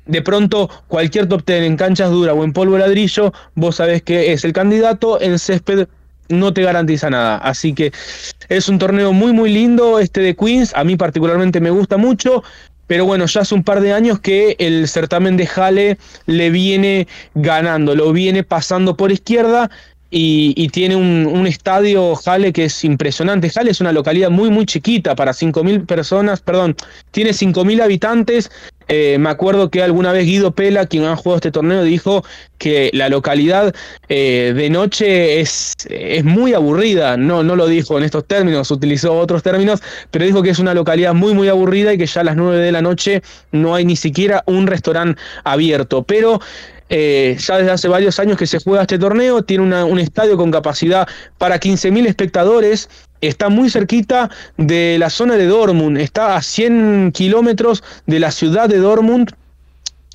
[0.05, 4.33] de pronto cualquier top ten en canchas duras o en polvo ladrillo, vos sabés que
[4.33, 5.87] es el candidato, en césped
[6.29, 7.37] no te garantiza nada.
[7.37, 7.91] Así que
[8.49, 12.43] es un torneo muy muy lindo este de Queens, a mí particularmente me gusta mucho.
[12.87, 17.07] Pero bueno, ya hace un par de años que el certamen de Halle le viene
[17.35, 19.71] ganando, lo viene pasando por izquierda
[20.13, 23.49] y, tiene un, un, estadio Jale que es impresionante.
[23.49, 26.75] Jale es una localidad muy, muy chiquita para 5.000 personas, perdón,
[27.11, 28.51] tiene 5.000 habitantes.
[28.93, 32.25] Eh, me acuerdo que alguna vez Guido Pela, quien ha jugado este torneo, dijo
[32.57, 33.73] que la localidad
[34.09, 37.15] eh, de noche es, es muy aburrida.
[37.15, 39.81] No, no lo dijo en estos términos, utilizó otros términos,
[40.11, 42.57] pero dijo que es una localidad muy, muy aburrida y que ya a las 9
[42.57, 43.21] de la noche
[43.53, 46.03] no hay ni siquiera un restaurante abierto.
[46.03, 46.41] Pero
[46.93, 50.51] eh, ya desde hace varios años que se juega este torneo, tiene un estadio con
[50.51, 51.07] capacidad
[51.37, 52.89] para 15.000 espectadores,
[53.21, 58.67] está muy cerquita de la zona de Dortmund, está a 100 kilómetros de la ciudad
[58.67, 59.31] de Dortmund,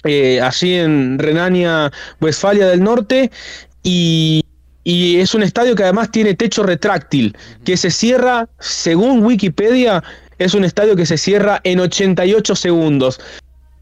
[0.05, 1.91] eh, allí en Renania,
[2.21, 3.31] Westfalia del Norte,
[3.83, 4.45] y,
[4.85, 7.35] y es un estadio que además tiene techo retráctil,
[7.65, 10.05] que se cierra, según Wikipedia,
[10.39, 13.19] es un estadio que se cierra en 88 segundos.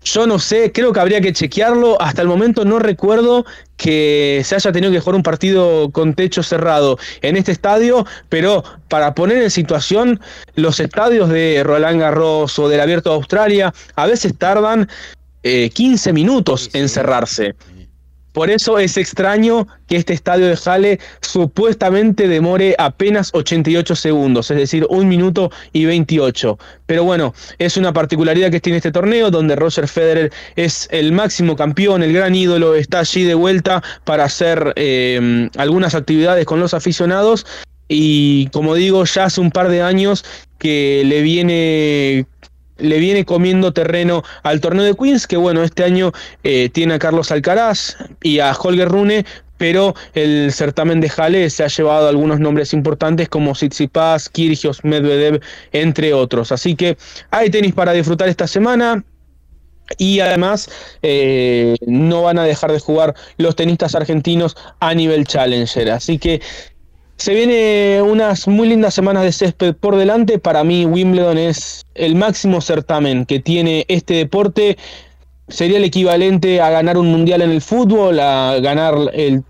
[0.05, 2.01] Yo no sé, creo que habría que chequearlo.
[2.01, 3.47] Hasta el momento no recuerdo
[3.79, 8.63] que se haya tenido que jugar un partido con techo cerrado en este estadio, pero
[8.89, 10.21] para poner en situación,
[10.57, 14.89] los estadios de Roland Garros o del Abierto de Australia a veces tardan
[15.43, 17.55] 15 eh, minutos en cerrarse.
[18.35, 24.57] Por eso es extraño que este estadio de Halle supuestamente demore apenas 88 segundos, es
[24.57, 26.59] decir, un minuto y 28.
[26.85, 31.55] Pero bueno, es una particularidad que tiene este torneo, donde Roger Federer es el máximo
[31.55, 36.75] campeón, el gran ídolo, está allí de vuelta para hacer eh, algunas actividades con los
[36.75, 37.47] aficionados.
[37.87, 40.25] Y como digo, ya hace un par de años
[40.59, 42.27] que le viene
[42.79, 46.99] le viene comiendo terreno al torneo de Queens, que bueno, este año eh, tiene a
[46.99, 49.25] Carlos Alcaraz y a Holger Rune,
[49.57, 55.41] pero el certamen de Halle se ha llevado algunos nombres importantes como Tsitsipas, Kyrgios, Medvedev,
[55.73, 56.53] entre otros.
[56.53, 56.97] Así que
[57.31, 59.05] hay tenis para disfrutar esta semana.
[59.99, 60.71] Y además
[61.03, 65.91] eh, no van a dejar de jugar los tenistas argentinos a nivel challenger.
[65.91, 66.41] Así que
[67.17, 70.39] se viene unas muy lindas semanas de césped por delante.
[70.39, 74.77] Para mí Wimbledon es el máximo certamen que tiene este deporte.
[75.49, 79.45] Sería el equivalente a ganar un mundial en el fútbol, a ganar el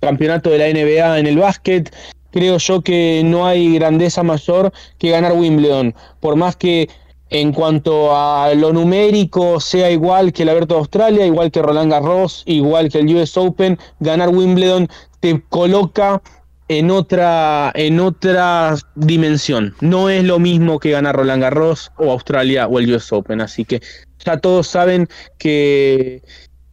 [0.00, 1.94] campeonato de la NBA en el básquet.
[2.32, 5.94] Creo yo que no hay grandeza mayor que ganar Wimbledon.
[6.20, 6.88] Por más que
[7.30, 11.90] en cuanto a lo numérico, sea igual que el Abierto de Australia, igual que Roland
[11.90, 14.88] Garros, igual que el US Open, ganar Wimbledon
[15.20, 16.22] te coloca
[16.68, 19.74] en otra, en otra dimensión.
[19.80, 23.40] No es lo mismo que ganar Roland Garros o Australia o el US Open.
[23.40, 23.80] Así que
[24.24, 26.22] ya todos saben que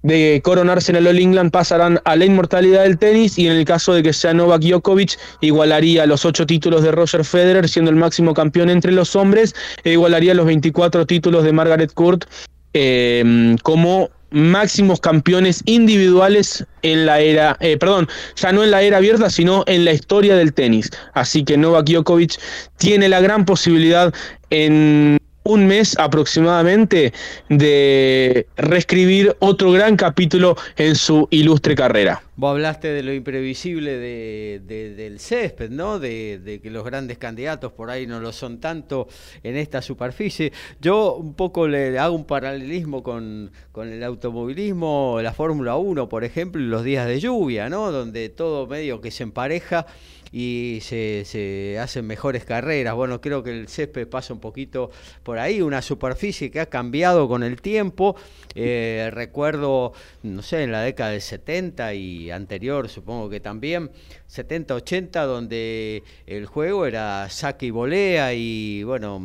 [0.02, 3.64] de coronarse en el All England pasarán a la inmortalidad del tenis y en el
[3.66, 7.96] caso de que sea Novak Djokovic igualaría los ocho títulos de Roger Federer siendo el
[7.96, 9.56] máximo campeón entre los hombres
[9.86, 12.26] e igualaría los 24 títulos de Margaret Court
[12.74, 18.98] eh, como máximos campeones individuales en la era, eh, perdón, ya no en la era
[18.98, 20.90] abierta, sino en la historia del tenis.
[21.14, 22.40] Así que Novak Djokovic
[22.78, 24.14] tiene la gran posibilidad
[24.50, 27.14] en un mes aproximadamente
[27.50, 32.24] de reescribir otro gran capítulo en su ilustre carrera.
[32.36, 36.00] Vos hablaste de lo imprevisible de, del césped, ¿no?
[36.00, 39.08] De, que los grandes candidatos por ahí no lo son tanto
[39.44, 40.52] en esta superficie.
[40.82, 46.24] Yo un poco le hago un paralelismo con, con el automovilismo, la Fórmula 1, por
[46.24, 47.92] ejemplo, y los días de lluvia, ¿no?
[47.92, 49.86] Donde todo medio que se empareja
[50.36, 52.96] y se, se, hacen mejores carreras.
[52.96, 54.90] Bueno, creo que el césped pasa un poquito
[55.22, 58.16] por ahí, una superficie que ha cambiado con el tiempo.
[58.56, 59.94] Eh, recuerdo,
[60.24, 63.92] no sé, en la década del 70 y anterior, supongo que también,
[64.26, 69.22] 70, 80, donde el juego era saque y volea y, bueno,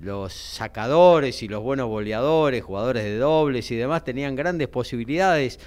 [0.00, 5.60] los sacadores y los buenos boleadores, jugadores de dobles y demás tenían grandes posibilidades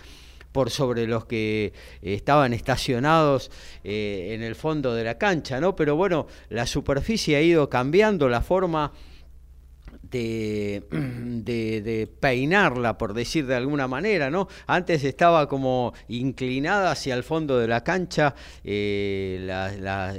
[0.51, 3.51] por sobre los que estaban estacionados
[3.83, 5.75] eh, en el fondo de la cancha, ¿no?
[5.75, 8.91] Pero bueno, la superficie ha ido cambiando, la forma
[10.03, 14.47] de, de, peinarla, por decir de alguna manera, ¿no?
[14.67, 19.47] Antes estaba como inclinada hacia el fondo de la cancha eh,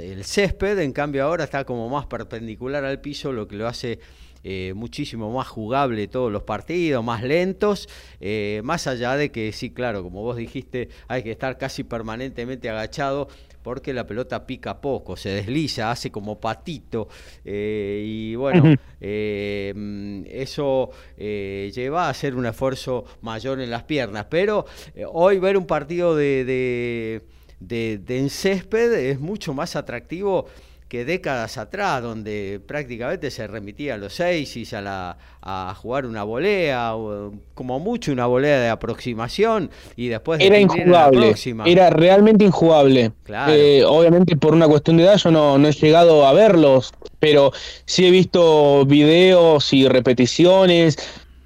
[0.01, 3.99] el césped, en cambio ahora está como más perpendicular al piso, lo que lo hace
[4.45, 7.87] eh, muchísimo más jugable todos los partidos, más lentos,
[8.19, 12.69] eh, más allá de que sí, claro, como vos dijiste, hay que estar casi permanentemente
[12.69, 13.29] agachado
[13.61, 17.07] porque la pelota pica poco, se desliza, hace como patito
[17.45, 24.65] eh, y bueno, eso lleva a hacer un esfuerzo mayor en las piernas, pero
[25.13, 27.21] hoy ver un partido de, de,
[27.61, 30.47] de, de en césped es mucho más atractivo
[30.93, 36.05] que décadas atrás, donde prácticamente se remitía a los seis y a, la, a jugar
[36.05, 41.33] una volea, o, como mucho una volea de aproximación, y después era injugable,
[41.65, 43.11] era realmente injugable.
[43.47, 47.51] Eh, obviamente por una cuestión de edad yo no, no he llegado a verlos, pero
[47.85, 50.99] sí he visto videos y repeticiones,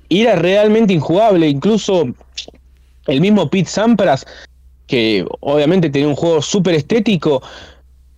[0.10, 2.04] y era realmente injugable, incluso
[3.06, 4.26] el mismo Pete Sampras,
[4.88, 7.42] que obviamente tenía un juego súper estético,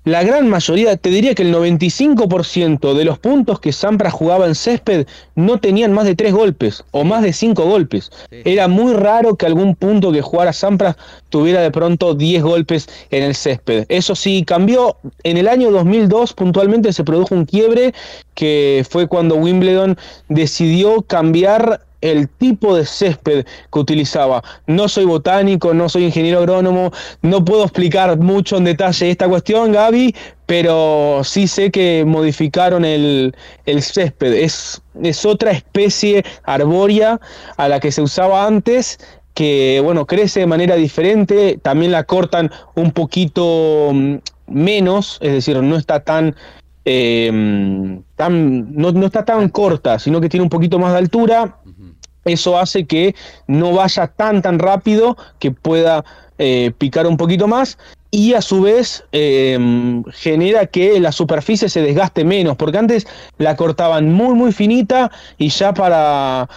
[0.06, 4.56] la gran mayoría, te diría que el 95% de los puntos que Sampras jugaba en
[4.56, 5.06] césped
[5.36, 8.10] no tenían más de tres golpes o más de cinco golpes.
[8.32, 10.96] Era muy raro que algún punto que jugara Sampras
[11.30, 13.86] tuviera de pronto 10 golpes en el césped.
[13.90, 14.98] Eso sí, cambió.
[15.24, 17.94] En el año 2002 puntualmente se produjo un quiebre
[18.36, 19.98] que fue cuando Wimbledon
[20.30, 24.44] decidió cambiar el tipo de césped que utilizaba.
[24.68, 29.72] No soy botánico, no soy ingeniero agrónomo, no puedo explicar mucho en detalle esta cuestión,
[29.72, 30.16] Gaby,
[30.46, 33.34] pero sí sé que modificaron el,
[33.66, 34.34] césped.
[34.34, 37.20] Es, es otra especie arbórea
[37.58, 39.00] a la que se usaba antes
[39.34, 44.16] que bueno, crece de manera diferente, también la cortan un poquito mm,
[44.48, 46.36] menos, es decir, no está tan
[46.84, 51.58] eh, tan, no, no, está tan corta, sino que tiene un poquito más de altura
[52.26, 53.16] eso hace que
[53.48, 56.04] no vaya tan tan rápido que pueda
[56.38, 57.78] eh, picar un poquito más
[58.12, 63.56] y a su vez em, genera que la superficie se desgaste menos, porque antes la
[63.56, 66.50] cortaban muy muy finita y ya para,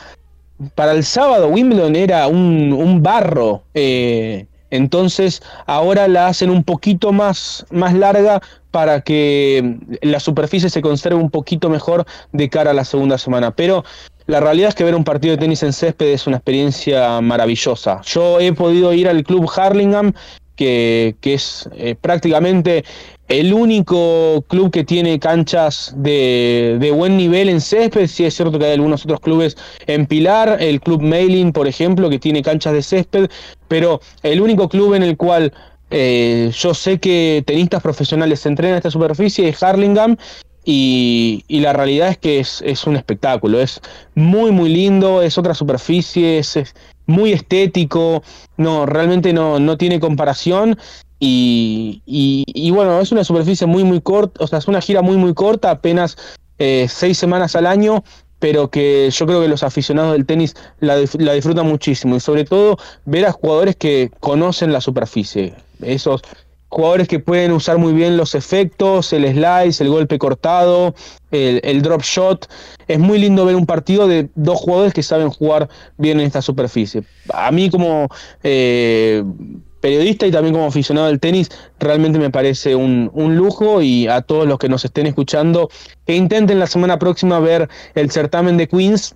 [0.75, 3.63] para el sábado Wimbledon era un, un barro.
[3.75, 8.41] Eh, entonces ahora la hacen un poquito más, más larga
[8.71, 13.51] para que la superficie se conserve un poquito mejor de cara a la segunda semana.
[13.51, 13.85] Pero
[14.27, 18.01] la realidad es que ver un partido de tenis en césped es una experiencia maravillosa.
[18.05, 20.13] Yo he podido ir al club Harlingham,
[20.57, 22.85] que, es eh, prácticamente
[23.29, 28.07] el único club que tiene canchas de, buen nivel en césped.
[28.07, 32.11] Sí es cierto que hay algunos otros clubes en Pilar, el club Mailing, por ejemplo,
[32.11, 33.31] que tiene canchas de césped,
[33.69, 35.53] pero el único club en el cual
[35.91, 40.17] eh, yo sé que tenistas profesionales se entrenan en esta superficie es Harlingham
[40.65, 43.81] y, la realidad es que es, un espectáculo, es
[44.15, 46.75] muy muy lindo, es otra superficie, es,
[47.07, 48.23] muy estético,
[48.57, 50.79] no, realmente no, no tiene comparación
[51.19, 55.17] y, y, bueno, es una superficie muy muy corta, o sea, es una gira muy
[55.17, 56.17] muy corta, apenas
[56.59, 58.05] eh, seis semanas al año,
[58.39, 62.45] pero que yo creo que los aficionados del tenis la, la disfrutan muchísimo y sobre
[62.45, 65.55] todo ver a jugadores que conocen la superficie.
[65.81, 66.23] Esos
[66.73, 70.95] jugadores que pueden usar muy bien los efectos, el slice, el golpe cortado,
[71.31, 72.49] el, drop shot.
[72.89, 75.69] Es muy lindo ver un partido de dos jugadores que saben jugar
[75.99, 77.03] bien en esta superficie.
[77.35, 78.09] A mí como
[78.43, 79.23] eh,
[79.81, 84.23] periodista y también como aficionado del tenis, realmente me parece un, un, lujo y a
[84.23, 85.69] todos los que nos estén escuchando,
[86.07, 89.15] que intenten la semana próxima ver el certamen de Queens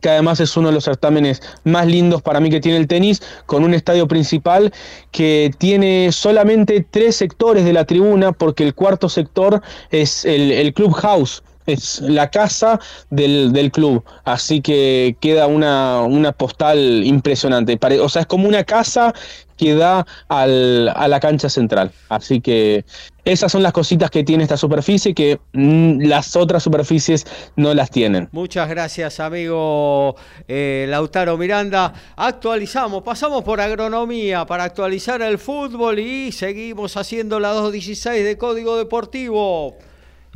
[0.00, 3.22] que además es uno de los certámenes más lindos para mí que tiene el tenis,
[3.46, 4.72] con un estadio principal
[5.10, 10.72] que tiene solamente tres sectores de la tribuna, porque el cuarto sector es el, el
[10.74, 12.78] clubhouse es la casa
[13.10, 17.78] del, del, club, así que queda una, una postal impresionante.
[18.00, 19.14] O sea, es como una casa
[19.56, 21.92] que da al, a la cancha central.
[22.08, 22.84] Así que
[23.24, 27.26] esas son las cositas que tiene esta superficie que mm, las otras superficies
[27.56, 28.28] no las tienen.
[28.32, 30.16] Muchas gracias, amigo
[30.46, 31.92] eh, Lautaro Miranda.
[32.16, 38.76] Actualizamos, pasamos por agronomía para actualizar el fútbol y seguimos haciendo la 216 de Código
[38.76, 39.74] Deportivo.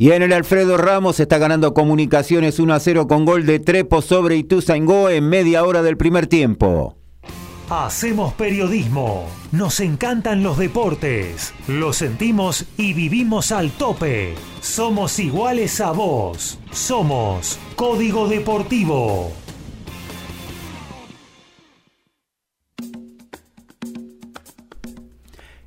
[0.00, 4.00] Y en el Alfredo Ramos está ganando comunicaciones 1 a 0 con gol de Trepo
[4.00, 6.97] sobre Ituzaingó en media hora del primer tiempo.
[7.70, 9.26] Hacemos periodismo.
[9.52, 11.52] Nos encantan los deportes.
[11.66, 14.32] Lo sentimos y vivimos al tope.
[14.62, 16.58] Somos iguales a vos.
[16.72, 19.32] Somos Código Deportivo.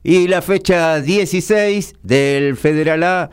[0.01, 3.29] Y la fecha 16 del Federal A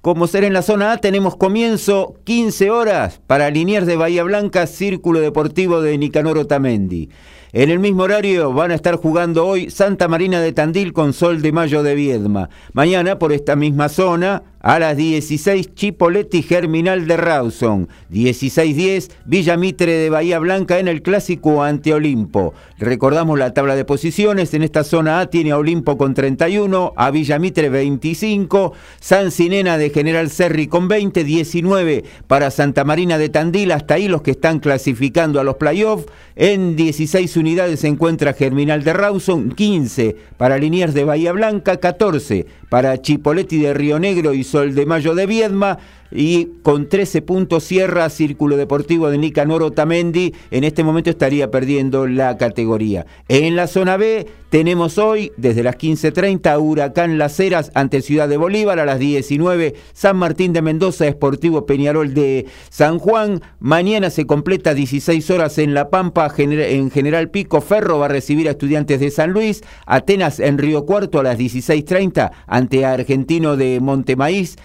[0.00, 4.66] como ser en la zona A, tenemos comienzo 15 horas para Liniers de Bahía Blanca,
[4.66, 7.10] Círculo Deportivo de Nicanor Otamendi.
[7.52, 11.40] En el mismo horario van a estar jugando hoy Santa Marina de Tandil con Sol
[11.40, 12.50] de Mayo de Viedma.
[12.74, 19.92] Mañana por esta misma zona a las 16 Chipoletti Germinal de Rawson, 16.10 Villa Mitre
[19.92, 22.54] de Bahía Blanca en el clásico ante Olimpo.
[22.78, 27.10] Recordamos la tabla de posiciones, en esta zona A tiene a Olimpo con 31, a
[27.10, 33.28] Villa Mitre 25, San Sinena de General Serri con 20, 19 para Santa Marina de
[33.28, 36.06] Tandil, hasta ahí los que están clasificando a los playoffs,
[36.36, 42.46] en 16 unidades se encuentra Germinal de Rawson, 15 para Liniers de Bahía Blanca, 14
[42.68, 45.78] para Chipoletti de Río Negro y Sol de Mayo de Viedma
[46.10, 52.06] y con 13 puntos cierra Círculo Deportivo de Nicanor Otamendi, en este momento estaría perdiendo
[52.06, 53.06] la categoría.
[53.28, 58.38] En la zona B tenemos hoy desde las 15.30 Huracán Las Heras ante Ciudad de
[58.38, 64.26] Bolívar, a las 19 San Martín de Mendoza, Esportivo Peñarol de San Juan, mañana se
[64.26, 69.00] completa 16 horas en La Pampa, en General Pico, Ferro va a recibir a estudiantes
[69.00, 74.56] de San Luis, Atenas en Río Cuarto a las 16.30 ante Argentino de Montemaíz,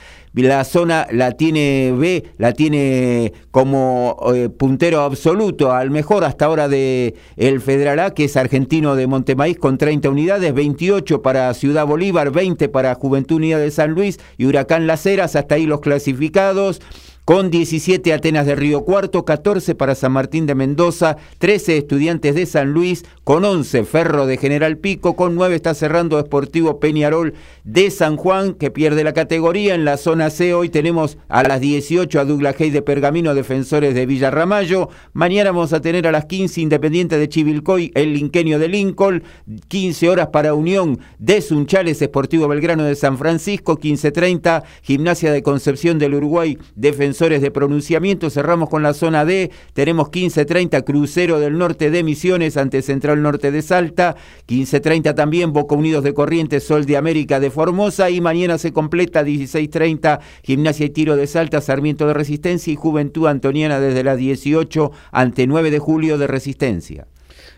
[0.41, 6.67] la zona la tiene B, la tiene como eh, puntero absoluto, al mejor hasta ahora
[6.67, 11.85] de el Federal A, que es argentino de Montemaíz con 30 unidades, 28 para Ciudad
[11.85, 15.81] Bolívar, 20 para Juventud Unida de San Luis y Huracán Las Heras, hasta ahí los
[15.81, 16.81] clasificados
[17.25, 22.45] con 17 Atenas de Río Cuarto, 14 para San Martín de Mendoza, 13 Estudiantes de
[22.45, 27.33] San Luis, con 11 Ferro de General Pico, con 9 está cerrando Esportivo Peñarol
[27.63, 29.73] de San Juan, que pierde la categoría.
[29.73, 33.95] En la zona C hoy tenemos a las 18 a Douglas Hay de Pergamino, defensores
[33.95, 34.89] de Villarramayo.
[35.13, 39.23] Mañana vamos a tener a las 15 Independiente de Chivilcoy, el Linquenio de Lincoln,
[39.69, 45.99] 15 horas para Unión de Sunchales, Esportivo Belgrano de San Francisco, 15.30 Gimnasia de Concepción
[45.99, 48.29] del Uruguay, defensores de pronunciamiento.
[48.29, 49.51] Cerramos con la zona D.
[49.73, 54.15] Tenemos 15.30 Crucero del Norte de Misiones ante Central Norte de Salta.
[54.47, 58.09] 15.30 también Boca Unidos de Corrientes, Sol de América de Formosa.
[58.09, 63.27] Y mañana se completa 16.30 Gimnasia y Tiro de Salta, Sarmiento de Resistencia y Juventud
[63.27, 67.07] Antoniana desde las 18 ante 9 de julio de Resistencia.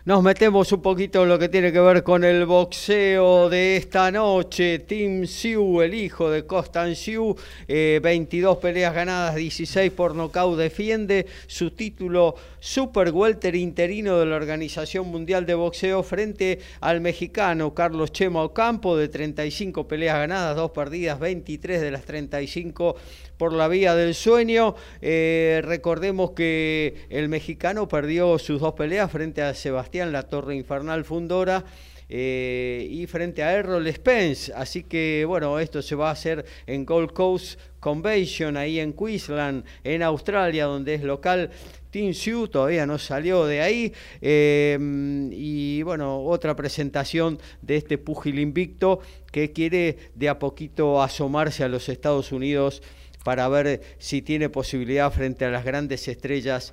[0.06, 4.08] Nos metemos un poquito en lo que tiene que ver con el boxeo de esta
[4.12, 4.78] noche.
[4.78, 7.34] Tim Siu, el hijo de Costan Siu,
[7.66, 12.36] 22 peleas ganadas, 16 por nocaut, defiende su título
[12.66, 18.96] super welter interino de la Organización Mundial de Boxeo frente al mexicano Carlos Chema Ocampo,
[18.96, 22.96] de 35 peleas ganadas, 2 perdidas, 23 de las 35
[23.36, 24.74] por la vía del sueño.
[25.00, 31.04] Eh, recordemos que el mexicano perdió sus dos peleas frente a Sebastián La Torre Infernal
[31.04, 31.64] Fundora.
[32.08, 34.52] Eh, y frente a Errol Spence.
[34.54, 39.64] Así que bueno, esto se va a hacer en Gold Coast Convention, ahí en Queensland,
[39.84, 41.50] en Australia, donde es local.
[41.90, 43.92] Team Sioux todavía no salió de ahí.
[44.20, 44.78] Eh,
[45.32, 49.00] y bueno, otra presentación de este púgil invicto
[49.32, 52.82] que quiere de a poquito asomarse a los Estados Unidos
[53.24, 56.72] para ver si tiene posibilidad frente a las grandes estrellas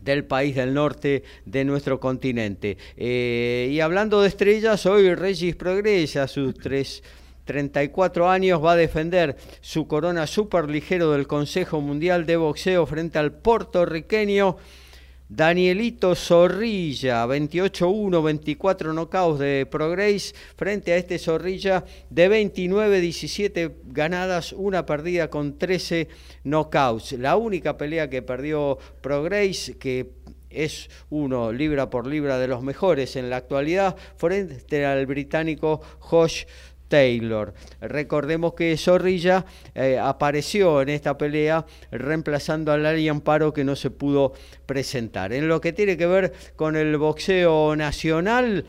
[0.00, 2.76] del país del norte de nuestro continente.
[2.96, 7.02] Eh, y hablando de estrellas, hoy Regis progresa sus tres
[7.44, 13.32] 34 años, va a defender su corona superligero del Consejo Mundial de Boxeo frente al
[13.32, 14.56] puertorriqueño
[15.34, 24.52] Danielito Zorrilla, 28-1, 24 knockouts de Progress frente a este Zorrilla de 29, 17 ganadas,
[24.52, 26.08] una perdida con 13
[26.44, 27.12] knockouts.
[27.12, 30.10] La única pelea que perdió Progress, que
[30.50, 36.44] es uno libra por libra de los mejores en la actualidad, frente al británico Josh
[36.92, 37.54] Taylor.
[37.80, 43.88] Recordemos que Zorrilla eh, apareció en esta pelea reemplazando a Larry Amparo que no se
[43.88, 44.34] pudo
[44.66, 45.32] presentar.
[45.32, 48.66] En lo que tiene que ver con el boxeo nacional,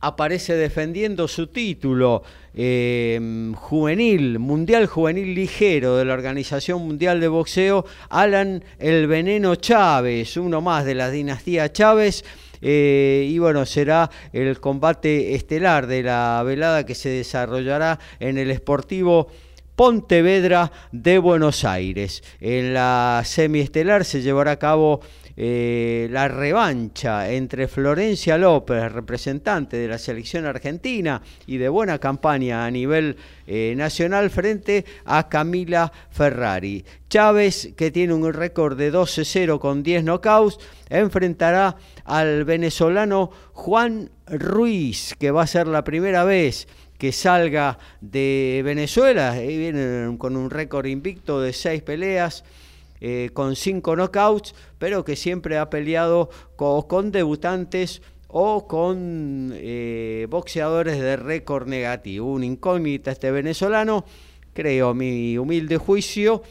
[0.00, 2.22] aparece defendiendo su título
[2.52, 3.18] eh,
[3.54, 10.60] juvenil, mundial juvenil ligero de la Organización Mundial de Boxeo, Alan El Veneno Chávez, uno
[10.60, 12.22] más de la dinastía Chávez
[12.66, 18.50] eh, y bueno, será el combate estelar de la velada que se desarrollará en el
[18.50, 19.28] Esportivo
[19.76, 22.22] Pontevedra de Buenos Aires.
[22.40, 25.00] En la semiestelar se llevará a cabo
[25.36, 32.64] eh, la revancha entre Florencia López, representante de la selección argentina y de buena campaña
[32.64, 33.16] a nivel
[33.46, 36.84] eh, nacional, frente a Camila Ferrari.
[37.08, 40.58] Chávez, que tiene un récord de 12-0 con 10 knockouts,
[40.88, 48.62] enfrentará al venezolano Juan Ruiz, que va a ser la primera vez que salga de
[48.64, 52.44] Venezuela, y viene con un récord invicto de 6 peleas
[53.06, 54.54] eh, con cinco knockouts,
[54.84, 62.30] pero que siempre ha peleado con, debutantes o con eh, boxeadores de récord negativo.
[62.30, 64.04] Un incógnita este venezolano,
[64.52, 66.42] creo, mi humilde juicio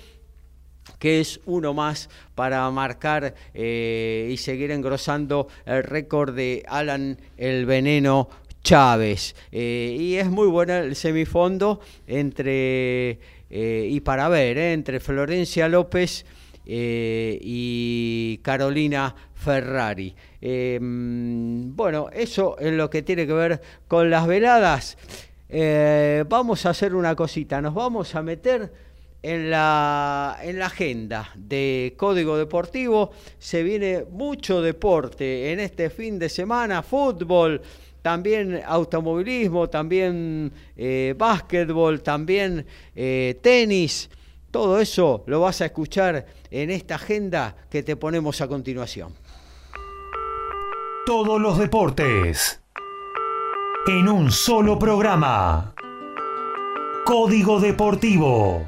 [0.98, 7.68] que es uno más para marcar eh, y seguir engrosando el récord de Alan el
[7.68, 8.30] Veneno
[8.64, 9.36] Chávez.
[9.52, 13.20] y es muy bueno el semifondo entre,
[13.52, 16.26] y para ver, entre Florencia López
[16.66, 20.16] eh, y Carolina Ferrari.
[20.40, 24.98] Em, bueno, eso es lo que tiene que ver con las veladas.
[25.50, 28.72] Eh, vamos a hacer una cosita, nos vamos a meter
[29.22, 33.12] en la, en la agenda de Código Deportivo.
[33.38, 37.62] Se viene mucho deporte en este fin de semana, fútbol,
[38.02, 44.10] también automovilismo, también eh, básquetbol, también tenis.
[44.54, 49.12] Todo eso lo vas a escuchar en esta agenda que te ponemos a continuación.
[51.08, 52.62] Todos los deportes
[53.88, 55.74] en un solo programa.
[57.04, 58.64] Código Deportivo.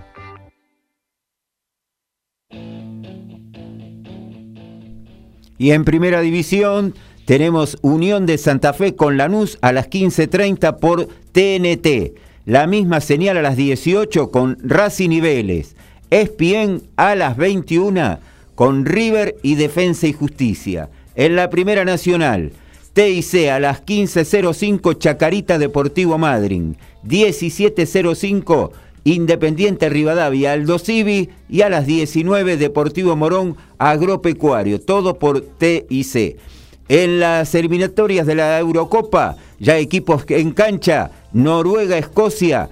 [5.60, 6.95] Y en primera división
[7.26, 12.25] tenemos Unión de Santa Fe con Lanús a las 15.30 por TNT.
[12.46, 15.76] La misma señal a las 18 con Racing y Vélez.
[16.12, 18.20] ESPN a las 21
[18.54, 20.90] con River y Defensa y Justicia.
[21.16, 22.52] En la Primera Nacional,
[22.94, 26.78] TIC a las 15.05 Chacarita Deportivo Madryn.
[27.08, 28.72] 17.05
[29.06, 34.80] Independiente Rivadavia Aldo Civi y a las 19 Deportivo Morón Agropecuario.
[34.80, 36.38] Todo por TIC.
[36.88, 42.70] En las eliminatorias de la Eurocopa, ya equipos en cancha, Noruega-Escocia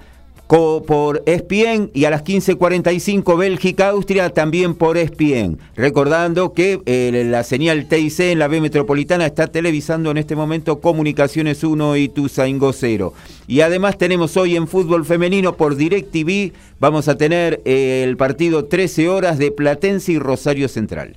[0.86, 5.58] por ESPN y a las 15.45 Bélgica-Austria también por ESPN.
[5.74, 10.80] Recordando que eh, la señal TIC en la B Metropolitana está televisando en este momento
[10.80, 13.12] Comunicaciones 1 y Tuzaingo 0.
[13.48, 18.66] Y además tenemos hoy en fútbol femenino por DirecTV, vamos a tener eh, el partido
[18.66, 21.16] 13 horas de Platense y Rosario Central.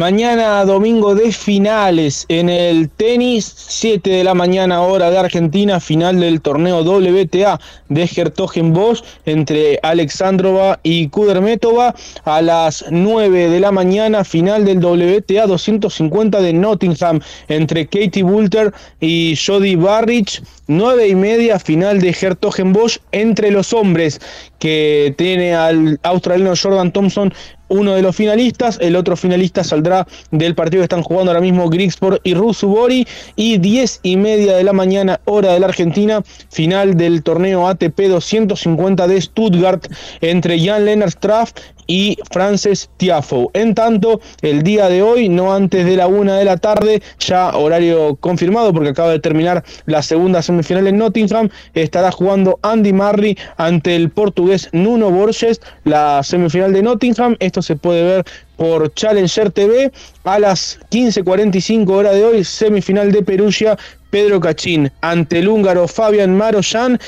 [0.00, 6.20] Mañana domingo de finales en el tenis, 7 de la mañana hora de Argentina, final
[6.20, 7.60] del torneo WTA
[7.90, 11.94] de Hertogenbosch entre Alexandrova y Kudermetova.
[12.24, 18.72] A las 9 de la mañana, final del WTA 250 de Nottingham entre Katie Boulter
[19.00, 20.42] y Jody Barrich.
[20.66, 24.20] 9 y media, final de Hertogenbosch entre los hombres
[24.60, 27.34] que tiene al australiano Jordan Thompson
[27.70, 28.78] uno de los finalistas.
[28.80, 33.06] El otro finalista saldrá del partido que están jugando ahora mismo Grigsport y Rusubori.
[33.36, 37.98] Y 10 y media de la mañana, hora de la Argentina, final del torneo ATP
[38.08, 39.86] 250 de Stuttgart
[40.20, 41.52] entre Jan Lennart Straff
[41.90, 43.50] y Frances Tiafo.
[43.52, 47.50] En tanto, el día de hoy, no antes de la una de la tarde, ya
[47.50, 53.36] horario confirmado porque acaba de terminar la segunda semifinal en Nottingham, estará jugando Andy Murray
[53.56, 57.34] ante el portugués Nuno Borges, la semifinal de Nottingham.
[57.40, 58.24] Esto se puede ver
[58.56, 59.92] por Challenger TV
[60.24, 63.78] a las 15.45 horas de hoy, semifinal de Perugia,
[64.10, 66.98] Pedro Cachín ante el húngaro Fabian Maroyan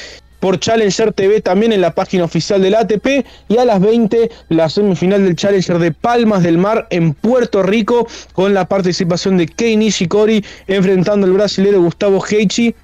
[0.43, 4.69] por Challenger TV también en la página oficial del ATP y a las 20 la
[4.69, 9.77] semifinal del Challenger de Palmas del Mar en Puerto Rico con la participación de Kei
[9.77, 12.75] Nishikori enfrentando al brasilero Gustavo Heichi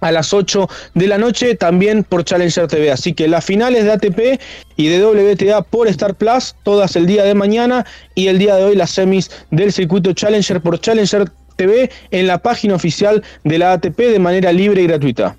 [0.00, 2.90] a las 8 de la noche también por Challenger TV.
[2.90, 4.40] Así que las finales de ATP
[4.76, 8.64] y de WTA por Star Plus, todas el día de mañana y el día de
[8.64, 13.72] hoy las semis del circuito Challenger por Challenger TV en la página oficial de la
[13.72, 15.36] ATP de manera libre y gratuita.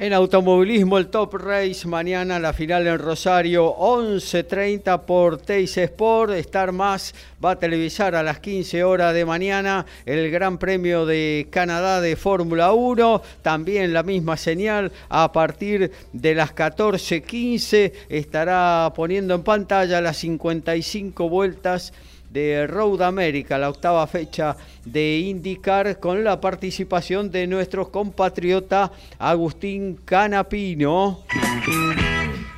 [0.00, 6.34] En automovilismo, el Top Race, mañana la final en Rosario, 11.30 por Teis Sport.
[6.34, 7.12] Star Más
[7.44, 12.14] va a televisar a las 15 horas de mañana el Gran Premio de Canadá de
[12.14, 13.22] Fórmula 1.
[13.42, 21.28] También la misma señal a partir de las 14.15 estará poniendo en pantalla las 55
[21.28, 21.92] vueltas
[22.30, 29.98] de Road America, la octava fecha de IndyCar, con la participación de nuestro compatriota Agustín
[30.04, 31.20] Canapino.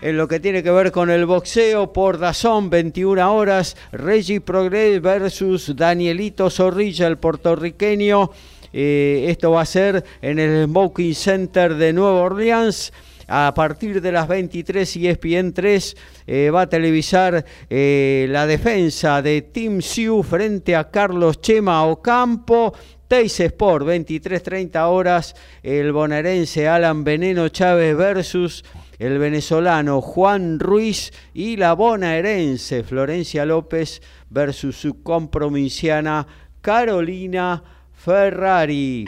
[0.03, 5.03] En lo que tiene que ver con el boxeo, por Dazón, 21 horas, Reggie Progress
[5.03, 8.31] versus Danielito Zorrilla, el puertorriqueño.
[8.73, 12.93] Eh, esto va a ser en el Smoking Center de Nueva Orleans
[13.32, 15.97] a partir de las 23 y ESPN 3
[16.27, 22.74] eh, va a televisar eh, la defensa de Team Siu frente a Carlos Chema Ocampo.
[23.07, 25.35] Teis Sport, 23-30 horas,
[25.65, 28.65] el bonaerense Alan Veneno Chávez versus
[28.98, 36.27] el venezolano Juan Ruiz y la bonaerense Florencia López versus su comprominciana
[36.61, 37.62] Carolina
[37.93, 39.07] Ferrari.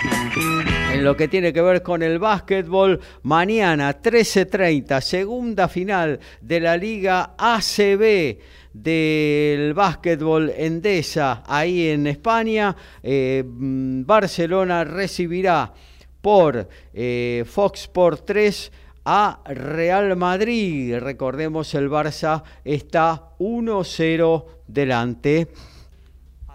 [0.93, 6.77] En lo que tiene que ver con el básquetbol, mañana 13.30, segunda final de la
[6.77, 8.39] Liga ACB
[8.75, 12.77] del básquetbol Endesa, ahí en España.
[13.03, 15.73] Eh, mm, Barcelona recibirá
[16.21, 18.73] por eh, Fox Sport 3
[19.07, 20.99] a Real Madrid.
[20.99, 25.49] Recordemos, el Barça está 1-0 delante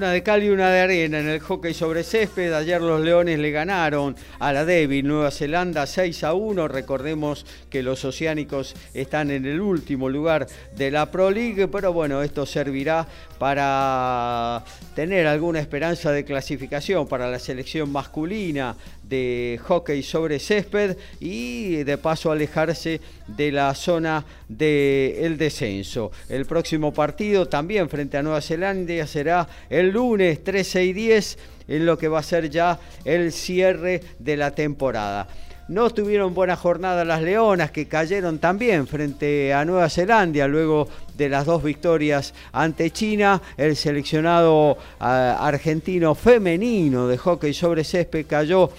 [0.00, 2.54] Una de cal y una de arena en el hockey sobre césped.
[2.54, 6.68] Ayer los Leones le ganaron a la débil Nueva Zelanda 6 a 1.
[6.68, 12.22] Recordemos que los oceánicos están en el último lugar de la Pro League, pero bueno,
[12.22, 13.06] esto servirá
[13.38, 14.64] para
[14.94, 18.74] tener alguna esperanza de clasificación para la selección masculina
[19.10, 26.12] de hockey sobre césped y de paso alejarse de la zona del descenso.
[26.28, 31.38] El próximo partido también frente a Nueva Zelanda será el lunes 13 y 10
[31.68, 35.28] en lo que va a ser ya el cierre de la temporada.
[35.70, 41.28] No tuvieron buena jornada las Leonas, que cayeron también frente a Nueva Zelanda luego de
[41.28, 43.40] las dos victorias ante China.
[43.56, 48.70] El seleccionado ah, argentino femenino de hockey sobre césped cayó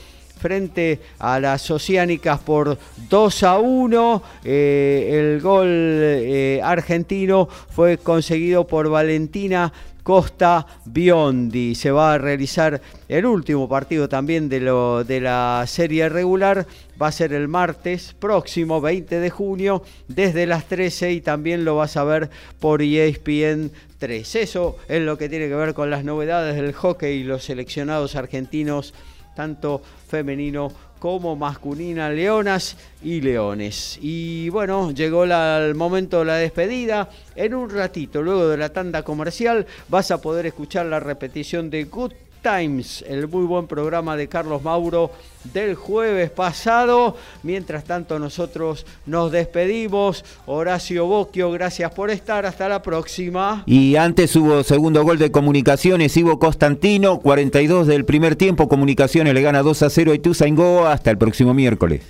[0.41, 2.77] frente a las oceánicas por
[3.09, 4.23] 2 a 1.
[4.43, 9.71] Eh, el gol eh, argentino fue conseguido por Valentina
[10.03, 11.75] Costa Biondi.
[11.75, 16.65] Se va a realizar el último partido también de, lo, de la serie regular.
[17.01, 21.75] Va a ser el martes próximo, 20 de junio, desde las 13 y también lo
[21.75, 24.35] vas a ver por ESPN 3.
[24.35, 28.15] Eso es lo que tiene que ver con las novedades del hockey y los seleccionados
[28.15, 28.93] argentinos,
[29.35, 33.97] tanto femenino como masculina, leonas y leones.
[34.01, 37.09] Y bueno, llegó el momento de la despedida.
[37.35, 41.85] En un ratito, luego de la tanda comercial, vas a poder escuchar la repetición de
[41.85, 45.11] Good Times, el muy buen programa de Carlos Mauro
[45.53, 47.15] del jueves pasado.
[47.43, 50.25] Mientras tanto nosotros nos despedimos.
[50.45, 52.45] Horacio Boquio, gracias por estar.
[52.45, 53.63] Hasta la próxima.
[53.65, 58.67] Y antes hubo segundo gol de Comunicaciones, Ivo Constantino, 42 del primer tiempo.
[58.67, 60.87] Comunicaciones le gana 2 a 0 a Ituzaingó.
[60.87, 62.01] Hasta el próximo miércoles.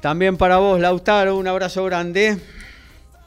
[0.00, 2.38] También para vos, Lautaro, un abrazo grande.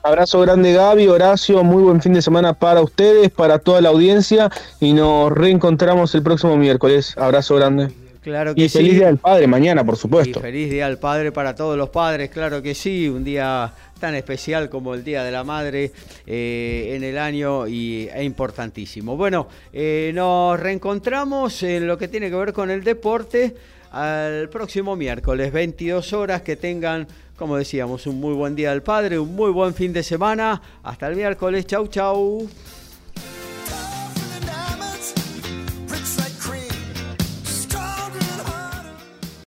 [0.03, 4.49] Abrazo grande Gaby, Horacio, muy buen fin de semana para ustedes, para toda la audiencia
[4.80, 7.14] y nos reencontramos el próximo miércoles.
[7.18, 7.90] Abrazo grande.
[8.22, 10.40] Claro que y feliz Día del Padre mañana, por supuesto.
[10.40, 14.15] Y feliz Día del Padre para todos los padres, claro que sí, un día tan
[14.15, 15.91] especial como el Día de la Madre
[16.26, 19.15] eh, en el año y, e importantísimo.
[19.15, 23.56] Bueno, eh, nos reencontramos en lo que tiene que ver con el deporte
[23.91, 27.07] al próximo miércoles, 22 horas, que tengan
[27.38, 30.61] como decíamos, un muy buen día del padre, un muy buen fin de semana.
[30.84, 31.65] Hasta el miércoles.
[31.68, 32.49] Chau, chau.